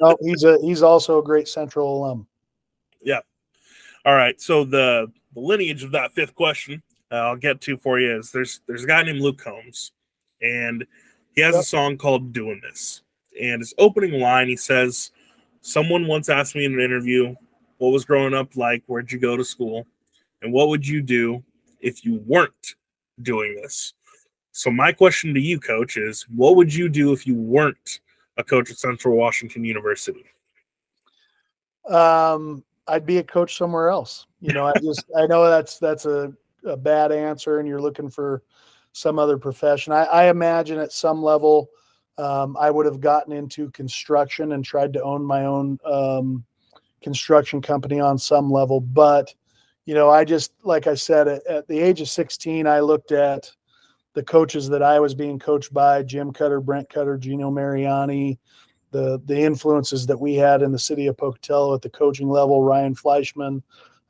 no, 0.00 0.16
he's 0.22 0.44
a 0.44 0.58
he's 0.62 0.82
also 0.82 1.18
a 1.18 1.22
great 1.22 1.46
Central 1.46 1.98
alum. 1.98 2.26
Yeah. 3.02 3.20
All 4.04 4.14
right. 4.14 4.40
So 4.40 4.64
the 4.64 5.10
the 5.34 5.40
lineage 5.40 5.82
of 5.82 5.92
that 5.92 6.12
fifth 6.12 6.34
question 6.34 6.82
uh, 7.14 7.16
I'll 7.16 7.36
get 7.36 7.60
to 7.62 7.76
for 7.76 8.00
you 8.00 8.18
is 8.18 8.32
there's 8.32 8.60
there's 8.66 8.84
a 8.84 8.88
guy 8.88 9.02
named 9.02 9.20
Luke 9.20 9.38
Combs, 9.38 9.92
and 10.42 10.84
he 11.34 11.42
has 11.42 11.54
yep. 11.54 11.62
a 11.62 11.64
song 11.64 11.96
called 11.96 12.32
"Doing 12.32 12.60
This," 12.62 13.02
and 13.40 13.60
his 13.60 13.72
opening 13.78 14.20
line 14.20 14.48
he 14.48 14.56
says, 14.56 15.12
"Someone 15.60 16.06
once 16.08 16.28
asked 16.28 16.56
me 16.56 16.64
in 16.64 16.74
an 16.74 16.80
interview." 16.80 17.34
What 17.78 17.90
was 17.90 18.04
growing 18.04 18.34
up 18.34 18.56
like? 18.56 18.82
Where'd 18.86 19.12
you 19.12 19.18
go 19.18 19.36
to 19.36 19.44
school? 19.44 19.86
And 20.42 20.52
what 20.52 20.68
would 20.68 20.86
you 20.86 21.02
do 21.02 21.42
if 21.80 22.04
you 22.04 22.22
weren't 22.26 22.76
doing 23.20 23.56
this? 23.56 23.94
So, 24.52 24.70
my 24.70 24.92
question 24.92 25.34
to 25.34 25.40
you, 25.40 25.58
coach, 25.58 25.96
is 25.96 26.22
what 26.34 26.56
would 26.56 26.72
you 26.72 26.88
do 26.88 27.12
if 27.12 27.26
you 27.26 27.34
weren't 27.34 28.00
a 28.36 28.44
coach 28.44 28.70
at 28.70 28.78
Central 28.78 29.16
Washington 29.16 29.64
University? 29.64 30.24
Um, 31.88 32.64
I'd 32.86 33.06
be 33.06 33.18
a 33.18 33.24
coach 33.24 33.56
somewhere 33.56 33.88
else. 33.88 34.26
You 34.40 34.52
know, 34.52 34.66
I 34.66 34.74
just, 34.82 35.04
I 35.16 35.26
know 35.26 35.48
that's, 35.48 35.78
that's 35.78 36.06
a, 36.06 36.32
a 36.64 36.76
bad 36.76 37.12
answer 37.12 37.58
and 37.58 37.68
you're 37.68 37.80
looking 37.80 38.10
for 38.10 38.42
some 38.92 39.18
other 39.18 39.38
profession. 39.38 39.92
I, 39.92 40.04
I 40.04 40.30
imagine 40.30 40.78
at 40.78 40.92
some 40.92 41.22
level, 41.22 41.68
um, 42.16 42.56
I 42.58 42.70
would 42.70 42.86
have 42.86 43.00
gotten 43.00 43.32
into 43.32 43.70
construction 43.70 44.52
and 44.52 44.64
tried 44.64 44.92
to 44.92 45.02
own 45.02 45.24
my 45.24 45.46
own 45.46 45.78
um, 45.84 46.44
construction 47.02 47.60
company 47.60 48.00
on 48.00 48.18
some 48.18 48.50
level. 48.50 48.80
But 48.80 49.34
you 49.84 49.94
know, 49.94 50.08
I 50.10 50.24
just, 50.24 50.54
like 50.62 50.86
I 50.86 50.94
said, 50.94 51.28
at, 51.28 51.46
at, 51.46 51.68
the 51.68 51.78
age 51.78 52.00
of 52.00 52.08
16, 52.08 52.66
I 52.66 52.80
looked 52.80 53.12
at 53.12 53.50
the 54.14 54.22
coaches 54.22 54.68
that 54.70 54.82
I 54.82 54.98
was 54.98 55.14
being 55.14 55.38
coached 55.38 55.74
by 55.74 56.02
Jim 56.02 56.32
Koetter, 56.32 56.64
Brent 56.64 56.88
Koetter, 56.88 57.18
Gino 57.18 57.50
Mariani, 57.50 58.38
the, 58.94 59.20
the 59.24 59.40
influences 59.40 60.06
that 60.06 60.20
we 60.20 60.36
had 60.36 60.62
in 60.62 60.70
the 60.70 60.78
city 60.78 61.08
of 61.08 61.16
Pocatello 61.16 61.74
at 61.74 61.82
the 61.82 61.90
coaching 61.90 62.28
level, 62.28 62.62
Ryan 62.62 62.94
Fleischman, 62.94 63.60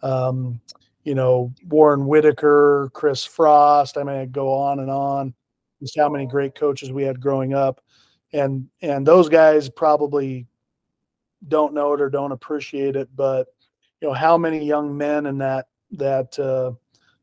um, 0.03 0.61
you 1.05 1.15
know, 1.15 1.55
Warren 1.67 2.07
Whitaker, 2.07 2.91
Chris 2.93 3.25
Frost. 3.25 3.97
I 3.97 4.03
mean, 4.03 4.17
I'd 4.17 4.33
go 4.33 4.53
on 4.53 4.81
and 4.81 4.91
on. 4.91 5.33
Just 5.81 5.99
how 5.99 6.11
many 6.11 6.27
great 6.27 6.55
coaches 6.55 6.93
we 6.93 7.03
had 7.03 7.19
growing 7.19 7.55
up. 7.55 7.81
And, 8.35 8.69
and 8.83 9.07
those 9.07 9.31
guys 9.31 9.71
probably 9.71 10.47
don't 11.49 11.73
know 11.73 11.95
it 11.95 12.03
or 12.03 12.11
don't 12.11 12.33
appreciate 12.33 12.95
it, 12.95 13.09
but 13.17 13.47
you 14.03 14.09
know 14.09 14.15
how 14.15 14.37
many 14.37 14.63
young 14.63 14.95
men 14.95 15.25
in 15.25 15.39
that 15.39 15.67
that 15.93 16.39
uh, 16.39 16.73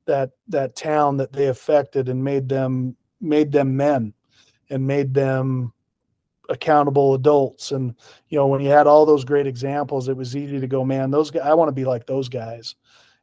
that 0.05 0.32
that 0.47 0.76
town 0.76 1.18
that 1.18 1.32
they 1.32 1.47
affected 1.47 2.09
and 2.09 2.24
made 2.24 2.49
them 2.49 2.95
made 3.20 3.51
them 3.51 3.76
men 3.76 4.14
and 4.70 4.86
made 4.86 5.14
them 5.14 5.74
accountable 6.52 7.14
adults. 7.14 7.72
And 7.72 7.95
you 8.30 8.38
know 8.38 8.47
when 8.47 8.62
you 8.62 8.70
had 8.70 8.88
all 8.88 9.06
those 9.06 9.24
great 9.24 9.47
examples 9.47 10.08
it 10.08 10.18
was 10.18 10.36
easy 10.36 10.60
to 10.60 10.68
go 10.68 10.86
man 10.86 11.12
those 11.12 11.32
guys 11.32 11.43
i 11.45 11.54
want 11.54 11.70
to 11.70 11.74
be 11.74 11.86
like 11.86 12.06
those 12.06 12.30
guys. 12.30 12.76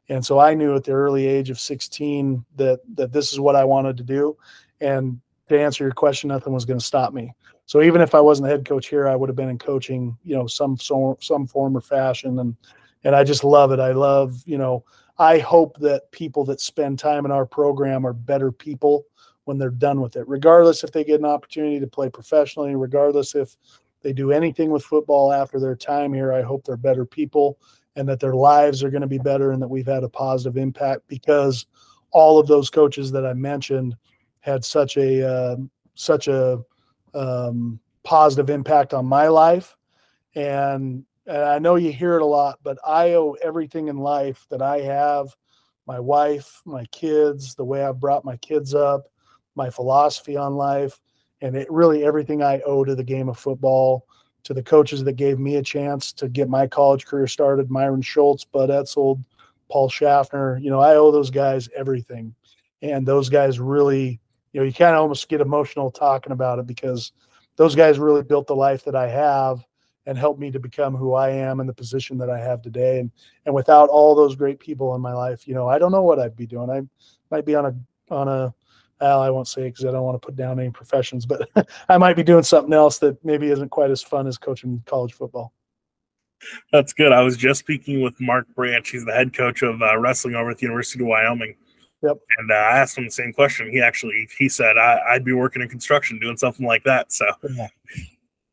And 0.09 0.25
so 0.25 0.39
i 0.39 0.53
knew 0.53 0.75
at 0.75 0.83
the 0.83 0.91
early 0.91 1.25
age 1.25 1.49
of 1.49 1.59
16 1.59 2.43
that 2.57 2.79
that 2.95 3.13
this 3.13 3.31
is 3.31 3.39
what 3.39 3.55
i 3.55 3.63
wanted 3.63 3.97
to 3.97 4.03
do. 4.03 4.37
And 4.81 5.21
to 5.47 5.59
answer 5.59 5.83
your 5.83 5.93
question 5.93 6.27
nothing 6.27 6.53
was 6.53 6.65
going 6.65 6.79
to 6.79 6.85
stop 6.85 7.13
me. 7.13 7.33
So 7.65 7.81
even 7.81 8.01
if 8.01 8.13
i 8.15 8.19
wasn't 8.19 8.47
the 8.47 8.51
head 8.51 8.65
coach 8.65 8.87
here 8.87 9.07
i 9.07 9.15
would 9.15 9.29
have 9.29 9.35
been 9.35 9.49
in 9.49 9.59
coaching 9.59 10.17
you 10.23 10.35
know 10.35 10.47
some 10.47 10.77
some, 10.77 11.15
some 11.21 11.47
form 11.47 11.77
or 11.77 11.81
fashion. 11.81 12.39
And 12.39 12.55
and 13.03 13.15
I 13.15 13.23
just 13.23 13.43
love 13.43 13.71
it. 13.71 13.79
I 13.79 13.91
love, 13.91 14.41
you 14.45 14.57
know, 14.57 14.83
I 15.17 15.39
hope 15.39 15.77
that 15.79 16.11
people 16.11 16.45
that 16.45 16.61
spend 16.61 16.99
time 16.99 17.25
in 17.25 17.31
our 17.31 17.45
program 17.45 18.05
are 18.05 18.13
better 18.13 18.51
people 18.51 19.05
when 19.45 19.57
they're 19.57 19.69
done 19.69 20.01
with 20.01 20.15
it, 20.15 20.27
regardless 20.27 20.83
if 20.83 20.91
they 20.91 21.03
get 21.03 21.19
an 21.19 21.25
opportunity 21.25 21.79
to 21.79 21.87
play 21.87 22.09
professionally, 22.09 22.75
regardless 22.75 23.35
if 23.35 23.55
they 24.01 24.13
do 24.13 24.31
anything 24.31 24.69
with 24.69 24.83
football 24.83 25.33
after 25.33 25.59
their 25.59 25.75
time 25.75 26.13
here. 26.13 26.31
I 26.31 26.41
hope 26.41 26.63
they're 26.63 26.77
better 26.77 27.05
people 27.05 27.57
and 27.95 28.07
that 28.07 28.19
their 28.19 28.35
lives 28.35 28.83
are 28.83 28.89
going 28.89 29.01
to 29.01 29.07
be 29.07 29.17
better 29.17 29.51
and 29.51 29.61
that 29.61 29.67
we've 29.67 29.87
had 29.87 30.03
a 30.03 30.09
positive 30.09 30.57
impact 30.57 31.01
because 31.07 31.65
all 32.11 32.39
of 32.39 32.47
those 32.47 32.69
coaches 32.69 33.11
that 33.11 33.25
I 33.25 33.33
mentioned 33.33 33.95
had 34.39 34.63
such 34.63 34.97
a 34.97 35.27
uh, 35.27 35.57
such 35.95 36.27
a 36.27 36.61
um, 37.13 37.79
positive 38.03 38.49
impact 38.49 38.93
on 38.93 39.05
my 39.05 39.27
life 39.27 39.75
and 40.35 41.03
and 41.25 41.43
I 41.43 41.59
know 41.59 41.75
you 41.75 41.91
hear 41.91 42.15
it 42.15 42.23
a 42.23 42.25
lot, 42.25 42.57
but 42.63 42.79
I 42.83 43.13
owe 43.13 43.35
everything 43.43 43.87
in 43.87 43.97
life 43.97 44.47
that 44.49 44.63
I 44.63 44.79
have 44.79 45.35
my 45.85 45.99
wife, 45.99 46.61
my 46.65 46.85
kids, 46.85 47.53
the 47.53 47.65
way 47.65 47.83
I've 47.83 47.99
brought 47.99 48.25
my 48.25 48.37
kids 48.37 48.73
up, 48.73 49.03
my 49.59 49.69
philosophy 49.69 50.35
on 50.35 50.55
life, 50.55 50.99
and 51.41 51.55
it 51.55 51.71
really 51.71 52.03
everything 52.03 52.41
I 52.41 52.61
owe 52.61 52.83
to 52.83 52.95
the 52.95 53.03
game 53.03 53.29
of 53.29 53.37
football 53.37 54.05
to 54.43 54.53
the 54.53 54.63
coaches 54.63 55.03
that 55.03 55.13
gave 55.13 55.39
me 55.39 55.57
a 55.57 55.61
chance 55.61 56.11
to 56.13 56.27
get 56.27 56.49
my 56.49 56.65
college 56.65 57.05
career 57.05 57.27
started, 57.27 57.69
Myron 57.69 58.01
Schultz, 58.01 58.43
Bud 58.43 58.69
Etzold, 58.69 59.23
Paul 59.69 59.89
Schaffner. 59.89 60.57
You 60.57 60.69
know, 60.69 60.79
I 60.79 60.95
owe 60.95 61.11
those 61.11 61.29
guys 61.29 61.69
everything. 61.75 62.33
And 62.81 63.05
those 63.05 63.29
guys 63.29 63.59
really, 63.59 64.19
you 64.53 64.59
know, 64.59 64.65
you 64.65 64.73
kind 64.73 64.95
of 64.95 65.01
almost 65.01 65.29
get 65.29 65.41
emotional 65.41 65.91
talking 65.91 66.31
about 66.31 66.59
it 66.59 66.67
because 66.67 67.11
those 67.57 67.75
guys 67.75 67.99
really 67.99 68.23
built 68.23 68.47
the 68.47 68.55
life 68.55 68.85
that 68.85 68.95
I 68.95 69.09
have 69.09 69.63
and 70.05 70.17
helped 70.17 70.39
me 70.39 70.49
to 70.51 70.59
become 70.59 70.95
who 70.95 71.13
I 71.13 71.29
am 71.29 71.59
and 71.59 71.67
the 71.67 71.73
position 71.73 72.17
that 72.19 72.29
I 72.29 72.39
have 72.39 72.61
today. 72.61 72.99
And 72.99 73.11
and 73.45 73.53
without 73.53 73.89
all 73.89 74.15
those 74.15 74.35
great 74.35 74.59
people 74.59 74.95
in 74.95 75.01
my 75.01 75.13
life, 75.13 75.47
you 75.47 75.53
know, 75.53 75.67
I 75.67 75.77
don't 75.77 75.91
know 75.91 76.03
what 76.03 76.19
I'd 76.19 76.37
be 76.37 76.47
doing. 76.47 76.69
I 76.69 76.81
might 77.29 77.45
be 77.45 77.55
on 77.55 77.65
a 77.65 77.75
on 78.09 78.27
a 78.27 78.53
well, 78.99 79.21
I 79.21 79.29
won't 79.29 79.47
say 79.47 79.63
because 79.63 79.85
I 79.85 79.91
don't 79.91 80.03
want 80.03 80.21
to 80.21 80.25
put 80.25 80.35
down 80.35 80.59
any 80.59 80.69
professions, 80.69 81.25
but 81.25 81.49
I 81.89 81.97
might 81.97 82.15
be 82.15 82.23
doing 82.23 82.43
something 82.43 82.73
else 82.73 82.99
that 82.99 83.23
maybe 83.23 83.47
isn't 83.47 83.69
quite 83.69 83.91
as 83.91 84.03
fun 84.03 84.27
as 84.27 84.37
coaching 84.37 84.83
college 84.85 85.13
football. 85.13 85.53
That's 86.71 86.93
good. 86.93 87.11
I 87.11 87.21
was 87.21 87.37
just 87.37 87.59
speaking 87.59 88.01
with 88.01 88.19
Mark 88.19 88.47
Branch. 88.55 88.87
He's 88.87 89.05
the 89.05 89.13
head 89.13 89.33
coach 89.33 89.61
of 89.61 89.81
uh, 89.81 89.97
wrestling 89.97 90.35
over 90.35 90.51
at 90.51 90.57
the 90.57 90.63
University 90.63 91.03
of 91.03 91.07
Wyoming. 91.07 91.55
Yep. 92.01 92.17
And 92.37 92.51
uh, 92.51 92.55
I 92.55 92.77
asked 92.77 92.97
him 92.97 93.05
the 93.05 93.11
same 93.11 93.33
question. 93.33 93.69
He 93.71 93.81
actually 93.81 94.27
he 94.37 94.47
said 94.47 94.77
I, 94.77 95.13
would 95.13 95.25
be 95.25 95.33
working 95.33 95.61
in 95.61 95.67
construction, 95.67 96.17
doing 96.19 96.37
something 96.37 96.65
like 96.65 96.83
that. 96.85 97.11
So. 97.11 97.25
Yeah, 97.49 97.67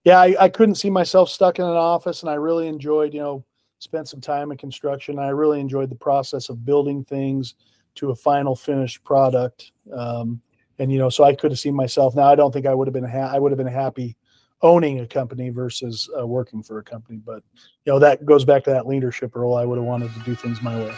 yeah 0.04 0.18
I, 0.18 0.36
I 0.40 0.48
couldn't 0.48 0.74
see 0.76 0.90
myself 0.90 1.28
stuck 1.28 1.60
in 1.60 1.64
an 1.64 1.70
office, 1.70 2.22
and 2.22 2.30
I 2.30 2.34
really 2.34 2.66
enjoyed, 2.66 3.14
you 3.14 3.20
know, 3.20 3.44
spent 3.78 4.08
some 4.08 4.20
time 4.20 4.50
in 4.50 4.58
construction. 4.58 5.18
I 5.18 5.28
really 5.28 5.60
enjoyed 5.60 5.90
the 5.90 5.96
process 5.96 6.48
of 6.48 6.64
building 6.64 7.04
things 7.04 7.54
to 7.96 8.10
a 8.10 8.14
final 8.14 8.54
finished 8.54 9.04
product. 9.04 9.72
Um, 9.92 10.40
and 10.78 10.92
you 10.92 10.98
know, 10.98 11.08
so 11.08 11.24
I 11.24 11.34
could 11.34 11.50
have 11.50 11.58
seen 11.58 11.74
myself. 11.74 12.14
Now, 12.14 12.24
I 12.24 12.34
don't 12.34 12.52
think 12.52 12.66
I 12.66 12.74
would 12.74 12.86
have 12.86 12.94
been 12.94 13.04
ha- 13.04 13.30
I 13.32 13.38
would 13.38 13.50
have 13.50 13.58
been 13.58 13.66
happy 13.66 14.16
owning 14.62 15.00
a 15.00 15.06
company 15.06 15.50
versus 15.50 16.08
uh, 16.18 16.26
working 16.26 16.62
for 16.62 16.78
a 16.78 16.82
company. 16.82 17.18
But 17.24 17.42
you 17.84 17.92
know, 17.92 17.98
that 17.98 18.24
goes 18.24 18.44
back 18.44 18.64
to 18.64 18.70
that 18.70 18.86
leadership 18.86 19.34
role. 19.34 19.56
I 19.56 19.64
would 19.64 19.78
have 19.78 19.86
wanted 19.86 20.12
to 20.14 20.20
do 20.20 20.34
things 20.34 20.62
my 20.62 20.78
way. 20.78 20.94